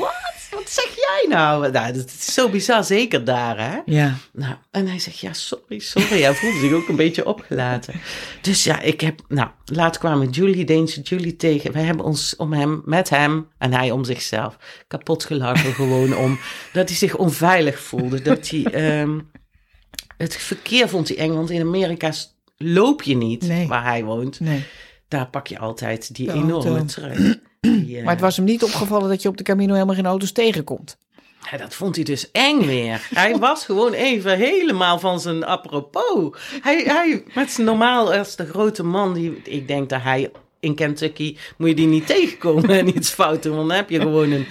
wat? 0.68 0.85
Zeg 0.85 0.94
jij 0.94 1.26
nou? 1.28 1.70
Nou, 1.70 1.92
dat 1.92 2.04
is 2.04 2.35
zo 2.35 2.48
bizar, 2.48 2.85
zeker 2.85 3.24
daar, 3.24 3.59
hè? 3.59 3.78
Ja. 3.85 4.16
Nou, 4.33 4.54
en 4.70 4.87
hij 4.87 4.98
zegt, 4.98 5.18
ja, 5.18 5.33
sorry, 5.33 5.78
sorry. 5.78 6.22
Hij 6.22 6.35
voelde 6.35 6.59
zich 6.59 6.72
ook 6.72 6.88
een 6.88 6.96
beetje 6.96 7.26
opgelaten. 7.26 7.94
Dus 8.40 8.64
ja, 8.64 8.81
ik 8.81 9.00
heb, 9.00 9.20
nou, 9.28 9.48
laat 9.64 9.98
kwamen 9.98 10.31
Julie, 10.31 10.64
Deense 10.64 11.00
Julie 11.00 11.37
tegen. 11.37 11.72
Wij 11.72 11.83
hebben 11.83 12.04
ons 12.04 12.37
om 12.37 12.52
hem, 12.52 12.83
met 12.85 13.09
hem 13.09 13.48
en 13.59 13.72
hij 13.72 13.90
om 13.90 14.04
zichzelf 14.04 14.57
kapot 14.88 15.24
gelachen 15.24 15.74
gewoon 15.74 16.16
om, 16.16 16.38
dat 16.72 16.88
hij 16.88 16.98
zich 16.98 17.16
onveilig 17.16 17.78
voelde. 17.78 18.22
Dat 18.22 18.48
hij, 18.48 19.00
um, 19.00 19.31
het 20.16 20.37
verkeer 20.37 20.88
vond 20.88 21.09
hij 21.09 21.16
eng, 21.16 21.35
want 21.35 21.50
in 21.50 21.61
Amerika 21.61 22.12
loop 22.57 23.02
je 23.02 23.16
niet 23.16 23.46
nee. 23.46 23.66
waar 23.66 23.85
hij 23.85 24.04
woont. 24.04 24.40
Nee. 24.40 24.64
Daar 25.09 25.28
pak 25.28 25.46
je 25.46 25.59
altijd 25.59 26.14
die 26.14 26.33
enorme 26.33 26.85
terug. 26.85 27.38
Die, 27.61 27.97
uh... 27.97 28.05
Maar 28.05 28.12
het 28.12 28.23
was 28.23 28.37
hem 28.37 28.44
niet 28.44 28.62
opgevallen 28.62 29.09
dat 29.09 29.23
je 29.23 29.29
op 29.29 29.37
de 29.37 29.42
Camino 29.42 29.73
helemaal 29.73 29.94
geen 29.94 30.07
auto's 30.07 30.33
tegenkomt. 30.33 30.97
Ja, 31.51 31.57
dat 31.57 31.75
vond 31.75 31.94
hij 31.94 32.05
dus 32.05 32.31
eng 32.31 32.66
weer. 32.66 33.09
Hij 33.14 33.37
was 33.49 33.64
gewoon 33.64 33.92
even 33.92 34.37
helemaal 34.37 34.99
van 34.99 35.21
zijn 35.21 35.44
apropos. 35.44 36.38
Hij, 36.62 36.83
hij 36.83 37.23
met 37.35 37.51
zijn 37.51 37.66
normaal 37.66 38.14
als 38.14 38.37
de 38.37 38.47
grote 38.47 38.83
man, 38.83 39.14
die, 39.14 39.40
ik 39.44 39.68
denk 39.68 39.88
dat 39.88 40.03
hij 40.03 40.31
in 40.61 40.75
Kentucky, 40.75 41.37
moet 41.57 41.68
je 41.68 41.75
die 41.75 41.87
niet 41.87 42.07
tegenkomen 42.07 42.71
en 42.79 42.97
iets 42.97 43.11
fout 43.11 43.42
doen. 43.42 43.57
Want 43.57 43.68
dan 43.68 43.77
heb 43.77 43.90
je 43.90 44.01
gewoon 44.01 44.31
een, 44.31 44.47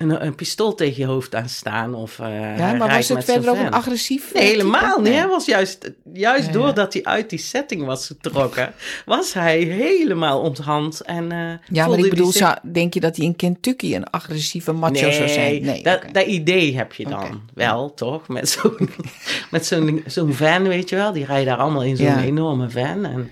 een, 0.00 0.24
een 0.26 0.34
pistool 0.34 0.74
tegen 0.74 1.02
je 1.02 1.06
hoofd 1.06 1.34
aan 1.34 1.48
staan. 1.48 1.94
Of, 1.94 2.18
uh, 2.18 2.58
ja, 2.58 2.72
maar 2.72 2.88
was 2.88 3.08
het 3.08 3.24
verder 3.24 3.50
ook 3.50 3.56
een 3.56 3.70
agressief 3.70 4.34
Nee, 4.34 4.44
helemaal 4.44 5.00
niet. 5.00 5.12
Hij 5.12 5.26
was 5.26 5.46
juist, 5.46 5.92
juist 6.12 6.46
ja, 6.46 6.52
doordat 6.52 6.92
hij 6.92 7.04
uit 7.04 7.30
die 7.30 7.38
setting 7.38 7.84
was 7.84 8.06
getrokken, 8.06 8.72
was 9.06 9.32
hij 9.32 9.58
helemaal 9.58 10.40
onthand. 10.40 11.00
En, 11.00 11.32
uh, 11.32 11.52
ja, 11.68 11.86
maar 11.86 11.98
ik 11.98 12.10
bedoel, 12.10 12.32
zich... 12.32 12.58
denk 12.62 12.94
je 12.94 13.00
dat 13.00 13.16
hij 13.16 13.24
in 13.24 13.36
Kentucky 13.36 13.94
een 13.94 14.10
agressieve 14.10 14.72
macho 14.72 15.06
nee, 15.06 15.12
zou 15.12 15.28
zijn? 15.28 15.62
Nee, 15.62 15.82
dat, 15.82 15.96
okay. 15.96 16.12
dat 16.12 16.26
idee 16.26 16.76
heb 16.76 16.92
je 16.92 17.04
dan 17.04 17.12
okay. 17.14 17.40
wel, 17.54 17.94
toch? 17.94 18.28
Met 18.28 18.48
zo'n 18.48 18.90
met 19.50 19.66
zo'n 19.66 20.02
zo'n 20.06 20.34
van, 20.34 20.68
weet 20.68 20.88
je 20.88 20.96
wel. 20.96 21.12
Die 21.12 21.24
rijden 21.24 21.46
daar 21.46 21.58
allemaal 21.58 21.84
in 21.84 21.96
zo'n 21.96 22.06
ja. 22.06 22.22
enorme 22.22 22.70
van. 22.70 23.04
En 23.04 23.30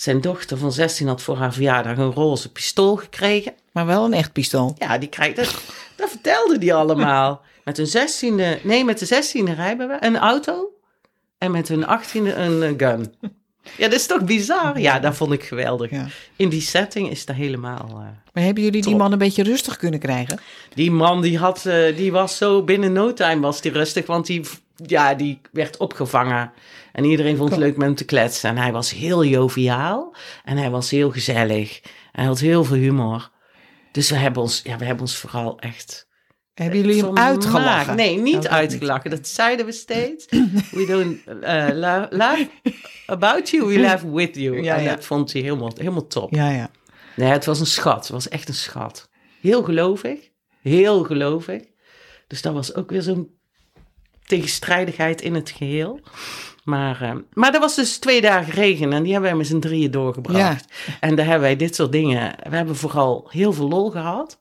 zijn 0.00 0.20
dochter 0.20 0.58
van 0.58 0.72
16 0.72 1.06
had 1.06 1.22
voor 1.22 1.36
haar 1.36 1.52
verjaardag 1.52 1.96
een 1.96 2.12
roze 2.12 2.52
pistool 2.52 2.96
gekregen. 2.96 3.52
Maar 3.72 3.86
wel 3.86 4.04
een 4.04 4.12
echt 4.12 4.32
pistool. 4.32 4.74
Ja, 4.78 4.98
die 4.98 5.08
krijgt 5.08 5.36
dat. 5.36 5.62
Dat 5.96 6.10
vertelde 6.10 6.58
die 6.58 6.74
allemaal. 6.74 7.42
Met 7.64 7.78
een 7.78 7.86
zestiende, 7.86 8.58
nee, 8.62 8.84
met 8.84 8.98
de 8.98 9.06
zestiende 9.06 9.52
rijbewijs, 9.52 10.00
een 10.00 10.18
auto. 10.18 10.70
En 11.38 11.50
met 11.50 11.68
hun 11.68 11.86
achttiende 11.86 12.34
een 12.34 12.74
gun. 12.78 13.14
Ja, 13.76 13.88
dat 13.88 13.92
is 13.92 14.06
toch 14.06 14.24
bizar? 14.24 14.80
Ja, 14.80 14.98
dat 14.98 15.16
vond 15.16 15.32
ik 15.32 15.44
geweldig. 15.44 15.90
Ja. 15.90 16.06
In 16.36 16.48
die 16.48 16.60
setting 16.60 17.10
is 17.10 17.24
dat 17.24 17.36
helemaal. 17.36 17.88
Uh, 17.88 17.96
maar 18.32 18.42
hebben 18.42 18.62
jullie 18.62 18.82
die 18.82 18.96
man 18.96 19.12
een 19.12 19.18
beetje 19.18 19.42
rustig 19.42 19.76
kunnen 19.76 20.00
krijgen? 20.00 20.38
Die 20.74 20.90
man 20.90 21.20
die 21.20 21.38
had, 21.38 21.64
uh, 21.66 21.96
die 21.96 22.12
was 22.12 22.36
zo 22.36 22.62
binnen 22.62 22.92
no 22.92 23.12
time 23.12 23.40
was 23.40 23.60
die 23.60 23.72
rustig, 23.72 24.06
want 24.06 24.26
die, 24.26 24.40
ja, 24.86 25.14
die 25.14 25.40
werd 25.52 25.76
opgevangen. 25.76 26.52
En 26.92 27.04
iedereen 27.04 27.36
vond 27.36 27.50
het 27.50 27.58
leuk 27.58 27.76
met 27.76 27.86
hem 27.86 27.94
te 27.94 28.04
kletsen. 28.04 28.50
En 28.50 28.56
hij 28.56 28.72
was 28.72 28.90
heel 28.90 29.24
joviaal 29.24 30.14
en 30.44 30.56
hij 30.56 30.70
was 30.70 30.90
heel 30.90 31.10
gezellig. 31.10 31.80
Hij 32.12 32.24
had 32.24 32.38
heel 32.38 32.64
veel 32.64 32.76
humor. 32.76 33.30
Dus 33.92 34.10
we 34.10 34.16
hebben 34.16 34.42
ons, 34.42 34.60
ja, 34.64 34.76
we 34.78 34.84
hebben 34.84 35.02
ons 35.02 35.16
vooral 35.16 35.58
echt. 35.58 36.08
Hebben 36.54 36.80
jullie 36.80 37.04
hem 37.04 37.16
uitgelachen? 37.16 37.96
Nee, 37.96 38.18
niet 38.18 38.48
uitgelachen. 38.48 39.10
Dat 39.10 39.28
zeiden 39.28 39.66
we 39.66 39.72
steeds. 39.72 40.26
We 40.76 40.86
don't 40.86 41.42
uh, 41.42 41.68
laugh 42.10 42.48
about 43.06 43.50
you, 43.50 43.66
we 43.66 43.80
laugh 43.80 44.04
with 44.04 44.34
you. 44.36 44.62
Ja, 44.62 44.76
en 44.76 44.82
ja. 44.82 44.94
dat 44.94 45.04
vond 45.04 45.32
hij 45.32 45.42
helemaal, 45.42 45.72
helemaal 45.76 46.06
top. 46.06 46.34
Ja, 46.34 46.50
ja. 46.50 46.70
Nee, 47.16 47.30
het 47.30 47.44
was 47.44 47.60
een 47.60 47.66
schat. 47.66 48.02
Het 48.02 48.08
was 48.08 48.28
echt 48.28 48.48
een 48.48 48.54
schat. 48.54 49.08
Heel 49.40 49.62
gelovig. 49.62 50.30
Heel 50.62 51.04
gelovig. 51.04 51.62
Dus 52.26 52.42
dat 52.42 52.52
was 52.52 52.74
ook 52.74 52.90
weer 52.90 53.02
zo'n 53.02 53.39
tegenstrijdigheid 54.30 55.20
in 55.20 55.34
het 55.34 55.50
geheel. 55.50 56.00
Maar, 56.64 57.02
uh, 57.02 57.12
maar 57.32 57.54
er 57.54 57.60
was 57.60 57.74
dus 57.74 57.98
twee 57.98 58.20
dagen 58.20 58.52
regen 58.52 58.92
en 58.92 59.02
die 59.02 59.12
hebben 59.12 59.30
wij 59.30 59.38
met 59.38 59.48
z'n 59.48 59.58
drieën 59.58 59.90
doorgebracht. 59.90 60.38
Ja. 60.38 60.94
En 61.08 61.14
daar 61.14 61.24
hebben 61.24 61.42
wij 61.42 61.56
dit 61.56 61.74
soort 61.74 61.92
dingen. 61.92 62.34
We 62.48 62.56
hebben 62.56 62.76
vooral 62.76 63.26
heel 63.30 63.52
veel 63.52 63.68
lol 63.68 63.90
gehad. 63.90 64.40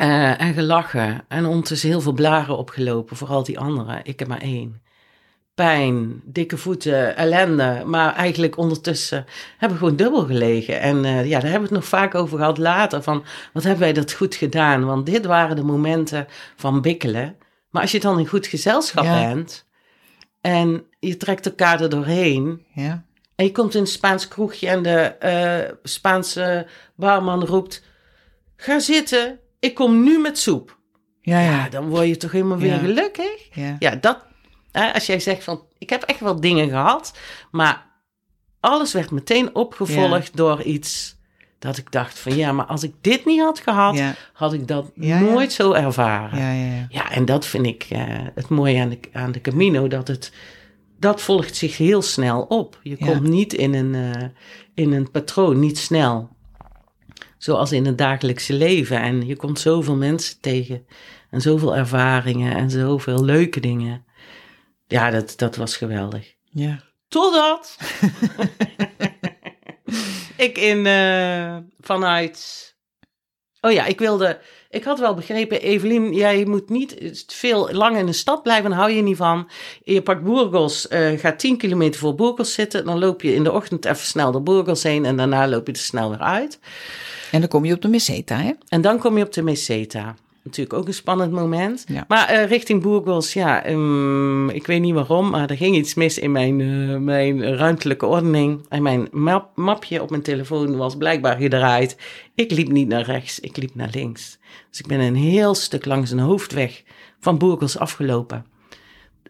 Uh, 0.00 0.40
en 0.40 0.54
gelachen. 0.54 1.24
En 1.28 1.46
ondertussen 1.46 1.88
heel 1.88 2.00
veel 2.00 2.12
blaren 2.12 2.56
opgelopen. 2.56 3.16
Vooral 3.16 3.42
die 3.42 3.58
anderen. 3.58 4.00
Ik 4.02 4.18
heb 4.18 4.28
maar 4.28 4.40
één. 4.40 4.82
Pijn, 5.54 6.20
dikke 6.24 6.56
voeten, 6.56 7.16
ellende. 7.16 7.82
Maar 7.86 8.14
eigenlijk 8.14 8.56
ondertussen 8.56 9.24
hebben 9.58 9.78
we 9.78 9.84
gewoon 9.84 9.96
dubbel 9.96 10.24
gelegen. 10.26 10.80
En 10.80 11.04
uh, 11.04 11.24
ja, 11.24 11.40
daar 11.40 11.50
hebben 11.50 11.68
we 11.68 11.74
het 11.74 11.82
nog 11.82 12.00
vaak 12.00 12.14
over 12.14 12.38
gehad 12.38 12.58
later. 12.58 13.02
Van 13.02 13.24
wat 13.52 13.62
hebben 13.62 13.82
wij 13.82 13.92
dat 13.92 14.12
goed 14.12 14.34
gedaan? 14.34 14.84
Want 14.84 15.06
dit 15.06 15.26
waren 15.26 15.56
de 15.56 15.64
momenten 15.64 16.26
van 16.56 16.80
bikkelen. 16.80 17.36
Maar 17.76 17.84
als 17.84 17.94
je 17.94 18.00
dan 18.00 18.18
in 18.18 18.26
goed 18.26 18.46
gezelschap 18.46 19.04
Ja. 19.04 19.32
bent. 19.34 19.66
En 20.40 20.84
je 21.00 21.16
trekt 21.16 21.46
elkaar 21.46 21.80
er 21.80 21.88
doorheen. 21.88 22.66
ja. 22.74 23.04
En 23.34 23.44
je 23.44 23.52
komt 23.52 23.74
in 23.74 23.80
een 23.80 23.86
Spaans 23.86 24.28
kroegje 24.28 24.68
en 24.68 24.82
de 24.82 25.16
uh, 25.70 25.76
Spaanse 25.82 26.66
barman 26.94 27.44
roept: 27.44 27.82
Ga 28.56 28.78
zitten, 28.78 29.38
ik 29.58 29.74
kom 29.74 30.02
nu 30.04 30.18
met 30.18 30.38
soep. 30.38 30.78
Ja, 31.20 31.40
Ja, 31.40 31.50
ja. 31.50 31.68
dan 31.68 31.88
word 31.88 32.06
je 32.06 32.16
toch 32.16 32.32
helemaal 32.32 32.58
weer 32.58 32.78
gelukkig. 32.78 33.48
ja. 33.52 33.76
Ja, 33.78 33.94
dat, 33.96 34.24
hè, 34.72 34.92
als 34.92 35.06
jij 35.06 35.20
zegt 35.20 35.44
van: 35.44 35.64
Ik 35.78 35.90
heb 35.90 36.02
echt 36.02 36.20
wel 36.20 36.40
dingen 36.40 36.68
gehad, 36.68 37.18
maar 37.50 37.86
alles 38.60 38.92
werd 38.92 39.10
meteen 39.10 39.54
opgevolgd 39.54 40.36
door 40.36 40.62
iets 40.62 41.15
dat 41.58 41.76
ik 41.76 41.92
dacht: 41.92 42.18
van 42.18 42.36
ja, 42.36 42.52
maar 42.52 42.64
als 42.66 42.82
ik 42.82 42.92
dit 43.00 43.24
niet 43.24 43.40
had 43.40 43.60
gehad, 43.60 43.96
Ja. 43.96 44.14
had 44.32 44.52
ik 44.52 44.66
dat 44.68 44.90
Ja, 44.94 45.18
ja. 45.18 45.20
nooit 45.20 45.52
zo 45.52 45.72
ervaren. 45.72 46.38
Ja, 46.38 46.52
ja, 46.52 46.74
ja. 46.74 46.86
Ja, 46.88 47.10
en 47.10 47.24
dat 47.24 47.46
vind 47.46 47.66
ik 47.66 47.86
eh, 47.90 48.00
het 48.34 48.48
mooie 48.48 48.80
aan 48.80 48.88
de, 48.88 48.98
aan 49.12 49.32
de 49.32 49.40
Camino, 49.40 49.88
dat 49.88 50.08
het, 50.08 50.32
dat 50.98 51.20
volgt 51.22 51.56
zich 51.56 51.76
heel 51.76 52.02
snel 52.02 52.42
op. 52.42 52.78
Je 52.82 52.96
komt 52.96 53.22
niet 53.22 53.52
in 53.52 53.74
een, 53.74 53.94
eh, 54.14 54.22
in 54.74 54.92
een 54.92 55.10
patroon, 55.10 55.60
niet 55.60 55.78
snel. 55.78 56.28
Zoals 57.38 57.72
in 57.72 57.86
het 57.86 57.98
dagelijkse 57.98 58.52
leven. 58.52 59.00
En 59.00 59.26
je 59.26 59.36
komt 59.36 59.58
zoveel 59.60 59.96
mensen 59.96 60.40
tegen 60.40 60.86
en 61.30 61.40
zoveel 61.40 61.76
ervaringen 61.76 62.54
en 62.56 62.70
zoveel 62.70 63.24
leuke 63.24 63.60
dingen. 63.60 64.04
Ja, 64.86 65.10
dat, 65.10 65.32
dat 65.36 65.56
was 65.56 65.76
geweldig. 65.76 66.34
ja. 66.50 66.84
Totdat 67.08 67.76
ik 70.36 70.58
in, 70.58 70.86
eh, 70.86 71.56
vanuit... 71.80 72.64
Oh 73.60 73.72
ja, 73.72 73.84
ik 73.84 73.98
wilde, 73.98 74.38
Ik 74.70 74.84
had 74.84 74.98
wel 74.98 75.14
begrepen, 75.14 75.60
Evelien, 75.60 76.12
jij 76.12 76.44
moet 76.44 76.68
niet 76.68 77.24
veel 77.26 77.72
lang 77.72 77.96
in 77.96 78.06
de 78.06 78.12
stad 78.12 78.42
blijven, 78.42 78.72
hou 78.72 78.90
je 78.90 79.02
niet 79.02 79.16
van. 79.16 79.48
Je 79.84 80.02
pakt 80.02 80.22
Burgos, 80.22 80.86
uh, 80.90 81.18
gaat 81.18 81.38
10 81.38 81.56
kilometer 81.56 82.00
voor 82.00 82.14
Burgos 82.14 82.52
zitten, 82.52 82.84
dan 82.84 82.98
loop 82.98 83.22
je 83.22 83.34
in 83.34 83.44
de 83.44 83.52
ochtend 83.52 83.84
even 83.84 84.06
snel 84.06 84.32
door 84.32 84.42
Burgos 84.42 84.82
heen 84.82 85.04
en 85.04 85.16
daarna 85.16 85.48
loop 85.48 85.66
je 85.66 85.72
er 85.72 85.78
snel 85.78 86.10
weer 86.10 86.18
uit. 86.18 86.58
En 87.30 87.40
dan 87.40 87.48
kom 87.48 87.64
je 87.64 87.74
op 87.74 87.82
de 87.82 87.88
Meseta, 87.88 88.36
hè? 88.36 88.52
En 88.68 88.80
dan 88.80 88.98
kom 88.98 89.18
je 89.18 89.24
op 89.24 89.32
de 89.32 89.42
Meseta. 89.42 90.14
Natuurlijk 90.46 90.78
ook 90.78 90.86
een 90.86 90.94
spannend 90.94 91.32
moment. 91.32 91.84
Ja. 91.88 92.04
Maar 92.08 92.32
uh, 92.32 92.46
richting 92.46 92.82
Burgos, 92.82 93.32
ja, 93.32 93.68
um, 93.68 94.50
ik 94.50 94.66
weet 94.66 94.80
niet 94.80 94.94
waarom, 94.94 95.30
maar 95.30 95.50
er 95.50 95.56
ging 95.56 95.76
iets 95.76 95.94
mis 95.94 96.18
in 96.18 96.32
mijn, 96.32 96.58
uh, 96.58 96.96
mijn 96.96 97.56
ruimtelijke 97.56 98.06
ordening. 98.06 98.66
En 98.68 98.82
mijn 98.82 99.08
map, 99.10 99.50
mapje 99.54 100.02
op 100.02 100.10
mijn 100.10 100.22
telefoon 100.22 100.76
was 100.76 100.96
blijkbaar 100.96 101.36
gedraaid. 101.36 101.96
Ik 102.34 102.50
liep 102.50 102.68
niet 102.68 102.88
naar 102.88 103.02
rechts, 103.02 103.40
ik 103.40 103.56
liep 103.56 103.74
naar 103.74 103.90
links. 103.92 104.38
Dus 104.70 104.78
ik 104.78 104.86
ben 104.86 105.00
een 105.00 105.14
heel 105.14 105.54
stuk 105.54 105.84
langs 105.84 106.10
een 106.10 106.18
hoofdweg 106.18 106.82
van 107.20 107.38
Burgos 107.38 107.78
afgelopen. 107.78 108.46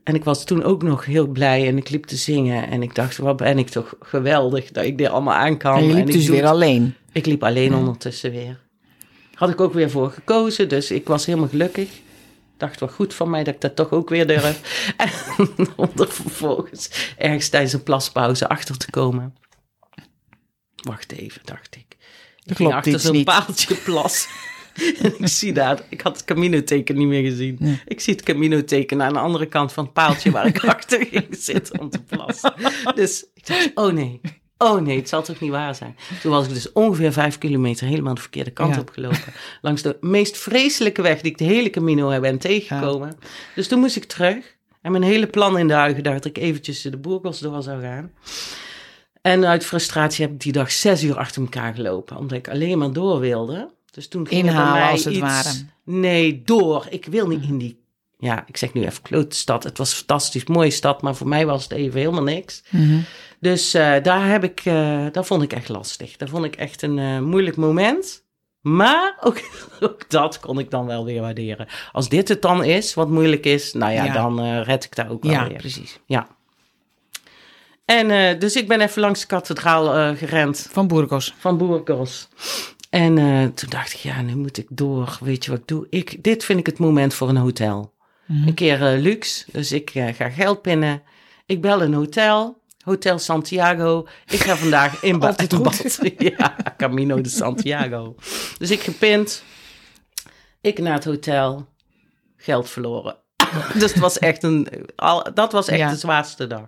En 0.05 0.15
ik 0.15 0.25
was 0.25 0.45
toen 0.45 0.63
ook 0.63 0.83
nog 0.83 1.05
heel 1.05 1.27
blij 1.27 1.67
en 1.67 1.77
ik 1.77 1.91
liep 1.91 2.05
te 2.05 2.17
zingen. 2.17 2.69
En 2.69 2.83
ik 2.83 2.95
dacht, 2.95 3.17
wat 3.17 3.37
ben 3.37 3.59
ik 3.59 3.69
toch 3.69 3.95
geweldig 4.01 4.71
dat 4.71 4.85
ik 4.85 4.99
dit 4.99 5.09
allemaal 5.09 5.35
aan 5.35 5.57
kan. 5.57 5.77
En 5.77 5.87
je 5.87 5.87
liep 5.87 6.03
en 6.03 6.09
ik 6.09 6.15
dus 6.15 6.29
weer 6.29 6.47
alleen. 6.47 6.95
Ik 7.13 7.27
liep 7.27 7.43
alleen 7.43 7.75
ondertussen 7.75 8.31
weer. 8.31 8.65
Had 9.37 9.51
ik 9.51 9.61
ook 9.61 9.73
weer 9.73 9.91
voor 9.91 10.11
gekozen, 10.11 10.69
dus 10.69 10.91
ik 10.91 11.07
was 11.07 11.27
helemaal 11.27 11.49
gelukkig. 11.49 11.89
Dacht 12.57 12.81
wel 12.81 12.89
goed 12.89 13.15
van 13.15 13.31
mij 13.31 13.45
dat 13.45 13.55
ik 13.55 13.61
dat 13.61 13.77
toch 13.77 13.91
ook 13.91 14.09
weer 14.09 14.27
durf. 14.27 14.61
En 14.97 15.69
om 15.77 15.91
er 15.97 16.13
vervolgens 16.13 17.13
ergens 17.19 17.49
tijdens 17.49 17.73
een 17.73 17.83
plaspauze 17.83 18.49
achter 18.49 18.77
te 18.77 18.91
komen. 18.91 19.35
Wacht 20.77 21.13
even, 21.13 21.41
dacht 21.45 21.77
ik. 21.77 21.97
Ik 22.45 22.57
ging 22.57 22.73
achter 22.73 23.01
zo'n 23.01 23.25
paaltje 23.25 23.75
plas. 23.85 24.29
en 25.03 25.19
ik 25.23 25.29
zie 25.29 25.53
daar, 25.53 25.83
ik 25.89 26.01
had 26.01 26.17
het 26.17 26.25
Camino-teken 26.25 26.97
niet 26.97 27.09
meer 27.09 27.31
gezien. 27.31 27.57
Nee. 27.61 27.81
Ik 27.87 28.01
zie 28.01 28.15
het 28.15 28.23
Camino-teken 28.23 29.03
aan 29.03 29.13
de 29.13 29.19
andere 29.19 29.47
kant 29.47 29.73
van 29.73 29.85
het 29.85 29.93
paaltje 29.93 30.31
waar 30.31 30.47
ik 30.47 30.65
achter 30.65 31.07
ging 31.07 31.27
zitten 31.31 31.81
om 31.81 31.91
te 31.91 32.03
plassen. 32.03 32.55
Dus 32.95 33.27
ik 33.35 33.47
dacht, 33.47 33.71
oh 33.75 33.93
nee, 33.93 34.21
oh 34.59 34.81
nee, 34.81 34.97
het 34.97 35.09
zal 35.09 35.23
toch 35.23 35.41
niet 35.41 35.51
waar 35.51 35.75
zijn. 35.75 35.97
Toen 36.23 36.31
was 36.33 36.47
ik 36.47 36.55
dus 36.55 36.73
ongeveer 36.73 37.13
vijf 37.13 37.39
kilometer 37.39 37.87
helemaal 37.87 38.15
de 38.15 38.21
verkeerde 38.21 38.51
kant 38.51 38.75
Ja. 38.75 38.81
opgelopen. 38.81 39.33
Langs 39.63 39.83
de 39.83 39.97
meest 40.01 40.37
vreselijke 40.39 41.03
weg 41.03 41.21
die 41.21 41.31
ik 41.31 41.39
de 41.39 41.45
hele 41.45 41.71
Camino 41.71 42.09
heb 42.11 42.21
ben 42.23 42.39
tegengekomen. 42.39 43.19
Dus 43.55 43.69
toen 43.69 43.81
moest 43.81 43.97
ik 43.97 44.05
terug. 44.05 44.55
En 44.83 44.91
mijn 44.93 45.05
hele 45.05 45.27
plan 45.27 45.59
in 45.59 45.69
de 45.69 45.75
huigen 45.75 46.03
dat 46.03 46.25
ik 46.25 46.39
eventjes 46.39 46.83
de 46.83 46.97
Burgos 46.99 47.39
door 47.39 47.63
zou 47.63 47.83
gaan. 47.83 48.11
En 49.23 49.45
uit 49.47 49.65
frustratie 49.65 50.25
heb 50.25 50.35
ik 50.35 50.41
die 50.41 50.53
dag 50.53 50.71
zes 50.71 51.03
uur 51.03 51.17
achter 51.19 51.43
elkaar 51.43 51.75
gelopen. 51.75 52.17
Omdat 52.17 52.39
ik 52.39 52.49
alleen 52.49 52.79
maar 52.79 52.93
door 52.93 53.21
wilde. 53.21 53.71
Dus 53.91 54.09
toen 54.09 54.27
ging 54.27 54.43
bij 54.43 54.51
Inhalen 54.51 54.73
mij 54.81 54.91
als 54.91 55.05
het 55.05 55.13
iets- 55.13 55.23
ware. 55.23 55.51
Nee, 55.85 56.43
door. 56.45 56.87
Ik 56.91 57.05
wil 57.07 57.27
niet 57.27 57.43
in 57.43 57.59
die... 57.59 57.85
Ja, 58.19 58.45
ik 58.47 58.57
zeg 58.57 58.73
nu 58.73 58.85
even 58.85 59.03
klote 59.03 59.37
stad. 59.37 59.65
Het 59.65 59.79
was 59.79 59.91
een 59.91 59.97
fantastisch 59.97 60.45
mooie 60.45 60.71
stad. 60.71 61.03
Maar 61.03 61.15
voor 61.17 61.29
mij 61.29 61.47
was 61.47 61.63
het 61.63 61.73
even 61.73 62.01
helemaal 62.01 62.23
niks. 62.23 62.63
Mhm. 62.71 62.99
Dus 63.41 63.75
eh, 63.75 64.03
daar 64.03 64.29
heb 64.29 64.45
ik... 64.45 64.63
dat 65.13 65.27
vond 65.27 65.43
ik 65.43 65.53
echt 65.53 65.69
lastig. 65.69 66.17
Dat 66.17 66.29
vond 66.29 66.45
ik 66.45 66.57
echt 66.57 66.83
een 66.83 66.99
eh, 66.99 67.19
moeilijk 67.21 67.57
moment. 67.57 68.25
Maar 68.61 69.17
ook, 69.21 69.41
ook 69.81 70.11
dat 70.11 70.41
kon 70.41 70.59
ik 70.59 70.71
dan 70.71 70.87
wel 70.87 71.05
weer 71.05 71.21
waarderen. 71.21 71.67
Als 71.93 72.09
dit 72.09 72.29
het 72.29 72.43
dan 72.43 72.65
is, 72.65 72.95
wat 72.95 73.09
moeilijk 73.09 73.45
is... 73.45 73.73
Nou 73.73 73.93
ja, 73.93 74.05
Ja. 74.05 74.13
dan 74.13 74.61
red 74.63 74.85
ik 74.85 74.95
daar 74.97 75.11
ook 75.11 75.23
wel 75.23 75.33
Ja, 75.33 75.49
weer. 75.49 75.57
precies. 75.57 75.99
Ja. 76.07 76.27
En 77.85 78.39
dus 78.39 78.57
ik 78.57 78.69
ben 78.69 78.81
even 78.81 79.01
langs 79.01 79.21
de 79.21 79.27
kathedraal 79.27 80.15
gerend 80.17 80.69
Van 80.71 80.87
Burgos. 80.89 81.35
van 81.39 81.59
Burgos. 81.59 82.29
En 82.91 83.15
toen 83.55 83.69
dacht 83.71 83.93
ik, 83.93 83.99
ja, 84.01 84.23
nu 84.23 84.37
moet 84.37 84.59
ik 84.59 84.67
door. 84.69 85.19
Weet 85.21 85.45
je 85.45 85.51
wat 85.51 85.61
ik 85.61 85.67
doe? 85.69 85.87
Ik, 85.91 86.25
dit 86.25 86.45
vind 86.45 86.59
ik 86.59 86.67
het 86.67 86.79
moment 86.79 87.15
voor 87.15 87.29
een 87.29 87.37
hotel. 87.37 87.93
Mhm. 88.27 88.49
Een 88.49 88.55
keer 88.55 88.79
luxe, 88.79 89.45
dus 89.53 89.73
ik 89.73 89.91
ga 89.91 90.29
geld 90.31 90.63
pinnen. 90.63 91.03
Ik 91.47 91.61
bel 91.61 91.83
een 91.83 91.95
hotel, 91.95 92.61
Hotel 92.87 93.19
Santiago. 93.19 94.07
Ik 94.27 94.41
ga 94.41 94.57
vandaag 94.57 95.03
in 95.03 95.19
bad. 95.21 95.29
Altijd 95.41 95.55
goed. 95.55 96.13
ja, 96.39 96.57
Camino 96.77 97.21
de 97.21 97.29
Santiago. 97.29 98.15
Dus 98.59 98.71
ik 98.71 98.81
gepint. 98.81 99.43
Ik 100.61 100.79
naar 100.79 100.95
het 100.95 101.05
hotel. 101.05 101.67
Geld 102.37 102.71
verloren. 102.71 103.17
dus 103.81 103.91
het 103.93 103.99
was 103.99 104.19
echt 104.19 104.43
een, 104.43 104.69
al, 104.97 105.35
dat 105.35 105.53
was 105.53 105.69
echt 105.69 105.79
Ja. 105.79 105.91
de 105.91 105.97
zwaarste 105.97 106.47
dag. 106.47 106.67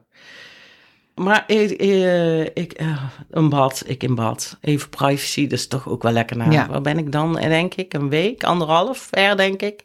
Maar 1.15 1.45
ik, 1.47 1.71
eh, 1.71 2.41
ik 2.41 2.73
eh, 2.73 3.03
een 3.31 3.49
bad, 3.49 3.83
ik 3.87 4.03
in 4.03 4.15
bad. 4.15 4.59
Even 4.61 4.89
privacy, 4.89 5.47
dus 5.47 5.67
toch 5.69 5.89
ook 5.89 6.03
wel 6.03 6.13
lekker 6.13 6.37
naar. 6.37 6.53
Ja. 6.53 6.69
Waar 6.69 6.81
ben 6.81 6.99
ik 6.99 7.13
dan, 7.13 7.33
denk 7.33 7.75
ik? 7.75 7.95
Een 7.95 8.09
week, 8.09 8.45
anderhalf, 8.45 8.99
ver, 8.99 9.37
denk 9.37 9.63
ik. 9.63 9.85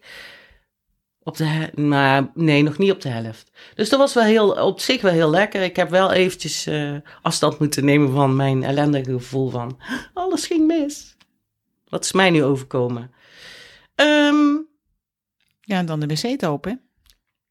Op 1.24 1.38
de, 1.38 1.72
maar 1.76 2.32
nee, 2.34 2.64
nog 2.64 2.78
niet 2.78 2.92
op 2.92 3.02
de 3.02 3.10
helft. 3.10 3.52
Dus 3.76 3.90
dat 3.90 4.00
was 4.00 4.14
wel 4.14 4.24
heel, 4.24 4.50
op 4.50 4.80
zich 4.80 5.02
wel 5.02 5.12
heel 5.12 5.30
lekker. 5.30 5.62
Ik 5.62 5.76
heb 5.76 5.90
wel 5.90 6.12
eventjes 6.12 6.66
eh, 6.66 6.96
afstand 7.22 7.60
moeten 7.60 7.86
nemen 7.86 8.12
van 8.12 8.36
mijn 8.36 8.64
ellendige 8.64 9.12
gevoel 9.12 9.50
van 9.50 9.80
alles 10.14 10.46
ging 10.48 10.68
mis. 10.68 11.16
Wat 11.90 12.04
is 12.04 12.12
mij 12.12 12.30
nu 12.30 12.44
overkomen? 12.44 13.12
Ehm, 13.96 14.52
Ja, 15.62 15.78
en 15.78 15.86
dan 15.86 16.00
de 16.00 16.08
Meseta 16.08 16.48
open. 16.48 16.82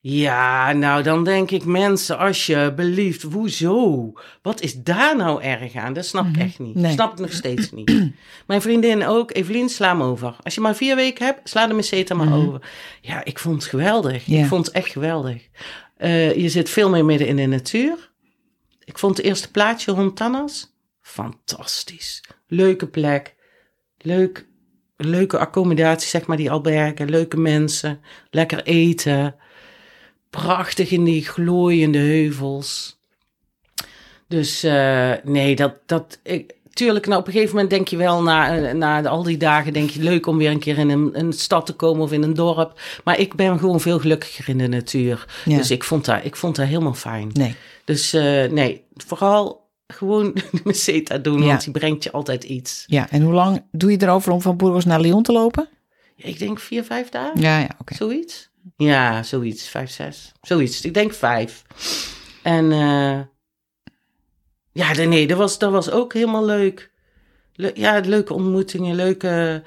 Ja, 0.05 0.73
nou 0.73 1.03
dan 1.03 1.25
denk 1.25 1.51
ik 1.51 1.65
mensen, 1.65 2.19
alsjeblieft, 2.19 3.23
hoezo? 3.23 4.13
Wat 4.43 4.61
is 4.61 4.83
daar 4.83 5.17
nou 5.17 5.43
erg 5.43 5.75
aan? 5.75 5.93
Dat 5.93 6.07
snap 6.07 6.27
ik 6.27 6.37
echt 6.37 6.59
niet. 6.59 6.75
Nee. 6.75 6.93
Snap 6.93 7.13
ik 7.13 7.19
nog 7.19 7.33
steeds 7.33 7.71
niet. 7.71 8.13
Mijn 8.47 8.63
vriendin 8.63 9.07
ook, 9.07 9.35
Evelien, 9.35 9.69
sla 9.69 9.89
hem 9.89 10.03
over. 10.03 10.37
Als 10.43 10.55
je 10.55 10.61
maar 10.61 10.75
vier 10.75 10.97
weken 10.97 11.27
hebt, 11.27 11.49
sla 11.49 11.67
de 11.67 11.75
meseta 11.75 12.15
maar 12.15 12.35
over. 12.35 12.71
Ja, 13.01 13.25
ik 13.25 13.39
vond 13.39 13.55
het 13.55 13.71
geweldig. 13.71 14.27
Ja. 14.27 14.41
Ik 14.41 14.47
vond 14.47 14.67
het 14.67 14.75
echt 14.75 14.89
geweldig. 14.89 15.49
Eh, 15.97 16.35
je 16.35 16.49
zit 16.49 16.71
veel 16.71 16.91
meer 16.91 17.05
midden 17.05 17.27
in 17.27 17.37
de 17.37 17.47
natuur. 17.47 18.11
Ik 18.85 18.99
vond 18.99 19.17
het 19.17 19.27
eerste 19.27 19.51
plaatje 19.51 19.93
Hontanas 19.93 20.75
fantastisch. 21.01 22.25
Leuke 22.47 22.87
plek. 22.87 23.35
Leuk, 23.99 24.47
leuke 24.97 25.39
accommodatie, 25.39 26.09
zeg 26.09 26.27
maar, 26.27 26.37
die 26.37 26.51
albergen. 26.51 27.11
Leuke 27.11 27.37
mensen. 27.37 28.01
Lekker 28.31 28.63
eten. 28.63 29.37
Prachtig 30.41 30.91
in 30.91 31.05
die 31.05 31.24
glooiende 31.24 31.99
heuvels. 31.99 33.01
Dus 34.28 34.62
eh, 34.62 35.12
nee, 35.24 35.57
dat, 35.57 35.74
dat, 35.87 36.18
ik, 36.22 36.55
tuurlijk, 36.72 37.07
nou 37.07 37.20
op 37.20 37.26
een 37.26 37.33
gegeven 37.33 37.55
moment 37.55 37.70
denk 37.70 37.89
je 37.89 37.97
wel, 37.97 38.22
na, 38.22 38.57
eh, 38.57 38.74
na 38.74 39.03
al 39.03 39.22
die 39.22 39.37
dagen 39.37 39.72
denk 39.72 39.91
je 39.91 40.03
leuk 40.03 40.26
om 40.26 40.39
weer 40.39 40.51
een 40.51 40.59
keer 40.59 40.78
in 40.78 40.91
een, 40.91 41.18
een 41.18 41.33
stad 41.33 41.66
te 41.66 41.72
komen 41.72 42.03
of 42.03 42.12
in 42.12 42.22
een 42.22 42.35
dorp. 42.35 42.80
Maar 43.05 43.18
ik 43.18 43.35
ben 43.35 43.59
gewoon 43.59 43.80
veel 43.80 43.99
gelukkiger 43.99 44.49
in 44.49 44.59
de 44.59 44.66
natuur. 44.68 45.26
Ja. 45.45 45.57
Dus 45.57 45.70
ik 45.70 45.85
vond, 45.85 46.05
dat, 46.05 46.20
ik 46.24 46.37
vond 46.37 46.57
dat 46.57 46.66
helemaal 46.66 46.95
fijn. 46.95 47.30
Nee. 47.33 47.55
Dus 47.85 48.12
eh, 48.12 48.51
nee, 48.51 48.85
vooral 48.97 49.68
gewoon 49.87 50.33
de 50.53 50.61
meseta 50.64 51.18
doen, 51.18 51.41
Ja. 51.41 51.47
want 51.47 51.64
die 51.64 51.72
brengt 51.72 52.05
je 52.05 52.12
altijd 52.12 52.45
iets. 52.45 52.85
Ja, 52.87 53.11
en 53.11 53.22
hoe 53.22 53.33
lang 53.33 53.64
doe 53.72 53.91
je 53.91 54.03
erover 54.03 54.33
om 54.33 54.41
van 54.41 54.57
Burgos 54.57 54.85
naar 54.85 55.01
Lyon 55.01 55.22
te 55.22 55.33
lopen? 55.33 55.68
Ik 56.16 56.39
denk 56.39 56.59
vier, 56.61 56.85
vijf 56.85 57.09
dagen. 57.09 57.41
Ja, 57.41 57.59
ja, 57.59 57.68
oké. 57.78 57.95
Zoiets? 57.95 58.51
Ja, 58.77 59.23
zoiets. 59.23 59.69
Vijf, 59.69 59.91
zes. 59.91 60.33
Zoiets. 60.41 60.85
Ik 60.85 60.95
denk 60.95 61.13
vijf. 61.15 61.63
En 62.43 62.73
eh, 62.73 63.21
ja, 64.73 64.93
nee, 64.93 65.27
dat 65.27 65.39
was, 65.39 65.59
dat 65.59 65.71
was 65.73 65.91
ook 65.91 66.13
helemaal 66.13 66.45
leuk. 66.45 66.91
Le- 67.55 67.71
ja, 67.75 68.01
leuke 68.05 68.33
ontmoetingen, 68.35 68.95
leuke... 68.95 69.63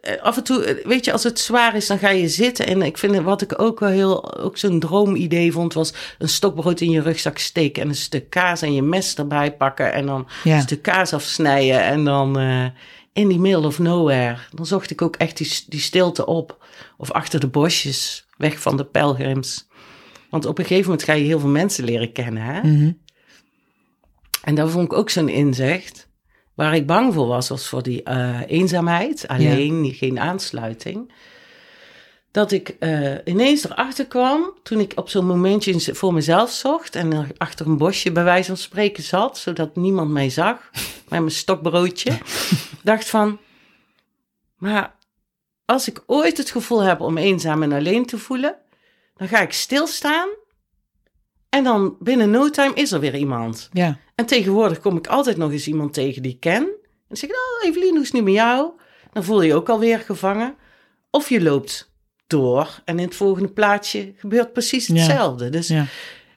eh, 0.00 0.22
Af 0.22 0.36
en 0.36 0.44
toe, 0.44 0.64
eh, 0.64 0.86
weet 0.86 1.04
je, 1.04 1.12
als 1.12 1.22
het 1.22 1.38
zwaar 1.38 1.76
is, 1.76 1.86
dan 1.86 1.98
ga 1.98 2.08
je 2.08 2.28
zitten. 2.28 2.66
En 2.66 2.82
ik 2.82 2.98
vind, 2.98 3.16
wat 3.16 3.42
ik 3.42 3.60
ook 3.60 3.80
wel 3.80 3.88
heel, 3.88 4.36
ook 4.38 4.56
zo'n 4.58 4.80
droomidee 4.80 5.52
vond, 5.52 5.74
was 5.74 5.92
een 6.18 6.28
stokbrood 6.28 6.80
in 6.80 6.90
je 6.90 7.00
rugzak 7.00 7.38
steken 7.38 7.82
en 7.82 7.88
een 7.88 7.94
stuk 7.94 8.30
kaas 8.30 8.62
en 8.62 8.74
je 8.74 8.82
mes 8.82 9.14
erbij 9.14 9.52
pakken 9.56 9.92
en 9.92 10.06
dan 10.06 10.28
Ja. 10.44 10.56
een 10.56 10.62
stuk 10.62 10.82
kaas 10.82 11.12
afsnijden 11.12 11.80
en 11.82 12.04
dan 12.04 12.38
eh, 12.38 12.66
in 13.12 13.28
die 13.28 13.38
middle 13.38 13.66
of 13.66 13.78
nowhere. 13.78 14.36
Dan 14.54 14.66
zocht 14.66 14.90
ik 14.90 15.02
ook 15.02 15.16
echt 15.16 15.36
die, 15.36 15.60
die 15.68 15.80
stilte 15.80 16.26
op. 16.26 16.66
Of 16.96 17.10
achter 17.10 17.40
de 17.40 17.48
bosjes, 17.48 18.26
weg 18.36 18.60
van 18.60 18.76
de 18.76 18.84
pelgrims. 18.84 19.68
Want 20.30 20.46
op 20.46 20.58
een 20.58 20.64
gegeven 20.64 20.90
moment 20.90 21.02
ga 21.02 21.12
je 21.12 21.24
heel 21.24 21.40
veel 21.40 21.48
mensen 21.48 21.84
leren 21.84 22.12
kennen. 22.12 22.42
Hè? 22.42 22.60
Mhm. 22.60 22.92
En 24.42 24.54
daar 24.54 24.68
vond 24.68 24.84
ik 24.84 24.98
ook 24.98 25.10
zo'n 25.10 25.28
inzicht. 25.28 26.08
Waar 26.54 26.74
ik 26.74 26.86
bang 26.86 27.14
voor 27.14 27.26
was, 27.26 27.48
was 27.48 27.68
voor 27.68 27.82
die 27.82 28.02
eh, 28.02 28.40
eenzaamheid. 28.46 29.28
Alleen, 29.28 29.94
geen 29.94 30.18
aansluiting. 30.18 31.12
Dat 32.30 32.52
ik 32.52 32.68
eh, 32.68 33.14
ineens 33.24 33.64
erachter 33.64 34.06
kwam, 34.06 34.54
toen 34.62 34.80
ik 34.80 34.92
op 34.94 35.08
zo'n 35.08 35.26
momentje 35.26 35.94
voor 35.94 36.14
mezelf 36.14 36.50
zocht... 36.50 36.94
en 36.94 37.12
er 37.12 37.26
achter 37.36 37.66
een 37.66 37.76
bosje 37.76 38.12
bij 38.12 38.24
wijze 38.24 38.48
van 38.48 38.56
spreken 38.56 39.02
zat... 39.02 39.38
zodat 39.38 39.76
niemand 39.76 40.10
mij 40.10 40.30
zag, 40.30 40.70
met 41.08 41.20
mijn 41.20 41.30
stokbroodje. 41.30 42.18
dacht 42.82 43.08
van, 43.08 43.38
maar 44.56 44.94
als 45.70 45.88
ik 45.88 46.02
ooit 46.06 46.36
het 46.36 46.50
gevoel 46.50 46.80
heb 46.80 47.00
om 47.00 47.18
eenzaam 47.18 47.62
en 47.62 47.72
alleen 47.72 48.06
te 48.06 48.18
voelen... 48.18 48.54
dan 49.16 49.28
ga 49.28 49.40
ik 49.40 49.52
stilstaan... 49.52 50.28
en 51.48 51.64
dan 51.64 51.96
binnen 52.00 52.30
no 52.30 52.50
time 52.50 52.74
is 52.74 52.92
er 52.92 53.00
weer 53.00 53.16
iemand... 53.16 53.68
Ja. 53.72 53.98
en 54.14 54.26
tegenwoordig 54.26 54.80
kom 54.80 54.96
ik 54.96 55.06
altijd 55.06 55.36
nog 55.36 55.50
eens 55.52 55.66
iemand 55.66 55.92
tegen 55.94 56.22
die 56.22 56.32
ik 56.32 56.40
ken. 56.40 56.62
En 56.62 56.68
dan 57.08 57.16
zeg 57.16 57.30
ik, 57.30 57.36
oh 57.36 57.68
Evelien, 57.68 57.90
hoe 57.90 58.00
is 58.00 58.04
het 58.06 58.16
nu 58.16 58.22
met 58.22 58.32
jou? 58.34 58.70
dan 59.12 59.24
voel 59.24 59.42
je 59.42 59.48
je 59.48 59.54
ook 59.54 59.68
alweer 59.68 59.98
gevangen. 59.98 60.54
Of 61.10 61.28
je 61.28 61.42
loopt 61.42 61.92
door 62.26 62.80
en 62.84 62.98
in 62.98 63.04
het 63.06 63.14
volgende 63.16 63.48
plaatje 63.48 64.12
gebeurt 64.16 64.52
precies 64.52 64.86
Ja. 64.86 64.94
hetzelfde. 64.94 65.50
Dus 65.50 65.68
Ja. 65.68 65.86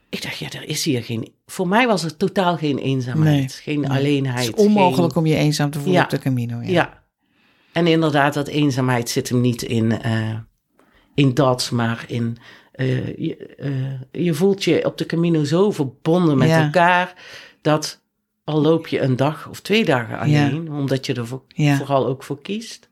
ik 0.09 0.21
dacht, 0.21 0.37
ja, 0.37 0.49
er 0.51 0.67
is 0.69 0.83
hier 0.83 1.03
geen... 1.03 1.33
Voor 1.45 1.67
mij 1.67 1.87
was 1.87 2.03
er 2.03 2.17
totaal 2.17 2.57
geen 2.57 2.77
eenzaamheid, 2.77 3.37
Nee. 3.39 3.49
geen 3.49 3.79
Nee. 3.79 3.89
alleenheid. 3.89 4.47
Het 4.47 4.57
is 4.57 4.65
onmogelijk 4.65 5.13
geen- 5.13 5.21
om 5.23 5.29
je 5.29 5.35
eenzaam 5.35 5.71
te 5.71 5.79
voelen 5.79 6.03
op 6.03 6.09
de 6.09 6.19
Camino. 6.19 6.61
Ja. 6.61 7.00
En 7.73 7.87
inderdaad, 7.87 8.33
dat 8.33 8.47
eenzaamheid 8.47 9.09
zit 9.09 9.29
hem 9.29 9.41
niet 9.41 9.61
in, 9.61 10.01
eh, 10.01 10.35
in 11.15 11.33
dat, 11.33 11.71
maar 11.71 12.03
in... 12.07 12.37
eh, 12.71 13.17
je, 13.17 13.35
eh, 13.45 14.23
je 14.23 14.33
voelt 14.33 14.63
je 14.63 14.85
op 14.85 14.97
de 14.97 15.05
Camino 15.05 15.43
zo 15.43 15.71
verbonden 15.71 16.37
met 16.37 16.47
Ja. 16.49 16.63
elkaar... 16.63 17.13
dat 17.61 18.01
al 18.43 18.61
loop 18.61 18.87
je 18.87 18.99
een 18.99 19.15
dag 19.15 19.49
of 19.49 19.59
twee 19.59 19.85
dagen 19.85 20.19
alleen... 20.19 20.71
omdat 20.71 21.05
je 21.05 21.13
er 21.13 21.27
voor- 21.27 21.43
vooral 21.55 22.07
ook 22.07 22.23
voor 22.23 22.41
kiest. 22.41 22.89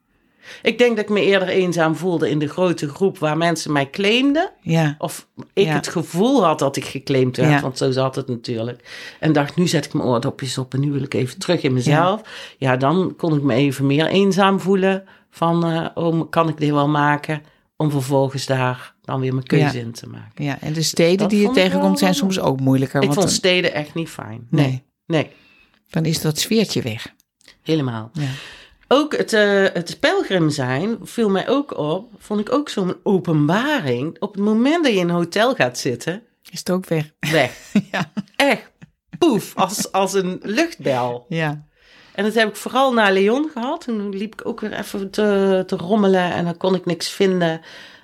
Ik 0.62 0.78
denk 0.78 0.95
dat 0.95 1.06
ik 1.06 1.12
me 1.12 1.22
eerder 1.22 1.47
eenzaam 1.47 1.95
voelde 1.95 2.30
in 2.30 2.39
de 2.39 2.47
grote 2.47 2.89
groep... 2.89 3.18
waar 3.18 3.38
mensen 3.38 3.72
mij 3.72 3.89
claimden... 3.89 4.52
Ja. 4.62 4.95
Of 4.97 5.28
ik 5.54 5.66
Ja. 5.66 5.74
het 5.74 5.88
gevoel 5.88 6.43
had 6.45 6.60
dat 6.60 6.76
ik 6.76 6.86
geclaimd 6.86 7.38
werd, 7.38 7.50
Ja. 7.52 7.62
want 7.62 7.78
zo 7.78 7.91
zat 7.91 8.16
het 8.16 8.28
natuurlijk. 8.28 9.14
En 9.20 9.34
dacht, 9.34 9.56
nu 9.56 9.68
zet 9.68 9.86
ik 9.86 9.93
mijn 9.93 10.08
oordopjes 10.08 10.58
op 10.58 10.74
en 10.74 10.80
nu 10.80 10.91
wil 10.91 11.02
ik 11.04 11.14
even 11.14 11.39
terug 11.39 11.62
in 11.62 11.74
mezelf. 11.74 12.22
Ja, 12.58 12.78
dan 12.78 13.14
kon 13.18 13.36
ik 13.36 13.41
me 13.41 13.54
even 13.54 13.86
meer 13.86 14.06
eenzaam 14.08 14.60
voelen 14.60 15.04
van, 15.30 15.66
eh, 15.66 15.86
oh, 15.93 16.30
kan 16.30 16.50
ik 16.50 16.58
dit 16.58 16.70
wel 16.70 16.88
maken? 16.88 17.41
Om 17.78 17.91
vervolgens 17.91 18.45
daar 18.45 18.93
dan 19.02 19.20
weer 19.20 19.34
mijn 19.34 19.45
keuze 19.45 19.80
in 19.80 19.91
te 19.91 20.08
maken. 20.08 20.43
ja, 20.45 20.58
en 20.62 20.74
de 20.74 20.82
steden 20.82 21.18
Dat 21.18 21.30
die 21.30 21.41
je 21.41 21.52
tegenkomt 21.52 22.00
zijn 22.00 22.16
soms 22.16 22.39
ook 22.39 22.60
moeilijker. 22.60 23.00
ik 23.02 23.08
want 23.08 23.20
vond 23.20 23.32
steden 23.32 23.74
echt 23.74 23.93
niet 23.93 24.10
fijn. 24.10 24.47
Nee, 24.50 24.66
nee, 24.66 24.84
nee, 25.06 25.30
dan 25.89 26.06
is 26.06 26.22
dat 26.22 26.38
sfeertje 26.39 26.82
weg. 26.82 27.14
helemaal. 27.64 28.10
Ja. 28.14 28.28
Ook 28.92 29.18
het, 29.18 29.34
eh, 29.34 29.64
het 29.74 29.98
pelgrim 30.00 30.50
zijn 30.50 30.98
viel 31.02 31.30
mij 31.30 31.48
ook 31.50 31.78
op. 31.78 32.12
Vond 32.18 32.40
ik 32.40 32.52
ook 32.52 32.70
zo'n 32.70 32.96
openbaring. 33.04 34.20
Op 34.20 34.34
het 34.34 34.44
moment 34.44 34.84
dat 34.84 34.94
je 34.94 35.00
in 35.00 35.10
een 35.10 35.16
hotel 35.16 35.56
gaat 35.56 35.78
zitten, 35.78 36.24
Is 36.50 36.60
het 36.60 36.70
ook 36.70 36.86
weg? 36.86 37.12
weg. 37.20 37.72
Ja. 37.92 38.12
Echt, 38.36 38.72
poef, 39.18 39.56
als, 39.56 39.92
als 39.92 40.14
een 40.14 40.40
luchtbel. 40.44 41.26
Ja. 41.28 41.68
En 42.14 42.24
dat 42.24 42.34
heb 42.34 42.50
ik 42.50 42.56
vooral 42.56 42.94
naar 42.94 43.14
Leon 43.14 43.50
gehad. 43.54 43.82
Toen 43.82 44.10
liep 44.10 44.34
ik 44.34 44.48
ook 44.48 44.60
weer 44.60 44.74
even 44.74 45.10
te, 45.10 45.64
te 45.66 45.76
rommelen 45.76 46.34
en 46.34 46.46
dan 46.46 46.58
kon 46.58 46.76
ik 46.76 46.86
niks 46.86 47.10
vinden. 47.10 47.62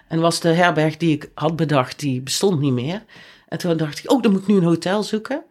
En 0.08 0.20
was 0.20 0.40
de 0.40 0.50
herberg 0.50 0.98
die 0.98 1.16
ik 1.16 1.32
had 1.34 1.56
bedacht, 1.56 2.00
die 2.00 2.22
bestond 2.22 2.60
niet 2.60 2.74
meer. 2.74 3.04
En 3.48 3.58
toen 3.58 3.78
dacht 3.78 4.00
ik, 4.00 4.12
oh, 4.12 4.22
dan 4.22 4.32
moet 4.32 4.42
ik 4.42 4.48
nu 4.48 4.56
een 4.56 4.64
hotel 4.64 5.04
zoeken. 5.04 5.44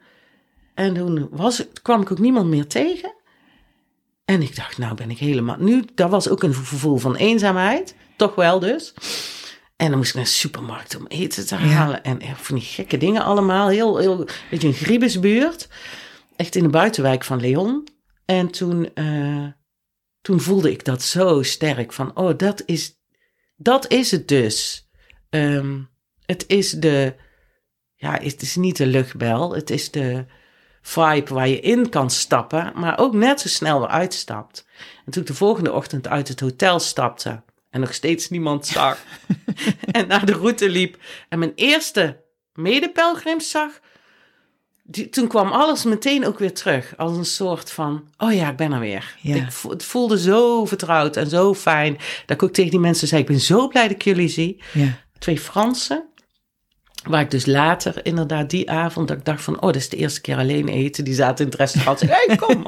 En 0.74 0.95
toen 0.95 1.28
was, 1.30 1.64
kwam 1.82 2.01
ik 2.01 2.12
ook 2.12 2.18
niemand 2.18 2.47
meer 2.47 2.66
tegen. 2.66 3.12
En 4.24 4.42
ik 4.42 4.56
dacht, 4.56 4.78
nou 4.78 4.94
ben 4.94 5.10
ik 5.10 5.18
helemaal... 5.18 5.56
Nu, 5.58 5.84
dat 5.94 6.10
was 6.10 6.28
ook 6.28 6.42
een 6.42 6.54
gevoel 6.54 6.96
van 6.96 7.16
eenzaamheid. 7.16 7.94
Toch 8.16 8.34
wel 8.34 8.58
dus. 8.58 8.94
En 9.76 9.88
dan 9.88 9.98
moest 9.98 10.08
ik 10.08 10.14
naar 10.14 10.24
de 10.24 10.30
supermarkt 10.30 10.96
om 10.96 11.06
eten 11.06 11.46
te 11.46 11.54
halen. 11.54 12.04
En 12.04 12.20
van 12.36 12.54
die 12.54 12.64
gekke 12.64 12.96
dingen 12.96 13.24
allemaal. 13.24 13.68
Heel, 13.68 13.98
heel, 13.98 14.26
weet 14.50 14.62
je, 14.62 14.68
een 14.68 14.74
griebesbuurt. 14.74 15.68
Echt 16.36 16.54
in 16.54 16.62
de 16.62 16.68
buitenwijk 16.68 17.24
van 17.24 17.40
Leon. 17.40 17.88
En 18.24 18.50
toen, 18.50 18.94
eh, 18.94 19.46
toen 20.20 20.40
voelde 20.40 20.70
ik 20.70 20.84
dat 20.84 21.02
zo 21.02 21.42
sterk. 21.42 21.92
Van, 21.92 22.16
oh, 22.16 22.38
dat 22.38 22.62
is, 22.66 23.00
dat 23.56 23.90
is 23.90 24.10
het 24.10 24.28
dus. 24.28 24.88
Ehm, 25.30 25.82
het 26.26 26.44
is 26.46 26.70
de... 26.70 27.14
Ja, 27.94 28.18
het 28.22 28.42
is 28.42 28.56
niet 28.56 28.76
de 28.76 28.86
luchtbel. 28.86 29.54
Het 29.54 29.70
is 29.70 29.90
de 29.90 30.26
vibe 30.87 31.35
waar 31.35 31.49
je 31.49 31.61
in 31.61 31.89
kan 31.89 32.11
stappen. 32.11 32.72
Maar 32.74 32.99
ook 32.99 33.14
net 33.14 33.41
zo 33.41 33.49
snel 33.49 33.80
weer 33.80 33.89
uitstapt. 33.89 34.66
En 35.07 35.12
toen 35.12 35.22
ik 35.22 35.28
de 35.28 35.35
volgende 35.35 35.72
ochtend 35.72 36.09
uit 36.09 36.28
het 36.28 36.41
hotel 36.41 36.80
stapte... 36.80 37.43
en 37.70 37.80
nog 37.80 37.95
steeds 37.95 38.30
niemand 38.30 38.66
zag... 38.66 38.99
en 39.91 40.07
naar 40.07 40.26
de 40.26 40.32
route 40.32 40.68
liep... 40.68 40.97
en 41.28 41.39
mijn 41.39 41.53
eerste 41.55 42.20
medepelgrims 42.53 43.51
zag... 43.51 43.80
Die, 44.87 45.09
toen 45.09 45.28
kwam 45.28 45.53
alles 45.53 45.85
meteen 45.85 46.26
ook 46.26 46.39
weer 46.39 46.55
terug. 46.55 46.97
Als 46.97 47.16
een 47.16 47.24
soort 47.24 47.70
van, 47.70 48.09
oh 48.18 48.32
ja, 48.32 48.51
ik 48.51 48.57
ben 48.57 48.72
er 48.72 48.80
weer. 48.80 49.16
Ja. 49.20 49.35
Ik 49.35 49.53
vo- 49.53 49.70
het 49.70 49.85
voelde 49.85 50.18
zo 50.18 50.64
vertrouwd 50.64 51.16
en 51.16 51.28
zo 51.28 51.55
fijn. 51.55 51.93
Dat 52.26 52.37
ik 52.37 52.43
ook 52.43 52.53
tegen 52.53 52.70
die 52.70 52.80
mensen 52.80 53.09
zei, 53.09 53.20
ik 53.20 53.26
ben 53.26 53.41
zo 53.41 53.68
blij 53.68 53.82
dat 53.82 53.91
ik 53.97 54.03
jullie 54.03 54.28
zie. 54.28 54.62
Ja. 54.72 54.99
Twee 55.18 55.39
Fransen. 55.41 56.09
Waar 57.05 57.20
ik 57.20 57.30
dus 57.30 57.46
later, 57.46 58.07
inderdaad 58.07 58.50
die 58.50 58.70
avond, 58.70 59.09
dat 59.09 59.16
ik 59.16 59.24
dacht 59.24 59.42
van, 59.42 59.55
oh, 59.55 59.61
dat 59.61 59.74
is 59.74 59.88
de 59.88 59.96
eerste 59.96 60.20
keer 60.20 60.36
alleen 60.36 60.68
eten. 60.68 61.05
Die 61.05 61.14
zaten 61.14 61.44
in 61.44 61.50
het 61.50 61.61
restaurant. 61.61 62.00
Hé, 62.00 62.24
hey, 62.26 62.36
kom. 62.36 62.64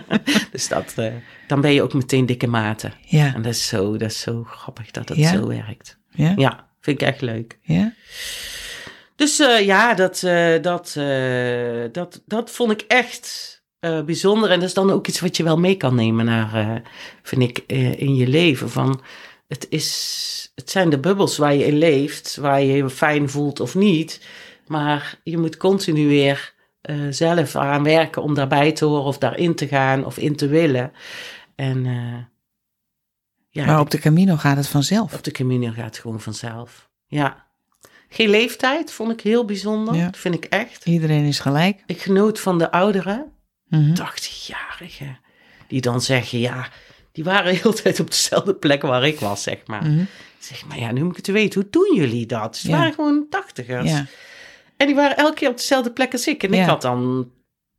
dus 0.52 0.68
dat, 0.68 0.92
eh, 0.96 1.12
dan 1.46 1.60
ben 1.60 1.72
je 1.72 1.82
ook 1.82 1.92
meteen 1.92 2.26
dikke 2.26 2.46
maten. 2.46 2.92
Ja. 3.00 3.34
En 3.34 3.42
dat 3.42 3.52
is 3.52 3.66
zo, 3.66 3.96
dat 3.96 4.10
is 4.10 4.20
zo 4.20 4.44
grappig 4.46 4.90
dat 4.90 5.10
Ja? 5.14 5.32
zo 5.32 5.46
werkt. 5.46 5.98
Ja. 6.10 6.32
Ja, 6.36 6.66
vind 6.80 7.00
ik 7.00 7.06
echt 7.06 7.20
leuk. 7.20 7.58
Ja. 7.62 7.92
Dus 9.16 9.38
eh, 9.38 9.64
ja, 9.64 9.94
dat, 9.94 10.22
eh, 10.22 10.62
dat, 10.62 10.92
dat, 11.92 12.22
dat 12.26 12.50
vond 12.50 12.70
ik 12.70 12.84
echt 12.88 13.52
bijzonder. 14.04 14.50
En 14.50 14.58
dat 14.58 14.68
is 14.68 14.74
dan 14.74 14.90
ook 14.90 15.06
iets 15.06 15.20
wat 15.20 15.36
je 15.36 15.42
wel 15.42 15.58
mee 15.58 15.76
kan 15.76 15.94
nemen 15.94 16.24
naar, 16.24 16.82
vind 17.22 17.42
ik, 17.42 17.58
in 17.96 18.14
je 18.14 18.26
leven. 18.26 18.70
Van, 18.70 19.00
het, 19.48 19.66
is, 19.68 20.52
het 20.54 20.70
zijn 20.70 20.90
de 20.90 20.98
bubbels 20.98 21.36
waar 21.36 21.54
je 21.54 21.66
in 21.66 21.78
leeft, 21.78 22.36
waar 22.36 22.60
je 22.62 22.72
je 22.72 22.90
fijn 22.90 23.28
voelt 23.28 23.60
of 23.60 23.74
niet. 23.74 24.26
Maar 24.66 25.18
je 25.22 25.38
moet 25.38 25.56
continu 25.56 26.06
weer 26.08 26.54
eh, 26.80 26.96
zelf 27.10 27.56
aan 27.56 27.82
werken 27.82 28.22
om 28.22 28.34
daarbij 28.34 28.72
te 28.72 28.84
horen 28.84 29.04
of 29.04 29.18
daarin 29.18 29.54
te 29.54 29.66
gaan 29.66 30.04
of 30.04 30.18
in 30.18 30.36
te 30.36 30.46
willen. 30.48 30.92
En 31.54 31.86
eh, 31.86 32.22
ja, 33.50 33.64
Maar 33.66 33.80
op 33.80 33.90
de 33.90 33.98
Camino 33.98 34.36
gaat 34.36 34.56
het 34.56 34.68
vanzelf. 34.68 35.14
op 35.14 35.22
de 35.24 35.32
communie 35.32 35.72
gaat 35.72 35.84
het 35.84 35.98
gewoon 35.98 36.20
vanzelf. 36.20 36.88
Ja. 37.06 37.46
Geen 38.08 38.28
leeftijd 38.28 38.92
vond 38.92 39.12
ik 39.12 39.20
heel 39.20 39.44
bijzonder. 39.44 39.94
Ja. 39.94 40.04
Dat 40.04 40.16
vind 40.16 40.34
ik 40.34 40.44
echt. 40.44 40.84
Iedereen 40.84 41.24
is 41.24 41.38
gelijk. 41.38 41.82
Ik 41.86 42.02
genoot 42.02 42.40
van 42.40 42.58
de 42.58 42.70
ouderen, 42.70 43.32
Mhm. 43.68 43.94
80-jarigen, 43.94 45.18
die 45.68 45.80
dan 45.80 46.00
zeggen, 46.00 46.38
ja, 46.38 46.68
die 47.14 47.24
waren 47.24 47.54
heel 47.54 47.70
de 47.74 47.82
tijd 47.82 48.00
op 48.00 48.10
dezelfde 48.10 48.54
plek 48.54 48.82
waar 48.82 49.06
ik 49.06 49.20
was, 49.20 49.42
zeg 49.42 49.58
maar. 49.66 49.84
Mhm. 49.86 50.04
Zeg 50.38 50.66
maar, 50.66 50.78
ja, 50.78 50.92
nu 50.92 51.02
moet 51.02 51.18
ik 51.18 51.26
het 51.26 51.34
weten, 51.34 51.60
hoe 51.60 51.70
doen 51.70 51.94
jullie 51.96 52.26
dat? 52.26 52.56
Ze 52.56 52.68
Ja. 52.68 52.76
waren 52.78 52.92
gewoon 52.94 53.26
tachtigers. 53.30 53.90
Ja. 53.90 54.06
En 54.76 54.86
die 54.86 54.96
waren 54.96 55.16
elke 55.16 55.34
keer 55.34 55.48
op 55.48 55.56
dezelfde 55.56 55.90
plek 55.92 56.12
als 56.12 56.26
ik. 56.26 56.42
En 56.42 56.52
ik 56.52 56.58
Ja. 56.58 56.64
had 56.66 56.82
dan 56.82 57.30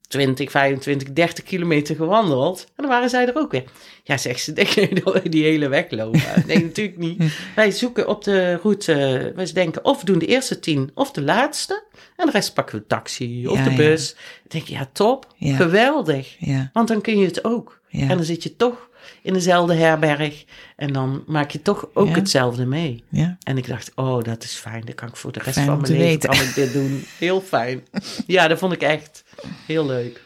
20, 0.08 0.52
25, 0.52 1.14
30 1.14 1.44
kilometer 1.44 1.96
gewandeld. 1.96 2.60
En 2.66 2.74
dan 2.76 2.88
waren 2.88 3.10
zij 3.10 3.28
er 3.28 3.36
ook 3.38 3.52
weer. 3.52 3.64
Ja, 4.04 4.18
zegt 4.18 4.42
ze, 4.42 4.54
denk 4.62 4.68
je 4.68 5.02
dat 5.04 5.14
wij 5.14 5.30
die 5.30 5.44
hele 5.44 5.68
weg 5.68 5.92
lopen? 5.92 6.22
nee, 6.48 6.64
natuurlijk 6.64 6.98
niet. 6.98 7.24
Wij 7.56 7.72
zoeken 7.72 8.08
op 8.08 8.24
de 8.24 8.54
route, 8.56 9.32
wij 9.36 9.52
denken 9.54 9.86
of 9.86 10.00
we 10.00 10.06
doen 10.06 10.20
de 10.20 10.26
eerste 10.28 10.60
tien 10.60 10.92
of 10.94 11.12
de 11.12 11.22
laatste. 11.22 11.84
En 12.16 12.26
de 12.26 12.32
rest 12.32 12.54
pakken 12.54 12.78
we 12.80 12.86
taxi 12.88 13.48
of 13.48 13.58
Ja, 13.58 13.64
de 13.64 13.70
ja. 13.70 13.76
bus. 13.76 14.16
Ik 14.44 14.52
denk, 14.52 14.66
ja, 14.68 14.90
top. 14.94 15.34
Ja. 15.38 15.56
Geweldig. 15.56 16.36
Ja. 16.40 16.70
Want 16.74 16.88
dan 16.88 17.02
kun 17.02 17.18
je 17.20 17.26
het 17.26 17.44
ook. 17.44 17.82
Ja. 17.88 18.02
En 18.02 18.08
dan 18.16 18.24
zit 18.24 18.44
je 18.44 18.56
toch 18.56 18.90
in 19.22 19.34
dezelfde 19.34 19.74
herberg. 19.74 20.46
En 20.76 20.94
dan 20.94 21.24
maak 21.28 21.52
je 21.52 21.62
toch 21.62 21.88
ook 21.94 22.08
Ja. 22.08 22.14
hetzelfde 22.14 22.66
mee. 22.66 23.04
Ja. 23.10 23.38
En 23.44 23.58
ik 23.58 23.68
dacht, 23.68 23.92
oh, 23.96 24.24
dat 24.24 24.44
is 24.44 24.54
fijn. 24.56 24.86
Dat 24.86 24.96
kan 24.96 25.08
ik 25.08 25.16
voor 25.16 25.32
de 25.32 25.40
rest 25.40 25.54
Fijn 25.56 25.66
van 25.68 25.80
mijn 25.82 25.92
leven 25.92 26.06
weten. 26.08 26.30
kan 26.30 26.40
ik 26.42 26.56
dit 26.56 26.74
doen. 26.74 27.04
Heel 27.18 27.42
fijn. 27.42 27.84
Ja, 28.28 28.48
dat 28.48 28.60
vond 28.60 28.74
ik 28.74 28.82
echt 28.82 29.24
heel 29.66 29.86
leuk. 29.86 30.22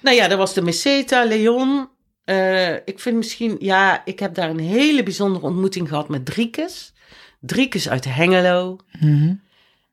Nou 0.00 0.16
ja, 0.16 0.28
dat 0.28 0.38
was 0.38 0.54
de 0.54 0.62
Meseta, 0.62 1.24
Leon. 1.24 1.88
Eh, 2.24 2.72
ik 2.74 2.98
vind 2.98 3.16
misschien, 3.16 3.56
ja, 3.58 4.02
ik 4.04 4.18
heb 4.18 4.34
daar 4.34 4.50
een 4.50 4.58
hele 4.60 5.02
bijzondere 5.02 5.44
ontmoeting 5.46 5.88
gehad 5.88 6.08
met 6.08 6.24
Driekes. 6.26 6.92
Driekes 7.40 7.88
uit 7.88 8.04
Hengelo. 8.04 8.76
Mhm. 9.00 9.34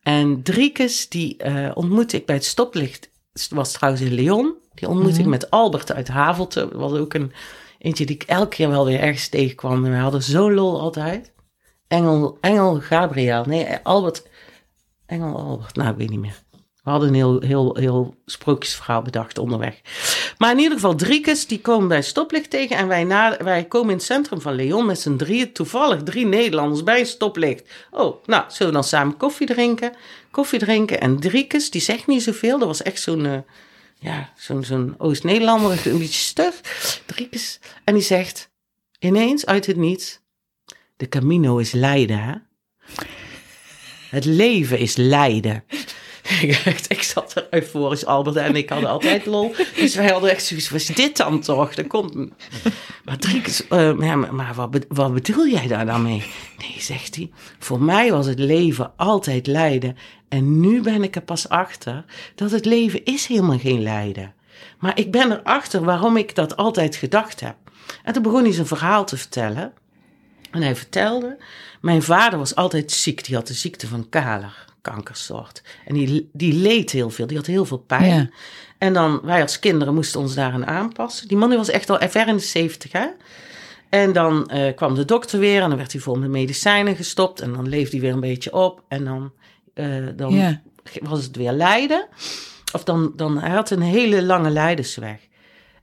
En 0.04 0.43
Driekes, 0.43 1.10
die 1.10 1.38
eh, 1.38 1.72
ontmoette 1.74 2.18
ik 2.18 2.26
bij 2.26 2.36
het 2.36 2.45
stoplicht. 2.45 3.10
Het 3.34 3.50
was 3.50 3.72
trouwens 3.72 4.04
in 4.04 4.14
Leon. 4.14 4.56
Die 4.74 4.88
ontmoette 4.88 5.20
ik 5.20 5.26
met 5.26 5.50
Albert 5.50 5.92
uit 5.92 6.08
Havelte. 6.08 6.60
Dat 6.60 6.80
was 6.80 6.94
ook 6.94 7.14
een 7.14 7.34
eentje 7.78 8.06
die 8.06 8.16
ik 8.16 8.24
elke 8.24 8.56
keer 8.56 8.70
wel 8.70 8.86
weer 8.86 9.00
ergens 9.00 9.28
tegenkwam. 9.28 9.86
En 9.86 9.92
we 9.92 9.98
hadden 9.98 10.24
zo 10.24 10.52
lol 10.52 10.80
altijd. 10.80 11.34
Engel, 11.88 12.38
Engel 12.42 12.80
Gabriel. 12.80 13.46
Nee, 13.46 13.78
Albert. 13.84 14.30
Engel 15.06 15.38
Albert. 15.38 15.76
Nou, 15.76 15.92
ik 15.92 15.98
weet 15.98 16.10
niet 16.10 16.20
meer. 16.20 16.43
We 16.84 16.90
hadden 16.90 17.10
een 17.10 17.16
heel, 17.16 17.42
heel, 17.42 17.76
heel 17.76 18.16
sprookjesverhaal 18.26 19.02
bedacht 19.02 19.38
onderweg. 19.38 19.82
Maar 20.38 20.52
in 20.52 20.58
ieder 20.58 20.74
geval, 20.74 20.96
Driekes, 20.96 21.48
die 21.48 21.62
komen 21.62 21.88
bij 21.88 22.02
stoplicht 22.02 22.50
tegen. 22.50 22.78
En 22.78 22.88
wij, 22.88 23.04
na, 23.04 23.38
wij 23.38 23.66
komen 23.66 23.90
in 23.90 23.96
het 23.96 24.06
centrum 24.06 24.42
van 24.42 24.56
Leon 24.56 24.86
met 24.86 25.00
z'n 25.00 25.16
drieën. 25.16 25.54
Toevallig 25.54 26.04
drie 26.04 26.26
Nederlanders 26.26 26.84
bij 26.84 27.06
stoplicht. 27.06 27.70
Oh, 27.92 28.26
nou, 28.26 28.44
zullen 28.48 28.68
we 28.68 28.80
dan 28.80 28.84
samen 28.88 29.18
koffie 29.18 29.48
drinken? 29.48 29.94
Koffie 30.32 30.60
drinken. 30.60 31.02
En 31.02 31.20
Driekes, 31.20 31.70
die 31.70 31.82
zegt 31.82 32.08
niet 32.08 32.24
zoveel. 32.24 32.60
Dat 32.60 32.68
was 32.68 32.82
echt 32.82 33.02
zo'n... 33.02 33.26
eh, 33.26 33.38
ja, 34.00 34.32
zo'n 34.36 34.64
zo'n 34.64 34.96
Oost-Nederlander, 34.98 35.88
een 35.88 35.98
beetje 35.98 36.20
stug. 36.20 36.62
Driekes. 37.06 37.60
En 37.84 37.94
die 37.94 38.04
zegt 38.04 38.50
ineens 39.00 39.46
uit 39.46 39.66
het 39.66 39.78
niets... 39.78 40.22
De 40.98 41.10
Camino 41.10 41.58
is 41.58 41.72
lijden, 41.72 42.24
hè? 42.24 42.34
Het 44.10 44.26
leven 44.26 44.78
is 44.78 44.96
lijden. 44.96 45.64
Ik 46.88 47.03
zat 47.03 47.36
er 47.36 47.47
euforisch, 47.49 48.05
Albert 48.05 48.36
en 48.36 48.55
ik 48.55 48.69
hadden 48.69 48.89
altijd 48.89 49.26
lol. 49.26 49.55
Dus 49.76 49.95
wij 49.95 50.09
hadden 50.09 50.30
echt 50.32 50.45
zoiets, 50.45 50.69
wat 50.69 50.80
is 50.80 50.86
dit 50.88 51.17
dan 51.17 51.39
toch? 51.41 51.76
Dat 51.76 51.88
komt... 51.88 52.15
Maar 53.03 53.17
drie 53.17 53.41
keer, 53.41 53.65
eh, 53.69 53.93
maar, 53.93 54.34
maar- 54.34 54.53
wat, 54.53 54.86
wat 54.88 55.13
bedoel 55.13 55.47
jij 55.47 55.67
daar 55.67 55.86
dan 55.86 56.01
mee? 56.01 56.24
Nee, 56.57 56.76
zegt 56.80 57.15
hij, 57.15 57.32
voor 57.59 57.82
mij 57.82 58.11
was 58.11 58.26
het 58.26 58.39
leven 58.39 58.91
altijd 58.95 59.47
lijden. 59.47 59.97
En 60.30 60.59
nu 60.59 60.82
ben 60.82 61.03
ik 61.03 61.15
er 61.15 61.21
pas 61.21 61.49
achter 61.49 62.05
dat 62.36 62.51
het 62.51 62.65
leven 62.65 63.05
is 63.05 63.26
helemaal 63.26 63.59
geen 63.59 63.82
lijden. 63.82 64.34
Maar 64.80 64.99
ik 64.99 65.11
ben 65.11 65.32
erachter 65.32 65.84
waarom 65.84 66.17
ik 66.17 66.36
dat 66.36 66.57
altijd 66.57 66.95
gedacht 66.95 67.39
heb. 67.39 67.55
En 68.03 68.13
toen 68.13 68.24
begon 68.24 68.43
hij 68.43 68.53
zijn 68.53 68.67
verhaal 68.67 69.05
te 69.05 69.17
vertellen. 69.17 69.74
En 70.51 70.61
hij 70.61 70.76
vertelde, 70.76 71.38
mijn 71.82 72.01
vader 72.03 72.39
was 72.39 72.55
altijd 72.55 72.91
ziek. 72.91 73.26
Die 73.26 73.36
had 73.36 73.47
de 73.47 73.53
ziekte 73.53 73.88
van 73.88 74.09
Kaler, 74.09 74.65
kankersoort. 74.84 75.64
En 75.86 75.94
die, 75.94 76.30
die 76.34 76.54
leed 76.54 76.92
heel 76.92 77.10
veel, 77.10 77.28
die 77.28 77.38
had 77.38 77.46
heel 77.46 77.66
veel 77.66 77.78
pijn. 77.78 78.16
Ja. 78.16 78.30
En 78.78 78.94
dan, 78.94 79.20
wij 79.24 79.42
als 79.42 79.60
kinderen 79.60 79.94
moesten 79.94 80.20
ons 80.20 80.36
daaraan 80.36 80.66
aanpassen. 80.66 81.28
Die 81.28 81.38
man 81.38 81.50
die 81.50 81.58
was 81.58 81.70
echt 81.70 81.90
al 81.90 82.10
ver 82.10 82.28
in 82.28 82.36
de 82.36 82.42
zeventig, 82.42 82.92
hè. 82.92 83.06
En 83.90 84.14
dan 84.14 84.50
eh, 84.50 84.76
kwam 84.76 84.96
de 84.96 85.06
dokter 85.06 85.40
weer 85.40 85.62
en 85.62 85.70
dan 85.70 85.78
werd 85.78 85.92
hij 85.92 86.02
vol 86.02 86.16
met 86.16 86.30
medicijnen 86.30 86.96
gestopt. 86.96 87.40
En 87.42 87.54
dan 87.54 87.70
leefde 87.70 87.92
hij 87.92 88.06
weer 88.06 88.14
een 88.14 88.20
beetje 88.20 88.54
op. 88.54 88.84
En 88.88 89.04
dan, 89.04 89.32
eh, 89.74 90.08
dan 90.16 90.34
Ja. 90.34 90.62
was 91.02 91.24
het 91.24 91.36
weer 91.36 91.52
lijden. 91.52 92.08
Of 92.74 92.84
dan, 92.84 93.14
dan, 93.16 93.38
hij 93.40 93.50
had 93.52 93.70
een 93.70 93.82
hele 93.82 94.24
lange 94.24 94.50
lijdensweg. 94.50 95.20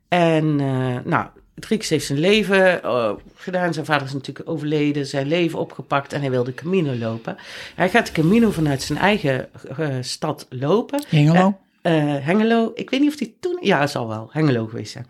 En 0.09 0.61
eh 0.61 0.97
nou, 1.05 1.27
Driex 1.55 1.89
heeft 1.89 2.07
zijn 2.07 2.19
leven 2.19 2.83
eh, 2.83 3.13
gedaan. 3.35 3.73
Zijn 3.73 3.87
vader 3.87 4.07
is 4.07 4.13
natuurlijk 4.13 4.49
overleden. 4.49 5.07
Zijn 5.07 5.27
leven 5.27 5.59
opgepakt 5.59 6.13
en 6.13 6.21
hij 6.21 6.31
wilde 6.31 6.55
Camino 6.55 6.95
lopen. 6.95 7.37
Hij 7.75 7.91
gaat 7.91 8.07
de 8.07 8.13
Camino 8.13 8.51
vanuit 8.51 8.83
zijn 8.83 8.99
eigen 8.99 9.49
eh, 9.77 9.89
stad 10.01 10.47
lopen. 10.49 11.05
Hengelo? 11.09 11.59
Eh, 11.83 11.93
Hengelo. 12.21 12.71
Ik 12.75 12.91
weet 12.91 13.01
niet 13.01 13.13
of 13.13 13.19
hij 13.19 13.35
toen... 13.41 13.59
Ja, 13.61 13.81
het 13.81 13.91
zal 13.91 14.09
wel. 14.09 14.29
Hengelo 14.33 14.67
geweest 14.67 14.93
zijn. 14.93 15.07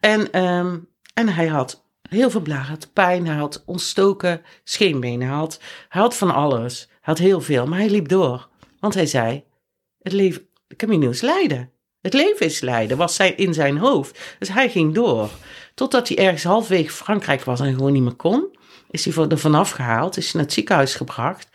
En, 0.00 0.32
ehm, 0.32 0.78
en 1.14 1.28
hij 1.28 1.46
had 1.46 1.84
heel 2.08 2.30
veel 2.30 2.40
blagen. 2.40 2.66
Hij 2.66 2.74
had 2.74 2.92
pijn. 2.92 3.26
Hij 3.26 3.36
had 3.36 3.62
ontstoken 3.66 4.42
scheenbenen. 4.64 5.28
Hij 5.28 5.36
had, 5.36 5.60
hij 5.88 6.02
had 6.02 6.16
van 6.16 6.34
alles. 6.34 6.86
Hij 6.88 6.98
had 7.00 7.18
heel 7.18 7.40
veel. 7.40 7.66
Maar 7.66 7.78
hij 7.78 7.90
liep 7.90 8.08
door. 8.08 8.48
Want 8.80 8.94
hij 8.94 9.06
zei... 9.06 9.44
Het 10.02 10.12
leven... 10.12 10.46
De 10.66 10.76
Camino 10.76 11.10
is 11.10 11.20
lijden. 11.20 11.70
Het 12.00 12.12
leven 12.12 12.46
is 12.46 12.60
lijden. 12.60 12.96
Was 12.96 13.14
zij 13.14 13.32
in 13.32 13.54
zijn 13.54 13.78
hoofd. 13.78 14.36
Dus 14.38 14.48
hij 14.48 14.70
ging 14.70 14.94
door. 14.94 15.30
Totdat 15.74 16.08
hij 16.08 16.18
ergens 16.18 16.44
halfwege 16.44 16.90
Frankrijk 16.90 17.44
was 17.44 17.60
en 17.60 17.74
gewoon 17.74 17.92
niet 17.92 18.02
meer 18.02 18.14
kon. 18.14 18.56
Is 18.90 19.04
hij 19.04 19.26
er 19.28 19.38
vanaf 19.38 19.70
gehaald. 19.70 20.16
Is 20.16 20.24
hij 20.24 20.32
naar 20.34 20.44
het 20.44 20.52
ziekenhuis 20.52 20.94
gebracht 20.94 21.48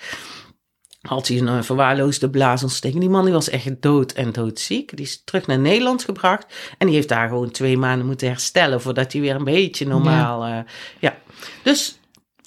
had 1.07 1.27
hij 1.27 1.37
een 1.37 1.47
eh, 1.47 1.61
verwaarloosde 1.61 2.29
blaasontsteking. 2.29 3.01
Die 3.01 3.09
man 3.09 3.23
die 3.23 3.33
was 3.33 3.49
echt 3.49 3.81
dood 3.81 4.11
en 4.11 4.31
doodziek. 4.31 4.95
Die 4.95 5.05
is 5.05 5.23
terug 5.23 5.47
naar 5.47 5.59
Nederland 5.59 6.03
gebracht. 6.03 6.45
En 6.77 6.87
die 6.87 6.95
heeft 6.95 7.09
daar 7.09 7.27
gewoon 7.27 7.51
twee 7.51 7.77
maanden 7.77 8.07
moeten 8.07 8.27
herstellen... 8.27 8.81
voordat 8.81 9.11
hij 9.11 9.21
weer 9.21 9.35
een 9.35 9.43
beetje 9.43 9.87
normaal... 9.87 10.47
Ja, 10.47 10.65
ja. 10.99 11.17
dus... 11.63 11.99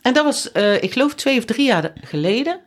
En 0.02 0.14
dat 0.14 0.24
was, 0.24 0.52
eh, 0.52 0.82
ik 0.82 0.92
geloof, 0.92 1.14
twee 1.14 1.38
of 1.38 1.44
drie 1.44 1.66
jaar 1.66 1.92
geleden. 2.00 2.60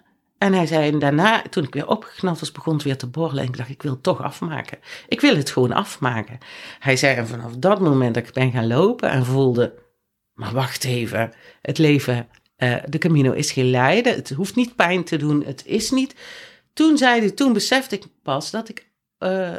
En 0.44 0.54
hij 0.54 0.66
zei 0.66 0.98
daarna, 0.98 1.42
toen 1.50 1.64
ik 1.64 1.74
weer 1.74 1.88
opgeknapt 1.88 2.40
was, 2.40 2.52
begon 2.52 2.74
het 2.74 2.84
weer 2.84 2.98
te 2.98 3.08
borrelen. 3.08 3.44
En 3.44 3.50
ik 3.50 3.58
dacht, 3.58 3.70
ik 3.70 3.82
wil 3.82 3.92
het 3.92 4.04
toch 4.04 4.22
afmaken. 4.22 4.78
Ik 5.08 5.22
wil 5.22 5.36
het 5.36 5.50
gewoon 5.50 5.72
afmaken. 5.72 6.38
Hij 6.80 6.96
zei, 6.96 7.16
en 7.16 7.28
vanaf 7.28 7.52
dat 7.58 7.80
moment 7.80 8.14
dat 8.14 8.28
ik 8.28 8.34
ben 8.34 8.52
gaan 8.52 8.68
lopen 8.68 9.10
en 9.10 9.26
voelde... 9.26 9.82
Maar 10.34 10.54
wacht 10.54 10.84
even, 10.84 11.34
het 11.62 11.78
leven 11.78 12.28
uh, 12.58 12.76
de 12.90 12.98
Camino 12.98 13.32
is 13.32 13.52
geen 13.52 13.70
lijden. 13.70 14.16
Het 14.16 14.30
hoeft 14.30 14.56
niet 14.56 14.76
pijn 14.76 15.04
te 15.04 15.18
doen. 15.18 15.44
Het 15.46 15.66
is 15.66 15.92
niet. 15.92 16.16
Toen 16.74 16.98
zei 16.98 17.20
hij, 17.20 17.32
toen 17.32 17.54
besefte 17.54 17.96
ik 17.96 18.04
pas 18.24 18.52
dat 18.52 18.70
ik 18.70 18.90
uh, 19.20 19.52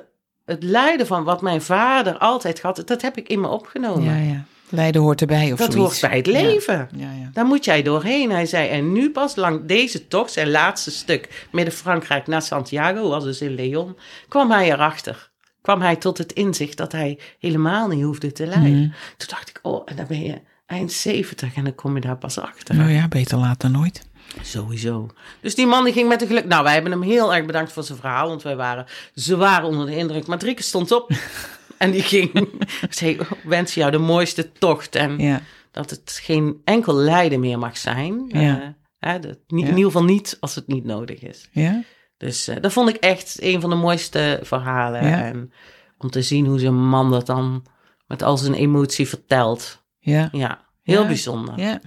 het 0.44 0.62
lijden 0.62 1.06
van 1.06 1.24
wat 1.24 1.42
mijn 1.42 1.62
vader 1.62 2.18
altijd 2.18 2.60
had, 2.60 2.82
dat 2.86 3.02
heb 3.02 3.16
ik 3.16 3.28
in 3.28 3.40
me 3.40 3.48
opgenomen. 3.48 4.04
Ja, 4.04 4.32
ja. 4.32 4.44
Lijden 4.74 5.02
hoort 5.02 5.20
erbij 5.20 5.52
of 5.52 5.58
Dat 5.58 5.72
zoiets. 5.72 6.00
hoort 6.00 6.10
bij 6.10 6.18
het 6.18 6.26
leven. 6.26 6.88
Ja. 6.96 7.06
Ja, 7.06 7.12
ja. 7.20 7.30
Daar 7.32 7.44
moet 7.46 7.64
jij 7.64 7.82
doorheen. 7.82 8.30
Hij 8.30 8.46
zei, 8.46 8.68
en 8.68 8.92
nu 8.92 9.10
pas 9.10 9.36
lang 9.36 9.66
deze 9.66 10.08
tocht, 10.08 10.32
zijn 10.32 10.50
laatste 10.50 10.90
stuk, 10.90 11.46
midden-Frankrijk 11.52 12.26
naar 12.26 12.42
Santiago, 12.42 13.08
was 13.08 13.24
dus 13.24 13.40
in 13.40 13.54
Leon, 13.54 13.96
kwam 14.28 14.50
hij 14.50 14.72
erachter. 14.72 15.30
Kwam 15.62 15.80
hij 15.80 15.96
tot 15.96 16.18
het 16.18 16.32
inzicht 16.32 16.76
dat 16.76 16.92
hij 16.92 17.18
helemaal 17.38 17.88
niet 17.88 18.02
hoefde 18.04 18.32
te 18.32 18.46
lijden. 18.46 18.72
Mhm. 18.80 18.88
Toen 19.16 19.28
dacht 19.28 19.48
ik, 19.48 19.58
oh, 19.62 19.82
en 19.84 19.96
dan 19.96 20.06
ben 20.08 20.22
je 20.22 20.40
eind 20.66 20.92
70 20.92 21.54
en 21.54 21.64
dan 21.64 21.74
kom 21.74 21.94
je 21.94 22.00
daar 22.00 22.16
pas 22.16 22.38
achter. 22.38 22.74
Nou 22.74 22.90
ja, 22.90 23.08
beter 23.08 23.38
laat 23.38 23.60
dan 23.60 23.72
nooit. 23.72 24.02
Sowieso. 24.42 25.08
Dus 25.40 25.54
die 25.54 25.66
man 25.66 25.84
die 25.84 25.92
ging 25.92 26.08
met 26.08 26.20
een 26.22 26.26
geluk. 26.28 26.44
Nou, 26.44 26.62
wij 26.64 26.72
hebben 26.74 26.92
hem 26.92 27.02
heel 27.02 27.34
erg 27.34 27.46
bedankt 27.46 27.72
voor 27.72 27.82
zijn 27.82 27.98
verhaal, 27.98 28.28
want 28.28 28.42
wij 28.42 28.56
waren 28.56 28.86
zwaar 29.14 29.64
onder 29.64 29.86
de 29.86 29.96
indruk. 29.96 30.26
Maar 30.26 30.38
Drieke 30.38 30.62
stond 30.62 30.92
op 30.92 31.10
en 31.84 31.90
die 31.90 32.02
ging. 32.02 32.48
zei: 32.90 33.18
Wens 33.44 33.74
jou 33.74 33.90
de 33.90 33.98
mooiste 33.98 34.52
tocht. 34.52 34.94
En 34.94 35.18
Ja. 35.18 35.40
dat 35.70 35.90
het 35.90 36.18
geen 36.22 36.60
enkel 36.64 36.94
lijden 36.94 37.40
meer 37.40 37.58
mag 37.58 37.76
zijn. 37.78 38.24
Ja. 38.28 38.60
Uh, 38.62 38.66
hè, 38.98 39.18
dat, 39.18 39.38
niet, 39.46 39.62
Ja. 39.64 39.70
In 39.70 39.76
ieder 39.76 39.92
geval 39.92 40.04
niet 40.04 40.36
als 40.40 40.54
het 40.54 40.66
niet 40.66 40.84
nodig 40.84 41.20
is. 41.22 41.48
Ja? 41.52 41.82
Dus 42.16 42.48
uh, 42.48 42.56
dat 42.60 42.72
vond 42.72 42.88
ik 42.88 42.96
echt 42.96 43.36
een 43.42 43.60
van 43.60 43.70
de 43.70 43.76
mooiste 43.76 44.40
verhalen. 44.42 45.00
En 45.00 45.52
om 45.98 46.10
te 46.10 46.22
zien 46.22 46.46
hoe 46.46 46.58
zo'n 46.58 46.88
man 46.88 47.10
dat 47.10 47.26
dan 47.26 47.66
met 48.06 48.22
al 48.22 48.36
zijn 48.36 48.54
emotie 48.54 49.08
vertelt. 49.08 49.84
Ja. 49.98 50.28
Ja, 50.32 50.66
heel 50.82 51.06
bijzonder. 51.06 51.58
Ja. 51.58 51.80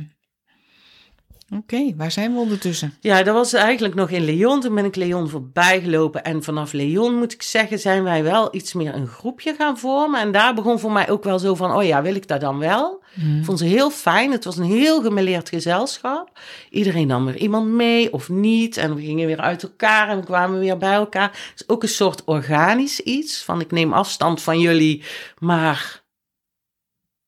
Oké, 1.56 1.96
waar 1.96 2.12
zijn 2.12 2.34
we 2.34 2.40
ondertussen? 2.40 2.94
Ja, 3.00 3.24
dat 3.24 3.34
was 3.34 3.54
eigenlijk 3.54 3.96
nog 3.96 4.10
in 4.10 4.26
Leon. 4.26 4.62
Toen 4.62 4.76
ben 4.76 4.86
ik 4.86 4.96
Leon 4.96 5.30
voorbij 5.30 5.82
gelopen. 5.82 6.24
En 6.24 6.44
vanaf 6.44 6.72
Leon, 6.72 7.16
moet 7.16 7.34
ik 7.34 7.42
zeggen, 7.42 7.80
zijn 7.80 8.04
wij 8.04 8.24
wel 8.24 8.56
iets 8.56 8.74
meer 8.74 8.96
een 8.96 9.08
groepje 9.08 9.54
gaan 9.54 9.78
vormen. 9.78 10.20
En 10.20 10.32
daar 10.32 10.54
begon 10.54 10.80
voor 10.80 10.92
mij 10.92 11.10
ook 11.10 11.24
wel 11.24 11.40
zo 11.40 11.56
van, 11.56 11.76
oh 11.76 11.84
ja, 11.84 12.02
wil 12.02 12.16
ik 12.16 12.28
dat 12.28 12.42
dan 12.42 12.60
wel? 12.60 13.04
Ik 13.16 13.46
vond 13.46 13.60
ze 13.60 13.66
heel 13.66 13.90
fijn. 13.90 14.32
Het 14.32 14.44
was 14.44 14.58
een 14.58 14.64
heel 14.64 15.02
gemeleerd 15.02 15.50
gezelschap. 15.50 16.40
Iedereen 16.70 17.08
nam 17.08 17.26
weer 17.26 17.38
iemand 17.38 17.68
mee 17.68 18.14
of 18.14 18.30
niet. 18.30 18.78
En 18.78 18.96
we 18.96 19.02
gingen 19.02 19.28
weer 19.28 19.40
uit 19.40 19.64
elkaar 19.64 20.10
en 20.10 20.20
we 20.20 20.26
kwamen 20.26 20.60
weer 20.60 20.78
bij 20.78 20.94
elkaar. 20.94 21.30
Het 21.32 21.62
is 21.62 21.70
ook 21.70 21.84
een 21.84 21.90
soort 21.90 22.24
organisch 22.24 23.00
iets. 23.00 23.44
Van 23.44 23.62
ik 23.62 23.72
neem 23.72 23.94
afstand 23.94 24.42
van 24.42 24.60
jullie, 24.60 25.04
maar 25.40 26.04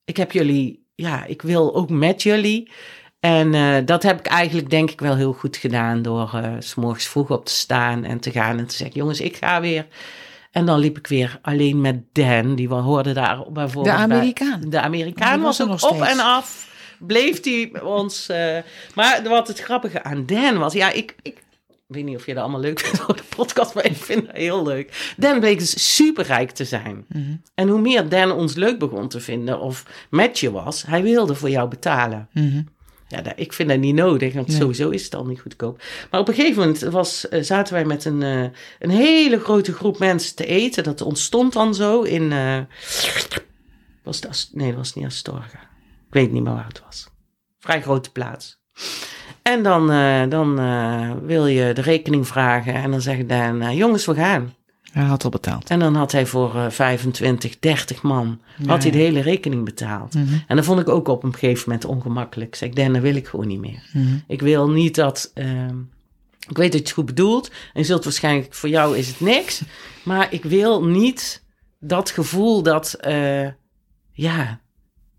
ik 0.06 0.18
heb 0.18 0.32
jullie, 0.32 0.88
ja, 0.96 1.26
ik 1.26 1.42
wil 1.42 1.76
ook 1.76 1.90
met 1.90 2.24
jullie. 2.24 2.72
En 3.20 3.54
uh, 3.54 3.78
dat 3.86 4.04
heb 4.04 4.20
ik 4.20 4.26
eigenlijk 4.26 4.70
denk 4.70 4.92
ik 4.92 5.00
wel 5.00 5.16
heel 5.16 5.34
goed 5.34 5.58
gedaan 5.58 6.02
door 6.02 6.32
uh, 6.36 6.54
s 6.60 6.76
morgens 6.76 7.08
vroeg 7.08 7.30
op 7.30 7.46
te 7.46 7.54
staan 7.54 8.04
en 8.04 8.20
te 8.20 8.32
gaan 8.32 8.58
en 8.58 8.68
te 8.68 8.76
zeggen, 8.76 8.96
jongens, 8.96 9.22
ik 9.22 9.36
ga 9.36 9.62
weer. 9.62 9.88
En 10.52 10.66
dan 10.66 10.80
liep 10.80 10.98
ik 10.98 11.08
weer 11.08 11.40
alleen 11.42 11.82
met 11.82 12.04
Dan, 12.12 12.56
die 12.56 12.70
we 12.70 12.76
hoorden 12.76 13.14
daar 13.14 13.52
bijvoorbeeld. 13.52 13.98
De 13.98 14.02
Amerikaan. 14.02 14.60
Bij, 14.60 14.70
de 14.70 14.82
Amerikaan 14.82 15.42
was, 15.42 15.58
was 15.58 15.86
ook 15.86 15.92
op 15.92 16.02
en 16.02 16.20
af. 16.20 16.68
Bleef 17.00 17.44
hij 17.44 17.82
ons. 17.82 18.30
Uh, 18.30 18.58
maar 18.96 19.22
wat 19.24 19.48
het 19.48 19.60
grappige 19.60 20.04
aan 20.04 20.26
Dan 20.26 20.58
was, 20.58 20.74
ja, 20.74 20.92
ik, 20.92 21.16
ik 21.22 21.38
weet 21.88 22.04
niet 22.04 22.16
of 22.16 22.26
je 22.26 22.34
dat 22.34 22.44
allemaal 22.44 22.62
leuk 22.62 22.80
vindt 22.80 23.00
voor 23.00 23.16
de 23.16 23.24
podcast, 23.36 23.74
maar 23.74 23.86
ik 23.86 23.96
vind 23.96 24.26
dat 24.26 24.36
heel 24.36 24.64
leuk. 24.64 25.14
Dan 25.18 25.40
bleek 25.40 25.60
dus 25.60 25.96
superrijk 25.96 26.52
te 26.52 26.66
zijn. 26.66 27.06
Mhm. 27.08 27.36
En 27.56 27.68
hoe 27.68 27.82
meer 27.82 28.10
Dan 28.10 28.32
ons 28.32 28.56
leuk 28.56 28.80
begon 28.80 29.08
te 29.08 29.20
vinden 29.20 29.60
of 29.60 29.86
met 30.10 30.40
je 30.40 30.52
was, 30.52 30.84
hij 30.86 31.02
wilde 31.02 31.36
voor 31.36 31.50
jou 31.50 31.70
betalen. 31.70 32.28
Mhm. 32.34 32.62
Ja, 33.12 33.22
dat, 33.22 33.34
ik 33.36 33.54
vind 33.54 33.70
dat 33.70 33.78
niet 33.80 33.96
nodig, 33.96 34.34
want 34.34 34.48
Nee. 34.48 34.58
sowieso 34.58 34.90
is 34.90 35.04
het 35.04 35.16
al 35.16 35.26
niet 35.26 35.40
goedkoop. 35.40 35.82
Maar 36.12 36.20
op 36.20 36.28
een 36.28 36.34
gegeven 36.34 36.60
moment 36.60 36.80
was, 36.80 37.26
uh, 37.30 37.42
zaten 37.44 37.74
wij 37.74 37.86
met 37.86 38.06
een, 38.06 38.22
uh, 38.22 38.44
een 38.80 38.90
hele 38.90 39.40
grote 39.40 39.74
groep 39.74 40.00
mensen 40.00 40.36
te 40.36 40.46
eten. 40.46 40.84
Dat 40.84 41.02
ontstond 41.02 41.54
dan 41.54 41.76
zo 41.76 42.02
in... 42.02 42.32
Uh, 42.32 42.58
was 44.04 44.16
het 44.16 44.28
Ast- 44.28 44.56
nee, 44.56 44.68
dat 44.68 44.78
was 44.78 44.94
niet 44.94 45.06
Astorga. 45.06 45.60
Ik 46.08 46.14
weet 46.16 46.32
niet 46.32 46.44
meer 46.44 46.54
waar 46.54 46.68
het 46.68 46.82
was. 46.86 47.08
Vrij 47.60 47.82
grote 47.82 48.12
plaats. 48.12 48.60
En 49.42 49.64
dan, 49.64 49.92
uh, 49.92 50.24
dan 50.30 50.56
wil 51.26 51.46
je 51.48 51.74
de 51.74 51.82
rekening 51.82 52.28
vragen 52.28 52.74
en 52.74 52.92
dan 52.92 53.02
zeg 53.02 53.26
Dan, 53.26 53.76
jongens, 53.76 54.06
we 54.06 54.14
gaan. 54.16 54.54
Hij 54.92 55.04
had 55.04 55.24
al 55.24 55.30
betaald. 55.30 55.70
En 55.70 55.80
dan 55.80 55.96
had 55.96 56.12
hij 56.12 56.26
voor 56.26 56.56
uh, 56.56 56.70
25, 56.70 57.60
30 57.60 58.02
man, 58.02 58.40
Ja, 58.58 58.68
had 58.68 58.82
hij 58.84 58.92
de 58.92 58.98
hele 58.98 59.20
rekening 59.22 59.66
betaald. 59.66 60.14
Mhm. 60.14 60.34
En 60.48 60.56
dat 60.56 60.66
vond 60.66 60.80
ik 60.80 60.90
ook 60.90 61.08
op 61.08 61.24
een 61.24 61.34
gegeven 61.34 61.64
moment 61.70 61.86
ongemakkelijk. 61.88 62.56
Zeg, 62.56 62.70
Dan, 62.70 62.94
dat 62.94 63.02
wil 63.02 63.16
ik 63.16 63.28
gewoon 63.28 63.48
niet 63.48 63.60
meer. 63.60 63.90
Mhm. 63.94 64.18
Ik 64.28 64.42
wil 64.42 64.70
niet 64.70 64.96
dat. 64.96 65.32
ehm, 65.34 65.78
ik 66.50 66.58
weet 66.58 66.72
dat 66.72 66.80
je 66.82 66.86
het 66.86 66.92
goed 66.92 67.06
bedoelt. 67.06 67.48
En 67.48 67.80
je 67.82 67.84
zult 67.84 68.04
waarschijnlijk 68.04 68.54
voor 68.54 68.70
jou 68.70 68.98
is 68.98 69.08
het 69.08 69.20
niks. 69.20 69.62
Maar 70.04 70.28
ik 70.34 70.44
wil 70.44 70.86
niet 70.86 71.44
dat 71.80 72.10
gevoel 72.10 72.62
dat. 72.64 72.94
eh, 72.94 73.48
ja. 74.12 74.60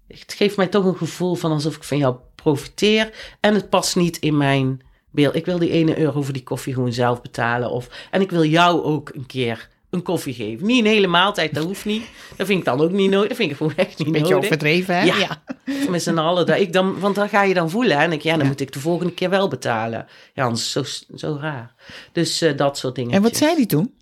Het 0.08 0.34
geeft 0.36 0.56
mij 0.56 0.66
toch 0.66 0.84
een 0.84 0.96
gevoel 0.96 1.34
van 1.34 1.50
alsof 1.50 1.76
ik 1.76 1.84
van 1.84 1.98
jou 1.98 2.16
profiteer. 2.34 3.10
En 3.40 3.54
het 3.54 3.68
past 3.68 3.96
niet 3.96 4.16
in 4.16 4.36
mijn 4.36 4.80
beeld. 5.10 5.34
Ik 5.34 5.44
wil 5.46 5.58
die 5.58 5.70
ene 5.70 5.98
euro 5.98 6.22
voor 6.22 6.32
die 6.32 6.42
koffie 6.42 6.74
gewoon 6.74 6.92
zelf 6.92 7.22
betalen. 7.22 7.70
Of, 7.70 7.88
en 8.10 8.20
ik 8.20 8.30
wil 8.30 8.44
jou 8.44 8.82
ook 8.82 9.10
een 9.14 9.26
keer 9.26 9.68
een 9.90 10.02
koffie 10.02 10.34
geven. 10.34 10.66
Niet 10.66 10.84
een 10.84 10.90
hele 10.90 11.06
maaltijd, 11.06 11.54
dat 11.54 11.64
hoeft 11.64 11.84
niet. 11.84 12.04
Dat 12.36 12.46
vind 12.46 12.58
ik 12.58 12.64
dan 12.64 12.80
ook 12.80 12.90
niet 12.90 13.10
nodig. 13.10 13.28
Dat 13.28 13.36
vind 13.36 13.50
ik 13.50 13.56
gewoon 13.56 13.72
echt 13.76 13.98
niet 13.98 14.12
Beetje 14.12 14.32
nodig. 14.32 14.44
overdreven, 14.44 14.94
hè? 14.94 15.02
Ja. 15.04 15.42
Met 15.90 16.02
z'n 16.02 16.18
allen. 16.18 16.46
Dat 16.46 16.58
ik 16.58 16.72
dan, 16.72 16.98
want 17.00 17.14
dan 17.14 17.28
ga 17.28 17.42
je 17.42 17.54
dan 17.54 17.70
voelen. 17.70 17.96
hè. 17.98 18.02
En 18.04 18.12
ik, 18.12 18.22
ja, 18.22 18.36
dan 18.36 18.46
moet 18.46 18.60
ik 18.60 18.72
de 18.72 18.80
volgende 18.80 19.12
keer 19.12 19.30
wel 19.30 19.48
betalen. 19.48 20.06
Ja, 20.34 20.44
anders 20.44 20.76
is 20.76 21.04
zo, 21.08 21.16
zo 21.16 21.38
raar. 21.40 21.74
Dus 22.12 22.40
eh, 22.40 22.56
dat 22.56 22.78
soort 22.78 22.94
dingen. 22.94 23.12
En 23.12 23.22
wat 23.22 23.36
zei 23.36 23.54
hij 23.54 23.66
toen? 23.66 23.94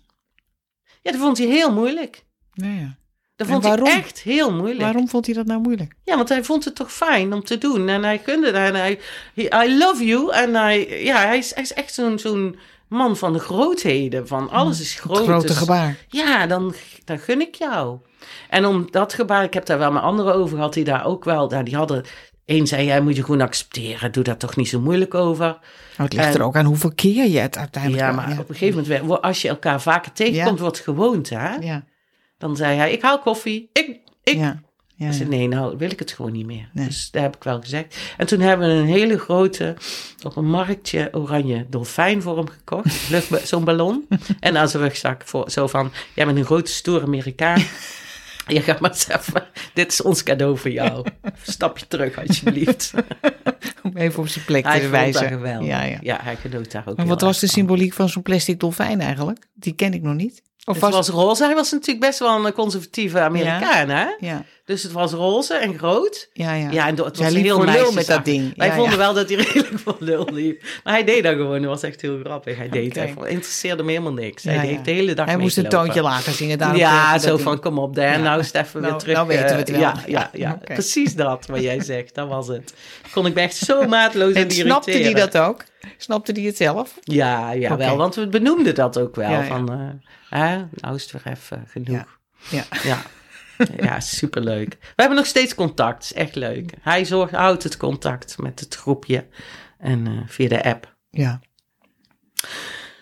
Ja, 1.01 1.11
dat 1.11 1.19
vond 1.21 1.37
hij 1.37 1.47
heel 1.47 1.73
moeilijk. 1.73 2.25
Ja, 2.53 2.67
ja. 2.73 2.97
Dat 3.39 3.47
vond 3.47 3.63
hij 3.63 3.77
waarom? 3.77 3.97
echt 3.99 4.19
heel 4.21 4.53
moeilijk. 4.53 4.81
Waarom 4.81 5.09
vond 5.09 5.25
hij 5.25 5.35
dat 5.35 5.45
nou 5.45 5.59
moeilijk? 5.61 5.93
Ja, 6.03 6.15
want 6.15 6.29
hij 6.29 6.43
vond 6.43 6.65
het 6.65 6.75
toch 6.75 6.91
fijn 6.93 7.33
om 7.33 7.43
te 7.43 7.57
doen. 7.57 7.89
En 7.89 8.03
hij 8.03 8.21
gunde 8.23 8.45
het. 8.47 8.55
En 8.55 8.75
hij, 8.75 8.99
he- 9.33 9.65
I 9.65 9.77
love 9.77 10.05
you. 10.05 10.31
En 10.33 10.55
hij, 10.55 11.03
ja, 11.03 11.17
hij, 11.25 11.37
is, 11.37 11.53
hij 11.53 11.63
is 11.63 11.73
echt 11.73 11.93
zo'n 11.93 12.19
zo'n 12.19 12.59
man 12.87 13.17
van 13.17 13.33
de 13.33 13.39
grootheden. 13.39 14.27
Van 14.27 14.49
alles 14.49 14.79
is 14.81 14.93
groot. 14.99 15.17
Het 15.17 15.25
grote 15.25 15.47
dus- 15.47 15.57
gebaar. 15.57 15.95
Ja, 16.07 16.47
dan, 16.47 16.73
dan 17.05 17.19
gun 17.19 17.41
ik 17.41 17.55
jou. 17.55 17.97
En 18.49 18.65
om 18.65 18.87
dat 18.91 19.13
gebaar, 19.13 19.43
ik 19.43 19.53
heb 19.53 19.65
daar 19.65 19.77
wel 19.77 19.91
met 19.91 20.01
anderen 20.03 20.33
over 20.33 20.55
gehad, 20.57 20.73
die 20.73 20.83
daar 20.83 21.05
ook 21.05 21.23
wel, 21.23 21.47
nou, 21.49 21.63
die 21.63 21.75
hadden, 21.75 22.03
één 22.45 22.67
zei, 22.67 22.85
jij 22.85 23.01
moet 23.01 23.15
je 23.15 23.23
gewoon 23.23 23.41
accepteren, 23.41 24.11
doe 24.11 24.23
daar 24.23 24.37
toch 24.37 24.55
niet 24.55 24.69
zo 24.69 24.79
moeilijk 24.79 25.13
over. 25.13 25.45
Nou, 25.45 25.57
het 25.95 26.13
ligt 26.13 26.25
En- 26.27 26.33
er 26.33 26.43
ook 26.43 26.55
aan 26.55 26.65
hoeveel 26.65 26.91
keer 26.95 27.27
je 27.27 27.39
het 27.39 27.57
uiteindelijk... 27.57 28.03
Ja, 28.03 28.11
maar 28.11 28.39
op 28.39 28.49
een 28.49 28.55
gegeven 28.55 28.85
moment, 28.99 29.21
als 29.21 29.41
je 29.41 29.47
elkaar 29.49 29.81
vaker 29.81 30.11
tegenkomt, 30.11 30.55
Ja. 30.57 30.61
wordt 30.63 30.77
het 30.77 30.85
gewoonte, 30.85 31.35
hè? 31.35 31.55
Ja, 31.55 31.83
Dan 32.39 32.55
zei 32.55 32.77
hij, 32.77 32.91
ik 32.91 33.01
haal 33.01 33.19
koffie, 33.19 33.69
ik, 33.73 33.99
ik. 34.23 34.35
ja, 34.35 34.61
ja, 34.95 35.11
ja. 35.11 35.27
nee, 35.27 35.47
nou 35.47 35.77
wil 35.77 35.91
ik 35.91 35.99
het 35.99 36.11
gewoon 36.11 36.31
niet 36.31 36.45
meer. 36.45 36.69
Nee. 36.73 36.85
Dus 36.85 37.11
daar 37.11 37.21
heb 37.21 37.35
ik 37.35 37.43
wel 37.43 37.61
gezegd. 37.61 37.97
En 38.17 38.27
toen 38.27 38.39
hebben 38.39 38.67
we 38.67 38.73
een 38.73 38.85
hele 38.85 39.17
grote, 39.17 39.75
op 40.23 40.35
een 40.35 40.49
marktje, 40.49 41.09
oranje 41.11 41.65
dolfijn 41.69 42.21
voor 42.21 42.37
hem 42.37 42.47
gekocht. 42.47 43.11
Zo'n 43.49 43.63
ballon. 43.63 44.07
en 44.39 44.57
aan 44.57 44.69
zijn 44.69 44.83
rugzak 44.83 45.21
voor, 45.25 45.51
zo 45.51 45.67
van, 45.67 45.91
jij 46.15 46.25
bent 46.25 46.37
een 46.37 46.45
grote, 46.45 46.71
stoere 46.71 47.05
Amerikaan. 47.05 47.61
Je 48.47 48.61
gaat 48.61 48.79
maar 48.79 48.91
even, 48.91 49.47
dit 49.73 49.91
is 49.91 50.01
ons 50.01 50.23
cadeau 50.23 50.57
voor 50.57 50.71
jou. 50.71 51.05
Een 51.21 51.31
stapje 51.41 51.87
terug, 51.87 52.17
alsjeblieft. 52.17 52.93
Om 53.83 53.97
even 53.97 54.19
op 54.19 54.27
zijn 54.27 54.45
plek 54.45 54.63
hij 54.63 54.75
te 54.75 54.81
dat 54.81 54.91
wijzen. 54.91 55.27
geweldig. 55.27 55.67
Ja, 55.67 55.83
ja. 56.01 56.19
hij 56.21 56.35
genoot 56.35 56.71
daar 56.71 56.83
ook 56.87 56.97
Maar 56.97 57.05
wat 57.05 57.21
was 57.21 57.39
de 57.39 57.47
symboliek 57.47 57.93
van 57.93 58.09
zo'n 58.09 58.21
plastic 58.21 58.59
dolfijn 58.59 59.01
eigenlijk? 59.01 59.47
Die 59.53 59.73
ken 59.73 59.93
ik 59.93 60.01
nog 60.01 60.15
niet. 60.15 60.41
Of 60.69 60.81
Het 60.81 60.93
was 60.93 61.07
roze. 61.09 61.43
Hij 61.45 61.55
was 61.55 61.71
natuurlijk 61.71 62.05
best 62.05 62.19
wel 62.19 62.45
een 62.45 62.53
conservatieve 62.53 63.19
Amerikaan, 63.19 63.89
hè? 63.89 64.05
Ja, 64.19 64.43
Dus 64.65 64.83
het 64.83 64.91
was 64.91 65.11
roze 65.11 65.53
en 65.53 65.77
groot. 65.77 66.29
ja, 66.33 66.53
ja. 66.53 66.69
Ja, 66.71 66.87
en 66.87 66.95
het 67.03 67.17
was 67.17 67.33
heel 67.33 67.55
voor 67.55 67.65
lul 67.65 67.91
met 67.91 68.07
dat 68.07 68.25
ding. 68.25 68.53
Wij 68.57 68.67
Ja, 68.67 68.75
vonden 68.75 68.97
wel 68.97 69.13
dat 69.13 69.29
hij 69.29 69.37
redelijk 69.43 69.79
voor 69.79 69.95
lul 69.99 70.27
liep. 70.31 70.61
Maar 70.83 70.93
hij 70.93 71.03
deed 71.03 71.23
dat 71.23 71.33
gewoon. 71.33 71.61
Dat 71.61 71.69
was 71.69 71.83
echt 71.83 72.01
heel 72.01 72.19
grappig. 72.23 72.57
Hij 72.57 72.69
deed 72.69 72.95
het. 72.95 73.09
Hij 73.19 73.29
interesseerde 73.29 73.83
me 73.83 73.89
helemaal 73.91 74.13
niks. 74.13 74.43
Hij 74.43 74.67
deed 74.67 74.85
de 74.85 74.91
hele 74.91 75.13
dag 75.13 75.25
Hij 75.25 75.37
moest 75.37 75.57
een 75.57 75.69
toontje 75.69 76.01
lager 76.01 76.33
zingen. 76.33 76.57
daarom 76.57 76.77
Ja, 76.77 77.17
zo 77.19 77.27
ding. 77.29 77.41
van 77.41 77.59
kom 77.59 77.79
op 77.79 77.95
Dan, 77.95 78.05
Ja. 78.05 78.17
nou 78.17 78.39
is 78.39 78.47
het 78.47 78.55
even 78.55 78.79
Nou- 78.81 78.91
weer 78.93 79.01
terug. 79.01 79.15
nou 79.15 79.27
weten 79.27 79.45
we 79.45 79.51
eh, 79.51 79.57
het 79.57 79.69
wel. 79.69 79.79
Ja, 79.79 79.93
ja, 80.07 80.29
ja. 80.33 80.59
Precies 80.63 81.15
dat 81.15 81.45
wat 81.45 81.61
jij 81.61 81.83
zegt. 81.83 82.15
Dat 82.15 82.27
was 82.27 82.47
het. 82.47 82.73
Kon 83.11 83.25
ik 83.25 83.33
me 83.33 83.41
echt 83.41 83.55
zo 83.55 83.87
maatloos 83.87 84.33
En 84.33 84.51
snapte 84.51 84.91
hij 84.91 84.99
irriteren. 84.99 85.31
dat 85.31 85.41
ook? 85.41 85.63
Snapte 85.97 86.31
hij 86.31 86.41
het 86.41 86.57
zelf? 86.57 86.97
Ja, 87.01 87.51
ja 87.51 87.77
wel. 87.77 87.97
Want 87.97 88.15
we 88.15 88.27
benoemden 88.27 88.75
dat 88.75 88.99
ook 88.99 89.15
wel. 89.15 89.29
Ja, 89.31 89.39
ja. 89.41 89.45
Van, 89.45 89.71
eh, 89.71 90.39
hè, 90.39 90.57
nou 90.71 90.95
is 90.95 91.11
het 91.11 91.23
weer 91.23 91.33
even 91.33 91.63
genoeg. 91.67 92.19
Ja. 92.49 92.63
Ja. 92.83 93.01
Ja, 93.77 93.99
superleuk. 93.99 94.77
We 94.79 94.87
hebben 94.95 95.17
nog 95.17 95.25
steeds 95.25 95.55
contact. 95.55 96.03
Is 96.03 96.13
echt 96.13 96.35
leuk. 96.35 96.73
Hij 96.81 97.05
zorgt, 97.05 97.33
houdt 97.33 97.63
het 97.63 97.77
contact 97.77 98.37
met 98.37 98.59
het 98.59 98.75
groepje. 98.75 99.27
En 99.77 100.07
eh, 100.07 100.13
via 100.25 100.47
de 100.47 100.63
app. 100.63 100.95
Ja. 101.09 101.39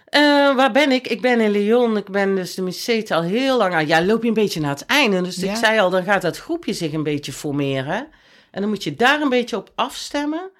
Eh, 0.06 0.56
waar 0.56 0.72
ben 0.72 0.92
ik? 0.92 1.08
Ik 1.08 1.22
ben 1.22 1.40
in 1.42 1.52
Lyon. 1.52 1.98
Ik 1.98 2.10
ben 2.10 2.36
dus 2.36 2.56
de 2.56 2.62
Musete 2.62 3.16
al 3.16 3.22
heel 3.22 3.58
lang 3.58 3.74
aan. 3.74 3.88
Ja, 3.88 4.04
loop 4.06 4.22
je 4.22 4.28
een 4.28 4.34
beetje 4.34 4.60
naar 4.60 4.70
het 4.70 4.86
einde. 4.86 5.22
Dus 5.22 5.36
Ja. 5.36 5.52
ik 5.52 5.58
zei 5.58 5.80
al, 5.80 5.90
dan 5.90 6.04
gaat 6.04 6.22
dat 6.22 6.38
groepje 6.38 6.74
zich 6.74 6.94
een 6.94 7.04
beetje 7.04 7.32
formeren. 7.34 8.08
En 8.52 8.62
dan 8.62 8.70
moet 8.70 8.84
je 8.84 8.96
daar 8.96 9.22
een 9.22 9.30
beetje 9.30 9.58
op 9.58 9.72
afstemmen. 9.76 10.52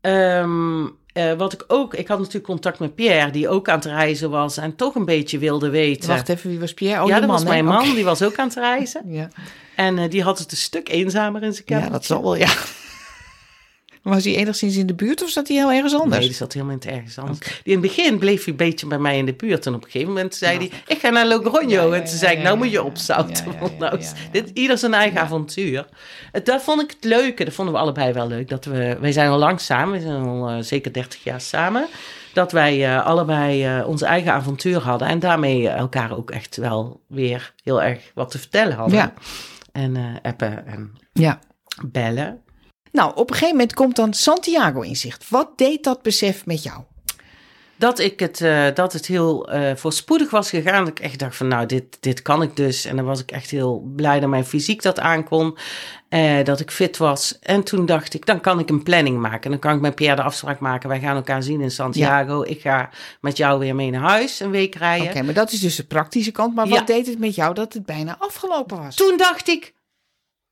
Ehm, 0.00 0.84
eh, 1.16 1.32
wat 1.32 1.52
ik 1.52 1.64
ook... 1.66 1.94
Ik 1.94 2.08
had 2.08 2.18
natuurlijk 2.18 2.44
contact 2.44 2.78
met 2.78 2.94
Pierre, 2.94 3.30
die 3.30 3.48
ook 3.48 3.68
aan 3.68 3.76
het 3.76 3.84
reizen 3.84 4.30
was. 4.30 4.56
En 4.56 4.76
toch 4.76 4.94
een 4.94 5.04
beetje 5.04 5.38
wilde 5.38 5.68
weten. 5.68 6.08
Wacht 6.08 6.28
even, 6.28 6.50
wie 6.50 6.60
was 6.60 6.74
Pierre? 6.74 7.02
Oh, 7.02 7.08
ja, 7.08 7.18
dat 7.18 7.26
man, 7.26 7.36
was 7.36 7.44
mijn 7.44 7.64
man. 7.64 7.94
Die 7.94 8.04
was 8.04 8.22
ook 8.22 8.36
aan 8.36 8.46
het 8.46 8.56
reizen. 8.56 9.02
Ja. 9.06 9.28
En 9.76 9.98
eh, 9.98 10.10
die 10.10 10.22
had 10.22 10.38
het 10.38 10.50
een 10.50 10.56
stuk 10.56 10.88
eenzamer 10.88 11.42
in 11.42 11.52
zijn 11.52 11.64
ja, 11.66 11.76
kamer. 11.76 11.92
dat 11.92 12.04
zal 12.04 12.22
wel, 12.22 12.34
ja. 12.36 12.48
Was 14.12 14.24
hij 14.24 14.34
enigszins 14.36 14.76
in 14.76 14.86
de 14.86 14.94
buurt 14.94 15.22
of 15.22 15.28
zat 15.28 15.48
hij 15.48 15.56
heel 15.56 15.72
ergens 15.72 15.94
anders? 15.94 16.18
Nee, 16.18 16.26
die 16.26 16.36
zat 16.36 16.52
helemaal 16.52 16.76
in 16.80 16.90
ergens 16.90 17.18
anders. 17.18 17.38
Die 17.38 17.60
in 17.64 17.72
het 17.72 17.80
begin 17.80 18.18
bleef 18.18 18.44
hij 18.44 18.48
een 18.52 18.56
beetje 18.56 18.86
bij 18.86 18.98
mij 18.98 19.18
in 19.18 19.26
de 19.26 19.34
buurt. 19.34 19.66
En 19.66 19.74
op 19.74 19.84
een 19.84 19.90
gegeven 19.90 20.12
moment 20.14 20.34
zei 20.34 20.56
hij, 20.58 20.70
ik 20.86 20.98
ga 20.98 21.08
naar 21.10 21.26
Logroño. 21.26 21.92
En 21.92 22.00
ja, 22.00 22.06
zei 22.06 22.36
ik, 22.36 22.42
nou 22.42 22.56
moet 22.56 22.70
je 22.70 22.82
opzouten. 22.82 23.44
Nou. 23.78 24.00
Dit, 24.32 24.50
ieder 24.54 24.78
zijn 24.78 24.94
eigen 24.94 25.20
avontuur. 25.20 25.86
Dat 26.42 26.62
vond 26.62 26.82
ik 26.82 26.90
het 26.90 27.04
leuke. 27.04 27.44
Dat 27.44 27.54
vonden 27.54 27.74
we 27.74 27.80
allebei 27.80 28.12
wel 28.12 28.28
leuk. 28.28 28.48
Dat 28.48 28.64
we, 28.64 28.96
wij 29.00 29.12
zijn 29.12 29.30
al 29.30 29.38
lang 29.38 29.60
samen. 29.60 29.94
We 29.94 30.00
zijn 30.00 30.22
al 30.22 30.48
eh, 30.48 30.56
zeker 30.60 30.92
30 30.92 31.24
jaar 31.24 31.40
samen. 31.40 31.86
Dat 32.32 32.52
wij 32.52 32.86
eh, 32.96 33.06
allebei 33.06 33.64
eh, 33.64 33.88
onze 33.88 34.06
eigen 34.06 34.32
avontuur 34.32 34.80
hadden. 34.80 35.08
En 35.08 35.18
daarmee 35.18 35.68
elkaar 35.68 36.16
ook 36.16 36.30
echt 36.30 36.56
wel 36.56 37.00
weer 37.08 37.52
heel 37.62 37.82
erg 37.82 38.10
wat 38.14 38.30
te 38.30 38.38
vertellen 38.38 38.76
hadden. 38.76 38.98
Ja. 38.98 39.12
En 39.72 39.96
appen 40.22 40.66
en 40.66 40.92
Ja. 41.12 41.38
bellen. 41.86 42.40
Nou, 42.96 43.10
op 43.14 43.28
een 43.30 43.34
gegeven 43.36 43.56
moment 43.56 43.74
komt 43.74 43.96
dan 43.96 44.14
Santiago 44.14 44.80
in 44.80 44.96
zicht. 44.96 45.30
Wat 45.30 45.48
deed 45.56 45.84
dat 45.84 46.02
besef 46.02 46.46
met 46.46 46.62
jou? 46.62 46.80
Dat, 47.78 47.98
ik 47.98 48.20
het, 48.20 48.40
eh, 48.40 48.64
dat 48.74 48.92
het 48.92 49.06
heel 49.06 49.48
eh, 49.50 49.76
voorspoedig 49.76 50.30
was 50.30 50.50
gegaan. 50.50 50.84
Dat 50.84 50.98
ik 50.98 51.00
echt 51.04 51.18
dacht 51.18 51.36
van 51.36 51.48
nou, 51.48 51.66
dit, 51.66 51.96
dit 52.00 52.22
kan 52.22 52.42
ik 52.42 52.56
dus. 52.56 52.84
En 52.84 52.96
dan 52.96 53.04
was 53.04 53.20
ik 53.20 53.30
echt 53.30 53.50
heel 53.50 53.92
blij 53.96 54.20
dat 54.20 54.28
mijn 54.28 54.44
fysiek 54.44 54.82
dat 54.82 54.98
aankon. 54.98 55.56
eh, 56.08 56.44
dat 56.44 56.60
ik 56.60 56.70
fit 56.70 56.96
was. 56.96 57.38
En 57.38 57.62
toen 57.64 57.86
dacht 57.86 58.14
ik, 58.14 58.26
dan 58.26 58.40
kan 58.40 58.58
ik 58.58 58.68
een 58.70 58.82
planning 58.82 59.18
maken. 59.20 59.50
Dan 59.50 59.58
kan 59.60 59.74
ik 59.74 59.80
met 59.80 59.94
Pierre 59.94 60.16
de 60.16 60.22
afspraak 60.22 60.58
maken. 60.60 60.88
Wij 60.88 61.00
gaan 61.00 61.16
elkaar 61.16 61.42
zien 61.42 61.60
in 61.60 61.70
Santiago. 61.70 62.42
Ik 62.42 62.60
ga 62.60 62.90
met 63.20 63.36
jou 63.36 63.58
weer 63.58 63.74
mee 63.74 63.90
naar 63.90 64.10
huis 64.10 64.40
een 64.40 64.50
week 64.50 64.74
rijden. 64.74 65.08
Oké, 65.08 65.22
maar 65.22 65.34
dat 65.34 65.52
is 65.52 65.60
dus 65.60 65.76
de 65.76 65.84
praktische 65.86 66.30
kant. 66.32 66.54
Maar 66.54 66.68
wat 66.68 66.78
Ja. 66.78 66.84
deed 66.84 67.06
het 67.06 67.18
met 67.18 67.34
jou 67.34 67.54
dat 67.54 67.72
het 67.72 67.86
bijna 67.86 68.16
afgelopen 68.18 68.78
was? 68.78 68.94
Toen 68.94 69.16
dacht 69.16 69.48
ik, 69.48 69.74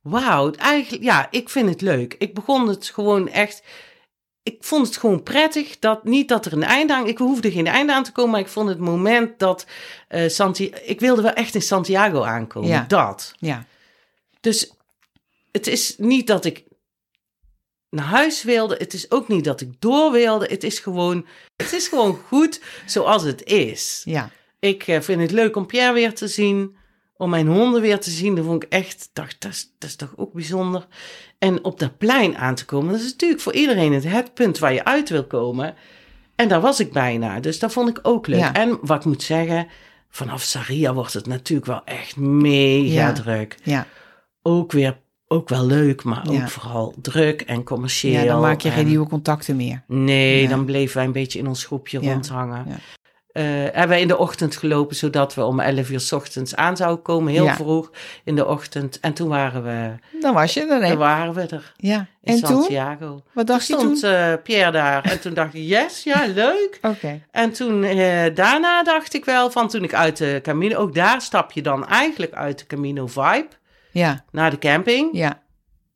wauw, 0.05 0.51
eigenlijk, 0.53 1.03
ja, 1.03 1.27
ik 1.31 1.49
vind 1.49 1.69
het 1.69 1.81
leuk. 1.81 2.15
Ik 2.19 2.35
begon 2.35 2.69
het 2.69 2.87
gewoon 2.87 3.29
echt, 3.29 3.63
ik 4.43 4.57
vond 4.61 4.87
het 4.87 4.97
gewoon 4.97 5.23
prettig 5.23 5.79
dat 5.79 6.05
niet 6.05 6.29
dat 6.29 6.47
er 6.47 6.53
een 6.53 6.63
einde 6.63 6.95
aan, 6.95 7.07
ik 7.07 7.19
hoefde 7.19 7.51
geen 7.53 7.67
einde 7.67 7.93
aan 7.93 8.05
te 8.05 8.13
komen, 8.13 8.31
maar 8.31 8.41
ik 8.41 8.49
vond 8.49 8.69
het 8.69 8.79
moment 8.79 9.39
dat 9.39 9.67
eh 10.09 10.29
Santi, 10.29 10.73
ik 10.85 11.01
wilde 11.01 11.23
wel 11.23 11.33
echt 11.33 11.55
in 11.55 11.63
Santiago 11.63 12.23
aankomen, 12.23 12.69
Ja. 12.69 12.85
dat. 12.89 13.35
Ja, 13.39 13.67
Dus 14.41 14.73
het 15.53 15.67
is 15.67 15.95
niet 15.99 16.27
dat 16.27 16.45
ik 16.45 16.65
naar 17.91 18.05
huis 18.05 18.43
wilde, 18.43 18.75
het 18.79 18.93
is 18.93 19.11
ook 19.11 19.29
niet 19.29 19.45
dat 19.45 19.61
ik 19.61 19.81
door 19.81 20.13
wilde, 20.13 20.47
het 20.47 20.65
is 20.65 20.79
gewoon, 20.79 21.27
het 21.57 21.73
is 21.73 21.89
gewoon 21.89 22.19
goed 22.29 22.61
zoals 22.87 23.23
het 23.23 23.43
is. 23.45 24.03
ja, 24.05 24.31
Ik 24.59 24.87
eh, 24.87 25.01
vind 25.01 25.21
het 25.21 25.31
leuk 25.31 25.57
om 25.57 25.67
Pierre 25.67 25.93
weer 25.93 26.15
te 26.15 26.29
zien. 26.29 26.77
Om 27.25 27.31
mijn 27.31 27.47
honden 27.47 27.81
weer 27.81 28.01
te 28.01 28.11
zien. 28.11 28.35
Dat 28.35 28.45
vond 28.45 28.63
ik 28.63 28.73
echt, 28.73 29.11
dacht, 29.13 29.37
dat 29.39 29.51
is, 29.53 29.73
dat 29.79 29.89
is 29.91 29.97
toch 29.97 30.13
ook 30.17 30.33
bijzonder. 30.33 30.87
En 31.39 31.65
op 31.65 31.79
dat 31.79 31.99
plein 31.99 32.37
aan 32.37 32.55
te 32.55 32.65
komen. 32.65 32.93
Dat 32.93 33.01
is 33.01 33.11
natuurlijk 33.11 33.41
voor 33.41 33.53
iedereen 33.55 33.93
het, 33.93 34.05
het 34.05 34.35
punt 34.35 34.59
waar 34.59 34.73
je 34.73 34.85
uit 34.85 35.09
wil 35.09 35.25
komen. 35.25 35.75
En 36.37 36.49
daar 36.49 36.61
was 36.61 36.81
ik 36.81 36.93
bijna. 36.93 37.41
Dus 37.41 37.59
dat 37.59 37.73
vond 37.73 37.89
ik 37.89 37.99
ook 38.03 38.27
leuk. 38.27 38.39
Ja. 38.39 38.53
En 38.55 38.79
wat 38.83 38.99
ik 38.99 39.05
moet 39.05 39.23
zeggen. 39.23 39.67
Vanaf 40.09 40.43
Saria 40.43 40.95
wordt 40.95 41.13
het 41.13 41.27
natuurlijk 41.27 41.67
wel 41.67 41.85
echt 41.85 42.17
mega 42.17 42.93
Ja. 42.95 43.13
druk. 43.13 43.57
ja. 43.63 43.87
Ook 44.43 44.73
weer, 44.73 44.99
ook 45.27 45.49
wel 45.49 45.67
leuk. 45.67 46.03
Maar 46.05 46.25
ook 46.29 46.35
Ja. 46.35 46.49
vooral 46.49 46.95
druk 47.03 47.41
en 47.41 47.63
commercieel. 47.65 48.21
ja 48.21 48.25
dan 48.25 48.41
maak 48.41 48.61
je 48.61 48.71
geen 48.71 48.79
en- 48.83 48.87
nieuwe 48.89 49.09
contacten 49.09 49.57
meer. 49.57 49.83
Nee, 49.87 50.43
Ja. 50.43 50.49
dan 50.49 50.65
bleven 50.65 50.97
wij 50.97 51.05
een 51.05 51.13
beetje 51.13 51.39
in 51.39 51.47
ons 51.47 51.65
groepje 51.65 52.01
Ja, 52.01 52.13
rondhangen. 52.13 52.67
Eh, 53.35 53.43
hebben 53.45 53.89
wij 53.89 54.01
in 54.01 54.09
de 54.09 54.19
ochtend 54.19 54.57
gelopen, 54.57 54.97
zodat 54.97 55.35
we 55.35 55.45
om 55.45 55.61
11 55.61 55.91
uur 55.91 56.01
's 56.01 56.13
ochtends 56.13 56.57
aan 56.57 56.77
zouden 56.77 57.03
komen. 57.03 57.33
Heel 57.33 57.45
Ja. 57.45 57.55
vroeg 57.55 57.91
in 58.25 58.35
de 58.37 58.47
ochtend. 58.47 59.01
En 59.01 59.13
toen 59.15 59.29
waren 59.29 59.63
we, 59.65 59.91
Dan 60.21 60.35
was 60.35 60.55
je 60.55 60.61
er. 60.67 60.83
hè? 60.83 60.89
toen 60.89 60.99
waren 60.99 61.35
we 61.35 61.41
er. 61.43 61.73
Ja, 61.77 62.07
In 62.23 62.35
en 62.35 62.41
toen? 62.43 62.47
Santiago. 62.61 63.07
Wat 63.13 63.23
Toen 63.35 63.45
dacht 63.47 63.67
je 63.67 63.77
toen? 63.77 63.97
stond 63.97 64.13
eh, 64.15 64.33
Pierre 64.43 64.71
daar. 64.71 65.05
En 65.05 65.21
toen 65.21 65.35
dacht 65.35 65.55
ik, 65.55 65.63
yes, 65.69 66.03
ja, 66.03 66.25
leuk. 66.45 66.79
Oké. 66.83 67.21
En 67.31 67.53
toen, 67.53 67.83
eh, 67.85 68.35
daarna 68.35 68.83
dacht 68.83 69.15
ik 69.15 69.25
wel 69.25 69.51
van, 69.51 69.69
toen 69.69 69.83
ik 69.85 69.95
uit 69.95 70.17
de 70.17 70.39
Camino... 70.43 70.77
Ook 70.79 70.95
daar 70.95 71.21
stap 71.21 71.53
je 71.53 71.63
dan 71.63 71.87
eigenlijk 71.89 72.33
uit 72.33 72.59
de 72.59 72.67
Camino 72.67 73.07
Vibe 73.07 73.49
Ja, 73.93 74.25
naar 74.31 74.51
de 74.51 74.59
camping. 74.59 75.09
ja, 75.13 75.43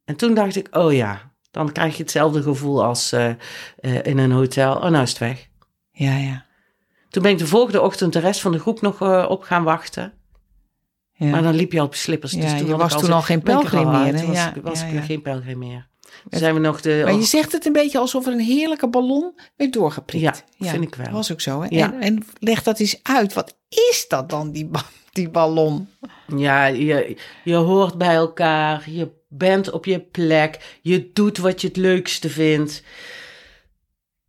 En 0.05 0.16
toen 0.16 0.34
dacht 0.34 0.57
ik, 0.57 0.68
oh 0.70 0.93
ja, 0.93 1.20
dan 1.51 1.72
krijg 1.72 1.97
je 1.97 2.03
hetzelfde 2.03 2.43
gevoel 2.43 2.84
als 2.84 3.12
in 4.03 4.18
een 4.18 4.30
hotel. 4.32 4.74
Oh, 4.74 4.82
nou 4.89 5.03
is 5.03 5.09
het 5.11 5.18
weg. 5.18 5.49
ja, 5.91 6.16
ja. 6.16 6.47
Toen 7.11 7.23
ben 7.23 7.33
ik 7.33 7.39
de 7.39 7.47
volgende 7.47 7.81
ochtend 7.81 8.13
de 8.13 8.19
rest 8.19 8.41
van 8.41 8.53
de 8.53 8.59
groep 8.59 8.81
nog 8.81 9.01
eh, 9.01 9.27
op 9.29 9.43
gaan 9.43 9.65
wachten. 9.65 10.13
ja. 11.13 11.27
Maar 11.27 11.43
dan 11.43 11.55
liep 11.55 11.73
je 11.73 11.81
al 11.81 11.87
op 11.87 11.95
slippers. 11.95 12.33
Ja, 12.33 12.41
dus 12.41 12.59
toen 12.59 12.67
je 12.67 12.77
was 12.77 12.99
toen 12.99 13.13
al 13.13 13.23
geen 13.23 13.43
pelgrim 13.43 13.91
meer? 13.91 14.17
Toen 14.17 14.27
was, 14.27 14.51
was 14.63 14.83
ik 14.83 15.03
geen 15.05 15.23
pelgrim 15.23 15.59
meer. 15.59 15.89
Toen 16.31 16.39
zijn 16.39 16.55
we 16.55 16.61
nog 16.61 16.81
de... 16.81 17.01
Maar 17.05 17.15
je 17.15 17.23
zegt 17.23 17.53
het 17.53 17.67
een 17.67 17.73
beetje 17.73 17.99
alsof 17.99 18.27
er 18.27 18.33
een 18.33 18.41
heerlijke 18.41 18.89
ballon 18.89 19.39
werd 19.57 19.73
doorgeprikt. 19.73 20.45
Ja, 20.57 20.71
vind 20.71 20.85
ik 20.85 20.95
wel. 20.95 21.07
Dat 21.07 21.15
was 21.15 21.33
ook 21.33 21.41
zo, 21.41 21.63
hè? 21.63 21.69
En, 21.69 22.01
en 22.01 22.27
leg 22.39 22.63
dat 22.63 22.79
eens 22.79 23.01
uit. 23.03 23.33
Wat 23.33 23.57
is 23.69 24.05
dat 24.09 24.31
dan, 24.31 24.53
die, 24.53 24.71
die 25.13 25.31
ballon? 25.31 25.89
Ja, 26.37 26.67
je, 26.67 27.17
je 27.45 27.55
hoort 27.55 27.99
bij 27.99 28.15
elkaar. 28.15 28.91
Je 28.91 29.11
bent 29.29 29.71
op 29.71 29.85
je 29.85 30.01
plek. 30.01 30.79
Je 30.83 31.11
doet 31.13 31.39
wat 31.39 31.61
je 31.61 31.67
het 31.67 31.77
leukste 31.77 32.29
vindt. 32.31 32.83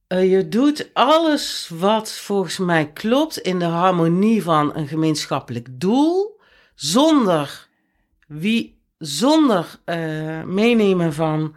Eh, 0.10 0.32
je 0.32 0.48
doet 0.48 0.90
alles 0.94 1.70
wat 1.74 2.12
volgens 2.12 2.58
mij 2.58 2.92
klopt 2.92 3.38
in 3.38 3.60
de 3.60 3.66
harmonie 3.66 4.44
van 4.44 4.76
een 4.76 4.88
gemeenschappelijk 4.88 5.68
doel, 5.72 6.40
zonder, 6.76 7.68
wie, 8.28 8.82
zonder 8.98 9.80
eh, 9.86 10.44
meenemen 10.44 11.14
van 11.14 11.56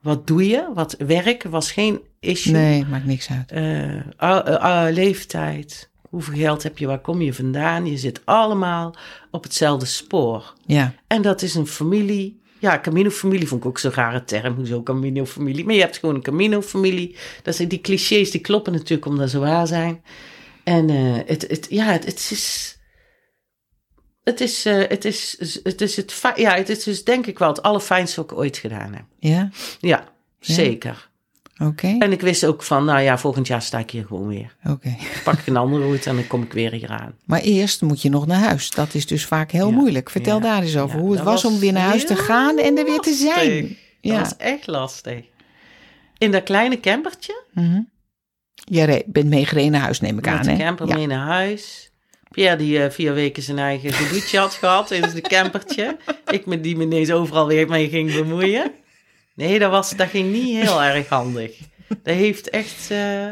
wat 0.00 0.26
doe 0.26 0.48
je, 0.48 0.70
wat 0.74 0.94
werk 0.98 1.42
was 1.42 1.72
geen 1.72 2.00
issue. 2.20 2.52
Nee, 2.52 2.84
maakt 2.84 3.06
niks 3.06 3.28
uit. 3.30 3.52
Eh, 3.52 4.86
leeftijd, 4.90 5.90
hoeveel 6.08 6.34
geld 6.34 6.62
heb 6.62 6.78
je, 6.78 6.86
waar 6.86 7.00
kom 7.00 7.22
je 7.22 7.34
vandaan? 7.34 7.86
Je 7.86 7.96
zit 7.96 8.20
allemaal 8.24 8.94
op 9.30 9.42
hetzelfde 9.42 9.86
spoor. 9.86 10.54
Ja, 10.66 10.94
En 11.06 11.22
dat 11.22 11.42
is 11.42 11.54
een 11.54 11.66
familie. 11.66 12.40
Ja, 12.58 12.80
Camino-familie 12.80 13.48
vond 13.48 13.60
ik 13.60 13.68
ook 13.68 13.78
zo'n 13.78 13.92
rare 13.92 14.24
term. 14.24 14.54
Hoezo 14.54 14.82
Camino-familie? 14.82 15.64
Maar 15.64 15.74
je 15.74 15.80
hebt 15.80 15.98
gewoon 15.98 16.14
een 16.14 16.22
Camino-familie. 16.22 17.16
Dat 17.42 17.56
zijn 17.56 17.68
die 17.68 17.80
clichés, 17.80 18.30
die 18.30 18.40
kloppen 18.40 18.72
natuurlijk 18.72 19.06
omdat 19.06 19.30
ze 19.30 19.38
waar 19.38 19.66
zijn. 19.66 20.02
En 20.64 20.90
eh, 20.90 21.18
het, 21.26 21.48
het, 21.48 21.66
ja, 21.70 21.84
het, 21.84 22.04
het 22.04 22.28
is... 22.30 22.74
Het 24.22 24.40
is, 24.40 24.64
eh, 24.64 24.88
het 24.88 25.04
is, 25.04 25.36
het 25.62 25.80
is 25.80 25.96
het, 25.96 26.22
ja, 26.34 26.54
het 26.54 26.68
is 26.68 26.82
dus 26.82 27.04
denk 27.04 27.26
ik 27.26 27.38
wel 27.38 27.48
het 27.48 27.62
allerfijnste 27.62 28.20
wat 28.20 28.30
ik 28.30 28.36
ooit 28.36 28.56
gedaan 28.56 28.92
heb. 28.92 29.04
ja, 29.18 29.50
Ja, 29.80 30.08
zeker. 30.38 31.10
Oké, 31.58 31.96
En 31.98 32.12
ik 32.12 32.20
wist 32.20 32.44
ook 32.46 32.62
van, 32.62 32.84
nou 32.84 33.00
ja, 33.00 33.18
volgend 33.18 33.46
jaar 33.46 33.62
sta 33.62 33.78
ik 33.78 33.90
hier 33.90 34.04
gewoon 34.06 34.26
weer. 34.28 34.54
oké. 34.68 34.96
Pak 35.24 35.38
ik 35.38 35.46
een 35.46 35.56
andere 35.56 35.82
route 35.84 36.08
en 36.08 36.14
dan 36.16 36.26
kom 36.26 36.42
ik 36.42 36.52
weer 36.52 36.72
hier 36.72 36.90
aan. 36.90 37.14
Maar 37.24 37.40
eerst 37.40 37.82
moet 37.82 38.02
je 38.02 38.08
nog 38.08 38.26
naar 38.26 38.40
huis. 38.40 38.70
Dat 38.70 38.94
is 38.94 39.06
dus 39.06 39.26
vaak 39.26 39.50
heel 39.50 39.68
Ja, 39.68 39.74
moeilijk. 39.74 40.10
Vertel 40.10 40.36
ja, 40.36 40.42
daar 40.42 40.62
eens 40.62 40.76
over 40.76 40.96
ja, 40.96 41.02
hoe 41.02 41.12
het 41.14 41.22
was, 41.22 41.44
om 41.44 41.58
weer 41.58 41.72
naar 41.72 41.88
huis 41.88 42.06
te 42.06 42.16
gaan 42.16 42.58
en 42.58 42.78
er 42.78 42.84
weer 42.84 42.98
te 43.00 43.12
zijn. 43.14 43.50
lastig. 43.60 43.78
Ja. 44.00 44.12
Dat 44.12 44.20
was 44.20 44.36
echt 44.36 44.66
lastig. 44.66 45.24
In 46.18 46.30
dat 46.30 46.42
kleine 46.42 46.80
campertje, 46.80 47.42
Mhm. 47.52 47.80
Je 48.68 48.84
re- 48.84 49.02
bent 49.06 49.28
meegereden 49.28 49.70
naar 49.72 49.80
huis, 49.80 50.00
neem 50.00 50.18
ik 50.18 50.24
met 50.24 50.34
aan. 50.34 50.42
de 50.42 50.50
Hè? 50.50 50.56
camper 50.56 50.88
ja. 50.88 50.94
mee 50.94 51.06
naar 51.06 51.26
huis. 51.26 51.90
Pierre 52.30 52.56
die 52.56 52.82
eh, 52.82 52.90
vier 52.90 53.14
weken 53.14 53.42
zijn 53.42 53.58
eigen 53.58 53.92
gedoetje 53.92 54.38
had 54.38 54.54
gehad 54.54 54.90
in 54.90 55.10
zijn 55.10 55.22
campertje. 55.22 55.96
Ik 56.30 56.46
met 56.46 56.62
die 56.62 56.76
me 56.76 56.82
ineens 56.82 57.10
overal 57.10 57.46
weer 57.46 57.68
mee 57.68 57.88
ging 57.88 58.12
bemoeien. 58.14 58.72
Nee, 59.36 59.58
dat, 59.58 59.70
was, 59.70 59.90
dat 59.96 60.08
ging 60.08 60.32
niet 60.32 60.56
heel 60.62 60.82
erg 60.82 61.08
handig. 61.08 61.58
Dat 61.88 62.14
heeft 62.14 62.50
echt 62.50 62.90
eh, 62.90 63.26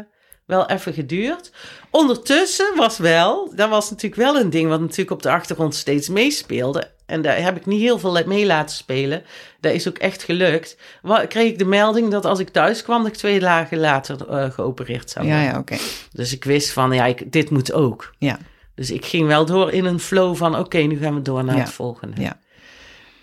wel 0.45 0.69
even 0.69 0.93
geduurd. 0.93 1.51
Ondertussen 1.91 2.75
was 2.75 2.97
wel, 2.97 3.51
dat 3.55 3.69
was 3.69 3.89
natuurlijk 3.89 4.21
wel 4.21 4.37
een 4.39 4.49
ding 4.49 4.69
wat 4.69 4.79
natuurlijk 4.79 5.11
op 5.11 5.21
de 5.21 5.31
achtergrond 5.31 5.75
steeds 5.75 6.09
meespeelde. 6.09 6.91
En 7.05 7.21
daar 7.21 7.41
heb 7.41 7.55
ik 7.57 7.65
niet 7.65 7.81
heel 7.81 7.99
veel 7.99 8.23
mee 8.25 8.45
laten 8.45 8.75
spelen. 8.75 9.23
Dat 9.59 9.73
is 9.73 9.87
ook 9.87 9.97
echt 9.97 10.23
gelukt. 10.23 10.77
Wa- 11.01 11.25
kreeg 11.25 11.51
ik 11.51 11.57
de 11.57 11.65
melding 11.65 12.11
dat 12.11 12.25
als 12.25 12.39
ik 12.39 12.49
thuis 12.49 12.83
kwam, 12.83 12.97
dat 13.03 13.11
ik 13.11 13.17
twee 13.17 13.39
dagen 13.39 13.77
later 13.79 14.29
eh, 14.29 14.51
geopereerd 14.51 15.09
zou 15.09 15.25
Ja, 15.25 15.31
worden. 15.33 15.51
ja, 15.53 15.59
oké. 15.59 15.75
Dus 16.11 16.33
ik 16.33 16.43
wist 16.43 16.71
van, 16.71 16.91
ja, 16.91 17.05
ik, 17.05 17.31
dit 17.31 17.49
moet 17.49 17.73
ook. 17.73 18.13
Ja, 18.19 18.37
Dus 18.75 18.91
ik 18.91 19.05
ging 19.05 19.27
wel 19.27 19.45
door 19.45 19.71
in 19.71 19.85
een 19.85 19.99
flow 19.99 20.35
van, 20.35 20.57
oké, 20.59 20.77
nu 20.77 20.97
gaan 20.97 21.13
we 21.15 21.21
door 21.21 21.43
naar 21.43 21.55
Ja. 21.55 21.61
het 21.61 21.71
volgende. 21.71 22.21
ja. 22.21 22.39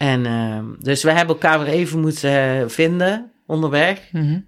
En 0.03 0.27
ehm, 0.27 0.65
dus 0.79 1.03
we 1.03 1.11
hebben 1.13 1.35
elkaar 1.35 1.59
weer 1.59 1.69
even 1.75 2.01
moeten 2.01 2.61
eh, 2.61 2.69
vinden 2.69 3.33
onderweg. 3.47 4.09
Mhm. 4.13 4.41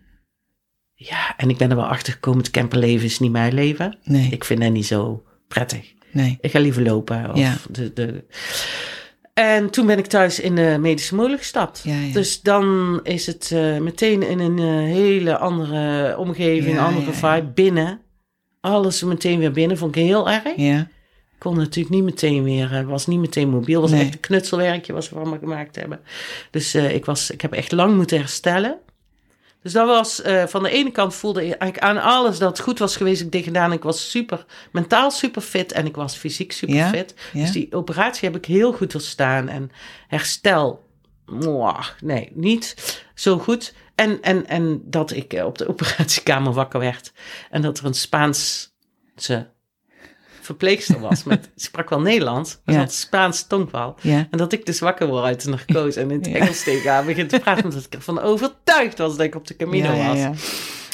Ja, 0.94 1.36
en 1.36 1.50
ik 1.50 1.56
ben 1.56 1.70
er 1.70 1.76
wel 1.76 1.86
achter 1.86 2.12
gekomen, 2.12 2.38
het 2.40 2.50
camperleven 2.50 3.04
is 3.06 3.18
niet 3.18 3.32
mijn 3.32 3.54
leven. 3.54 3.98
Nee, 4.04 4.28
Ik 4.30 4.44
vind 4.44 4.60
dat 4.60 4.72
niet 4.72 4.86
zo 4.86 5.22
prettig. 5.48 5.92
nee. 6.12 6.38
Ik 6.40 6.50
ga 6.50 6.58
liever 6.58 6.82
lopen. 6.82 7.30
Of 7.30 7.38
Ja. 7.38 7.54
de, 7.70 7.92
de... 7.92 8.24
En 9.34 9.70
toen 9.70 9.86
ben 9.86 9.98
ik 9.98 10.06
thuis 10.06 10.40
in 10.40 10.54
de 10.54 10.76
medische 10.80 11.14
molen 11.14 11.38
gestapt. 11.38 11.80
Ja, 11.84 11.98
ja. 12.00 12.12
Dus 12.12 12.40
dan 12.42 13.00
is 13.02 13.26
het 13.26 13.50
eh, 13.52 13.78
meteen 13.78 14.22
in 14.28 14.38
een 14.38 14.58
eh, 14.58 14.92
hele 14.94 15.36
andere 15.38 16.16
omgeving, 16.18 16.78
andere 16.78 17.12
vibe. 17.12 17.50
Binnen. 17.54 18.00
Alles 18.60 19.02
meteen 19.02 19.38
weer 19.38 19.52
binnen, 19.52 19.78
vond 19.78 19.96
ik 19.96 20.02
heel 20.02 20.30
erg. 20.30 20.56
Ja, 20.56 20.88
kon 21.38 21.56
natuurlijk 21.56 21.94
niet 21.94 22.04
meteen 22.04 22.42
weer, 22.42 22.72
eh, 22.74 22.86
was 22.86 23.06
niet 23.06 23.18
meteen 23.20 23.48
mobiel. 23.48 23.80
was 23.80 23.90
Nee. 23.90 24.00
echt 24.04 24.12
een 24.14 24.20
knutselwerkje 24.20 24.92
wat 24.92 25.08
we 25.08 25.16
allemaal 25.16 25.38
gemaakt 25.38 25.76
hebben. 25.76 26.00
Dus 26.50 26.74
eh, 26.74 26.94
ik, 26.94 27.04
was, 27.04 27.30
ik 27.30 27.40
heb 27.40 27.52
echt 27.52 27.72
lang 27.72 27.96
moeten 27.96 28.18
herstellen. 28.18 28.78
Dus 29.62 29.72
dat 29.72 29.86
was, 29.86 30.22
eh, 30.22 30.46
van 30.46 30.62
de 30.62 30.70
ene 30.70 30.90
kant 30.90 31.14
voelde 31.14 31.46
ik 31.46 31.54
eigenlijk 31.54 31.78
aan 31.78 32.02
alles 32.02 32.38
dat 32.38 32.48
het 32.50 32.60
goed 32.60 32.78
was 32.78 32.96
geweest. 32.96 33.20
Ik 33.20 33.32
dit 33.32 33.44
gedaan. 33.44 33.72
Ik 33.72 33.82
was 33.82 34.10
super, 34.10 34.44
mentaal 34.72 35.10
super 35.10 35.42
fit 35.42 35.72
en 35.72 35.86
ik 35.86 35.96
was 35.96 36.16
fysiek 36.16 36.52
super 36.52 36.74
Ja, 36.74 36.88
fit. 36.88 37.14
ja. 37.32 37.40
Dus 37.40 37.52
die 37.52 37.72
operatie 37.72 38.28
heb 38.28 38.36
ik 38.38 38.44
heel 38.44 38.72
goed 38.72 38.92
doorstaan. 38.92 39.48
En 39.48 39.70
herstel, 40.08 40.86
mwah, 41.26 41.84
nee, 42.00 42.30
niet 42.34 42.74
zo 43.14 43.38
goed. 43.38 43.74
En, 43.94 44.22
en, 44.22 44.46
en 44.46 44.82
dat 44.84 45.12
ik 45.12 45.32
op 45.44 45.58
de 45.58 45.68
operatiekamer 45.72 46.52
wakker 46.52 46.80
werd. 46.80 47.12
En 47.50 47.62
dat 47.62 47.78
er 47.78 47.84
een 47.84 47.94
Spaanse 47.94 48.68
verpleegster 50.44 51.00
was. 51.00 51.24
Met, 51.24 51.44
ze 51.56 51.64
sprak 51.64 51.90
wel 51.90 52.00
Nederlands, 52.00 52.58
maar 52.64 52.74
Ja. 52.74 52.80
ze 52.80 52.86
had 52.86 52.94
Spaans 52.94 53.46
tongval. 53.46 53.96
ja. 54.00 54.26
En 54.30 54.38
dat 54.38 54.52
ik 54.52 54.66
dus 54.66 54.78
wakker 54.80 55.06
word 55.06 55.24
uit 55.24 55.42
de 55.44 55.50
narcose 55.50 56.00
en 56.00 56.10
in 56.10 56.18
het. 56.18 56.26
Engels 56.26 56.62
tegen 56.62 56.90
haar 56.90 57.04
begin 57.04 57.28
te 57.28 57.38
praten. 57.38 57.64
Omdat 57.64 57.84
ik 57.84 57.94
ervan 57.94 58.20
overtuigd 58.20 58.98
was 58.98 59.16
dat 59.16 59.26
ik 59.26 59.34
op 59.34 59.46
de 59.46 59.56
Camino 59.56 59.96
was. 59.96 60.18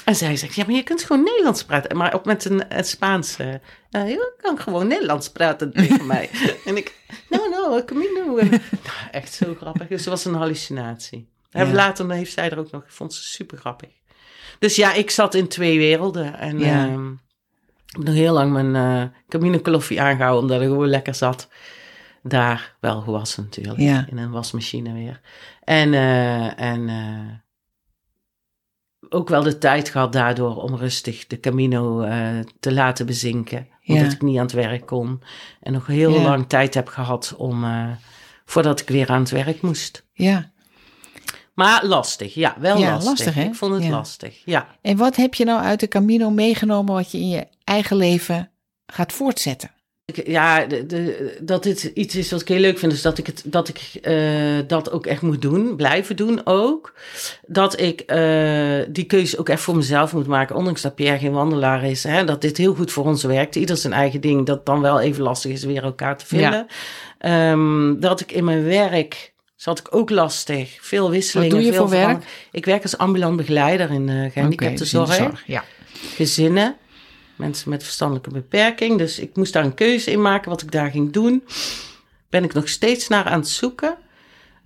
En 0.05 0.17
zij 0.17 0.37
zegt, 0.37 0.55
ja, 0.55 0.65
maar 0.67 0.75
je 0.75 0.83
kunt 0.83 1.03
gewoon 1.03 1.23
Nederlands 1.25 1.65
praten. 1.65 1.97
Maar 1.97 2.15
ook 2.15 2.25
met 2.25 2.45
een, 2.45 2.77
een 2.79 2.85
Spaanse... 2.85 3.61
eh, 3.91 4.09
je 4.09 4.33
kan 4.41 4.59
gewoon 4.59 4.87
Nederlands 4.87 5.31
praten 5.31 5.73
tegen 5.73 6.07
mij. 6.07 6.31
En 6.65 6.77
ik, 6.77 6.95
no, 7.29 7.49
no, 7.49 7.85
Camino. 7.85 8.37
En, 8.37 8.49
nou, 8.51 8.61
echt 9.11 9.33
zo 9.33 9.55
grappig. 9.61 9.89
Dus 9.89 10.01
het 10.01 10.09
was 10.09 10.25
een 10.25 10.35
hallucinatie. 10.35 11.29
En 11.51 11.73
later 11.75 12.11
heeft 12.13 12.33
zij 12.33 12.51
er 12.51 12.59
ook 12.59 12.71
nog... 12.71 12.83
Ik 12.83 12.91
vond 12.91 13.15
ze 13.15 13.23
super 13.23 13.59
grappig. 13.59 13.89
Dus 14.59 14.77
ja, 14.77 14.93
ik 14.93 15.11
zat 15.11 15.35
in 15.35 15.49
twee 15.49 15.79
werelden. 15.79 16.39
En 16.39 16.59
Ja. 16.59 16.87
ehm, 16.87 17.11
ik 17.91 17.97
heb 17.97 18.05
nog 18.05 18.15
heel 18.15 18.33
lang 18.33 18.53
mijn 18.53 18.77
eh 18.77 19.19
Camino 19.29 19.59
koffie 19.59 20.01
aangehouden. 20.01 20.43
Omdat 20.43 20.61
ik 20.61 20.67
gewoon 20.69 20.89
lekker 20.89 21.15
zat. 21.15 21.49
Daar 22.23 22.77
wel 22.81 23.01
gewassen 23.01 23.43
natuurlijk. 23.45 23.79
Ja. 23.79 24.07
In 24.11 24.19
een 24.19 24.31
wasmachine 24.31 24.93
weer. 24.93 25.21
En, 25.65 25.95
eh, 25.95 26.61
en 26.61 26.89
eh, 26.89 27.35
ook 29.09 29.29
wel 29.29 29.43
de 29.43 29.59
tijd 29.59 29.89
gehad 29.89 30.13
daardoor 30.13 30.57
om 30.57 30.75
rustig 30.77 31.27
de 31.27 31.41
Camino 31.41 32.07
te 32.61 32.73
laten 32.73 33.07
bezinken. 33.07 33.69
Omdat 33.87 34.05
Ja. 34.07 34.13
ik 34.13 34.23
niet 34.23 34.37
aan 34.37 34.43
het 34.43 34.53
werk 34.53 34.87
kon. 34.87 35.23
En 35.61 35.73
nog 35.73 35.87
heel 35.87 36.13
Ja. 36.15 36.23
lang 36.23 36.49
tijd 36.49 36.75
heb 36.75 36.89
gehad 36.89 37.35
om, 37.37 37.65
voordat 38.45 38.81
ik 38.81 38.89
weer 38.89 39.09
aan 39.09 39.21
het 39.21 39.31
werk 39.31 39.61
moest. 39.63 40.07
ja. 40.13 40.51
Maar 41.61 41.87
lastig, 41.87 42.35
ja, 42.35 42.57
wel 42.59 42.79
Ja, 42.79 42.91
lastig. 42.91 43.09
lastig, 43.11 43.35
hè? 43.35 43.43
Ik 43.43 43.55
vond 43.55 43.75
het 43.75 43.83
Ja. 43.83 43.91
lastig, 43.91 44.43
ja. 44.45 44.67
En 44.83 44.97
wat 44.97 45.17
heb 45.17 45.35
je 45.35 45.45
nou 45.45 45.61
uit 45.63 45.81
de 45.81 45.89
Camino 45.89 46.31
meegenomen 46.31 46.95
wat 46.95 47.11
je 47.11 47.19
in 47.19 47.29
je 47.29 47.47
eigen 47.65 47.97
leven 47.97 48.51
gaat 48.87 49.13
voortzetten? 49.13 49.71
Ja, 50.25 50.67
de, 50.67 50.87
de- 50.87 51.39
dat 51.43 51.63
dit 51.63 51.83
iets 51.95 52.15
is 52.15 52.31
wat 52.31 52.41
ik 52.41 52.49
heel 52.49 52.59
leuk 52.61 52.79
vind, 52.79 52.93
is 52.93 53.03
dat 53.03 53.19
ik, 53.19 53.27
het, 53.27 53.43
dat, 53.47 53.69
ik 53.69 53.79
eh, 54.03 54.59
dat 54.67 54.91
ook 54.91 55.07
echt 55.07 55.23
moet 55.23 55.43
doen, 55.43 55.77
blijven 55.77 56.17
doen 56.17 56.41
ook. 56.47 56.95
Dat 57.47 57.81
ik 57.81 58.01
eh, 58.01 58.79
die 58.89 59.05
keuze 59.05 59.39
ook 59.39 59.49
echt 59.49 59.63
voor 59.63 59.77
mezelf 59.77 60.13
moet 60.13 60.27
maken, 60.27 60.57
ondanks 60.57 60.83
dat 60.83 60.95
Pierre 60.95 61.19
geen 61.19 61.33
wandelaar 61.33 61.85
is. 61.85 62.03
Hè, 62.03 62.25
dat 62.25 62.41
dit 62.41 62.57
heel 62.57 62.75
goed 62.75 62.93
voor 62.93 63.05
ons 63.05 63.23
werkt. 63.23 63.57
Ieder 63.57 63.77
zijn 63.77 63.93
eigen 63.93 64.21
ding, 64.21 64.47
dat 64.47 64.67
dan 64.67 64.81
wel 64.81 65.01
even 65.01 65.23
lastig 65.23 65.53
is 65.53 65.65
weer 65.65 65.83
elkaar 65.85 66.17
te 66.17 66.27
vinden. 66.27 66.67
Ehm, 67.19 68.01
dat 68.01 68.21
ik 68.21 68.33
in 68.33 68.45
mijn 68.45 68.65
werk 68.65 69.30
zat 69.61 69.79
ik 69.79 69.95
ook 69.95 70.11
lastig. 70.11 70.79
Veel 70.81 71.11
wisselingen. 71.11 71.51
Wat 71.51 71.59
doe 71.61 71.71
je 71.71 71.77
veel 71.77 71.89
voor 71.89 71.97
werk? 71.97 72.25
Ik 72.51 72.65
werk 72.65 72.83
als 72.83 72.99
ambulant 72.99 73.37
begeleider 73.37 73.91
in 73.91 74.09
uh, 74.09 74.31
gehandicaptenzorg. 74.31 75.09
Dus 75.09 75.19
de 75.19 75.53
Ja. 75.53 75.65
gezinnen, 76.15 76.77
mensen 77.37 77.71
met 77.71 77.83
verstandelijke 77.83 78.31
beperking. 78.31 78.99
Dus 78.99 79.19
ik 79.19 79.37
moest 79.37 79.53
daar 79.53 79.65
een 79.65 79.75
keuze 79.75 80.11
in 80.11 80.23
maken 80.23 80.51
wat 80.51 80.63
ik 80.63 80.71
daar 80.71 80.91
ging 80.91 81.13
doen. 81.13 81.45
Ben 82.31 82.45
ik 82.45 82.53
nog 82.53 82.69
steeds 82.69 83.09
naar 83.09 83.25
aan 83.25 83.39
het 83.39 83.49
zoeken. 83.49 83.97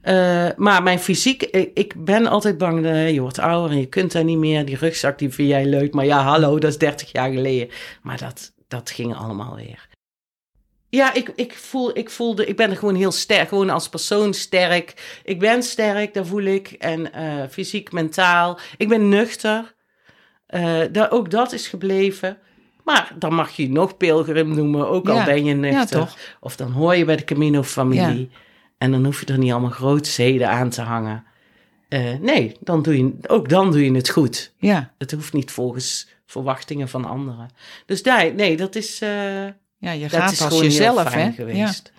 Eh, 0.00 0.48
maar 0.56 0.82
mijn 0.82 0.98
fysiek, 0.98 1.42
ik, 1.74 1.94
ben 1.96 2.26
altijd 2.26 2.58
bang, 2.58 2.82
dat 2.82 3.10
je 3.14 3.20
wordt 3.20 3.38
ouder 3.38 3.70
en 3.70 3.80
je 3.80 3.88
kunt 3.88 4.12
daar 4.12 4.24
niet 4.24 4.38
meer. 4.38 4.64
Die 4.64 4.76
rugzak 4.76 5.18
die 5.18 5.30
vind 5.30 5.48
jij 5.48 5.66
leuk, 5.66 5.94
maar 5.94 6.04
ja, 6.04 6.22
hallo, 6.22 6.58
dat 6.58 6.70
is 6.70 6.78
30 6.78 7.12
jaar 7.12 7.32
geleden. 7.32 7.68
Maar 8.02 8.18
dat, 8.18 8.52
dat 8.68 8.90
ging 8.90 9.16
allemaal 9.16 9.56
weer. 9.56 9.88
Ja, 10.94 11.14
ik, 11.14 11.32
ik, 11.34 11.52
voel, 11.52 11.98
ik 11.98 12.10
voelde, 12.10 12.46
ik 12.46 12.56
ben 12.56 12.70
er 12.70 12.76
gewoon 12.76 12.94
heel 12.94 13.12
sterk, 13.12 13.48
gewoon 13.48 13.70
als 13.70 13.88
persoon 13.88 14.34
sterk. 14.34 15.20
Ik 15.24 15.38
ben 15.38 15.62
sterk, 15.62 16.14
dat 16.14 16.26
voel 16.26 16.42
ik. 16.42 16.68
En 16.68 17.12
eh, 17.12 17.48
fysiek, 17.50 17.92
mentaal. 17.92 18.58
Ik 18.76 18.88
ben 18.88 19.08
nuchter. 19.08 19.74
Dat, 20.90 21.10
ook 21.10 21.30
dat 21.30 21.52
is 21.52 21.68
gebleven. 21.68 22.38
Maar 22.84 23.12
dan 23.18 23.34
mag 23.34 23.50
je 23.50 23.68
nog 23.68 23.96
pilgrim 23.96 24.54
noemen, 24.54 24.88
ook 24.88 25.08
al 25.08 25.24
ben 25.24 25.44
je 25.44 25.54
nuchter. 25.54 25.98
ja? 25.98 26.08
Of 26.40 26.56
dan 26.56 26.70
hoor 26.70 26.94
je 26.94 27.04
bij 27.04 27.16
de 27.16 27.24
Camino-familie. 27.24 28.30
En 28.78 28.90
dan 28.90 29.04
hoef 29.04 29.20
je 29.20 29.26
er 29.26 29.38
niet 29.38 29.52
allemaal 29.52 29.70
grootheden 29.70 30.48
aan 30.48 30.70
te 30.70 30.82
hangen. 30.82 31.24
Eh, 31.88 32.14
nee, 32.20 32.56
dan 32.60 32.82
doe 32.82 32.96
je, 32.98 33.14
ook 33.26 33.48
dan 33.48 33.70
doe 33.70 33.84
je 33.84 33.92
het 33.92 34.08
goed. 34.08 34.52
Ja. 34.56 34.92
Het 34.98 35.12
hoeft 35.12 35.32
niet 35.32 35.50
volgens 35.50 36.08
verwachtingen 36.26 36.88
van 36.88 37.04
anderen. 37.04 37.48
Dus 37.86 38.02
daar, 38.02 38.34
nee, 38.34 38.56
dat 38.56 38.74
is, 38.74 39.00
ja, 39.84 39.90
je 39.90 40.08
dat 40.08 40.20
gaat 40.20 40.32
is 40.32 40.40
als 40.40 40.48
gewoon 40.48 40.64
jezelf, 40.64 41.02
heel 41.02 41.10
fijn 41.10 41.28
hè? 41.28 41.32
geweest. 41.32 41.92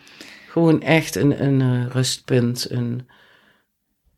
Gewoon 0.50 0.82
echt 0.82 1.16
een, 1.16 1.44
een 1.44 1.62
eh, 1.62 1.92
rustpunt. 1.92 2.70
Een, 2.70 3.08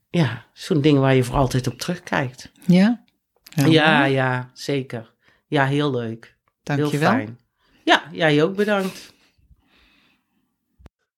ja, 0.10 0.46
zo'n 0.54 0.82
ding 0.82 1.00
waar 1.00 1.16
je 1.16 1.24
voor 1.24 1.36
altijd 1.36 1.68
op 1.68 1.80
terugkijkt. 1.80 2.52
Ja. 2.66 3.04
ja. 3.50 3.66
Ja, 3.66 4.04
ja, 4.04 4.50
zeker. 4.54 5.14
Ja, 5.48 5.66
heel 5.66 5.92
leuk. 5.92 6.36
Dankjewel. 6.64 7.12
Heel 7.12 7.20
fijn. 7.20 7.40
Ja, 7.84 8.04
jij 8.12 8.44
ook 8.44 8.56
bedankt. 8.56 9.14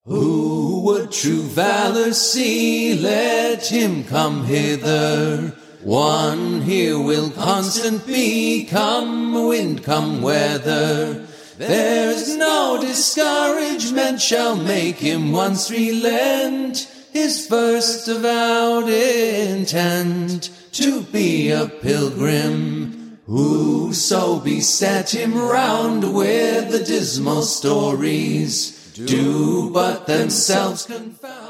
Who 0.02 0.80
would 0.82 1.10
true 1.20 1.42
valor 1.54 2.14
see? 2.14 3.00
Let 3.00 3.68
him 3.68 4.04
come 4.04 4.44
hither. 4.44 5.54
One 5.84 6.60
here 6.60 6.98
will 6.98 7.30
constant 7.30 8.04
be, 8.06 8.66
come 8.70 9.48
wind, 9.48 9.82
come 9.82 10.20
weather. 10.20 11.26
There's 11.68 12.38
no 12.38 12.78
discouragement 12.80 14.18
shall 14.18 14.56
make 14.56 14.96
him 14.96 15.30
once 15.30 15.70
relent 15.70 16.90
his 17.12 17.46
first 17.46 18.08
avowed 18.08 18.88
intent 18.88 20.48
to 20.72 21.02
be 21.02 21.50
a 21.50 21.66
pilgrim. 21.68 23.18
Whoso 23.26 24.40
beset 24.40 25.14
him 25.14 25.36
round 25.36 26.14
with 26.14 26.70
the 26.70 26.82
dismal 26.82 27.42
stories 27.42 28.94
do 28.94 29.70
but 29.70 30.06
themselves 30.06 30.86
confound. 30.86 31.49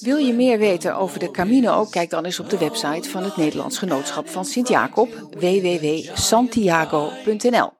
Wil 0.00 0.16
je 0.16 0.32
meer 0.32 0.58
weten 0.58 0.96
over 0.96 1.18
de 1.18 1.30
Camino? 1.30 1.84
Kijk 1.84 2.10
dan 2.10 2.24
eens 2.24 2.40
op 2.40 2.50
de 2.50 2.58
website 2.58 3.10
van 3.10 3.22
het 3.22 3.36
Nederlands 3.36 3.78
Genootschap 3.78 4.28
van 4.28 4.44
Sint-Jacob, 4.44 5.08
www.santiago.nl. 5.30 7.72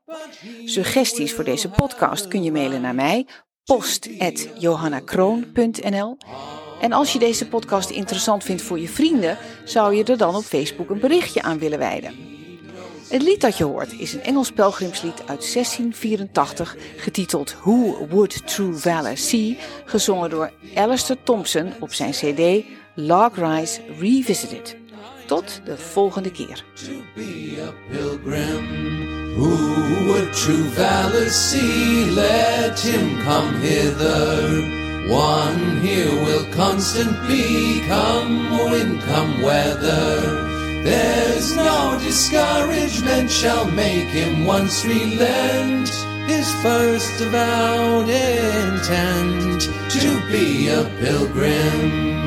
Suggesties 0.64 1.34
voor 1.34 1.44
deze 1.44 1.70
podcast 1.70 2.28
kun 2.28 2.42
je 2.42 2.52
mailen 2.52 2.80
naar 2.80 2.94
mij, 2.94 3.26
post.johannakroon.nl. 3.64 6.16
En 6.80 6.92
als 6.92 7.12
je 7.12 7.18
deze 7.18 7.48
podcast 7.48 7.90
interessant 7.90 8.44
vindt 8.44 8.62
voor 8.62 8.78
je 8.78 8.88
vrienden, 8.88 9.38
zou 9.64 9.94
je 9.94 10.04
er 10.04 10.18
dan 10.18 10.34
op 10.34 10.44
Facebook 10.44 10.90
een 10.90 11.00
berichtje 11.00 11.42
aan 11.42 11.58
willen 11.58 11.78
wijden. 11.78 12.37
Het 13.08 13.22
lied 13.22 13.40
dat 13.40 13.56
je 13.56 13.64
hoort 13.64 13.92
is 13.98 14.12
een 14.12 14.22
Engels 14.22 14.52
pelgrimslied 14.52 15.18
uit 15.18 15.52
1684, 15.52 16.76
getiteld 16.96 17.56
Who 17.60 18.06
Would 18.10 18.46
True 18.46 18.74
Valor 18.74 19.16
See, 19.16 19.58
gezongen 19.84 20.30
door 20.30 20.50
Alistair 20.74 21.18
Thompson 21.22 21.72
op 21.80 21.92
zijn 21.92 22.10
CD 22.10 22.64
Log 22.94 23.36
Rise 23.36 23.80
Revisited. 23.98 24.76
Tot 25.26 25.60
de 25.64 25.76
volgende 25.76 26.30
keer. 26.30 26.64
to 26.74 26.92
be 27.14 27.56
a 27.62 27.72
pilgrim. 27.90 28.66
Who 29.36 30.04
would 30.06 30.32
true 30.32 30.64
valor 30.64 31.30
see? 31.30 32.10
Let 32.10 32.80
him 32.80 33.18
come 33.24 33.58
hither. 33.60 34.86
One 35.10 35.80
here 35.80 36.24
will 36.24 36.46
constant 36.56 37.26
be, 37.26 37.80
come 37.88 38.70
wind, 38.70 39.02
come 39.04 39.42
weather. 39.42 40.57
There's 40.84 41.54
no 41.56 41.98
discouragement 42.00 43.30
shall 43.30 43.70
make 43.70 44.08
him 44.08 44.44
once 44.44 44.84
relent 44.84 45.88
his 46.28 46.52
first 46.62 47.20
avowed 47.20 48.08
intent 48.08 49.62
to 49.90 50.22
be 50.30 50.68
a 50.68 50.84
pilgrim. 51.00 52.17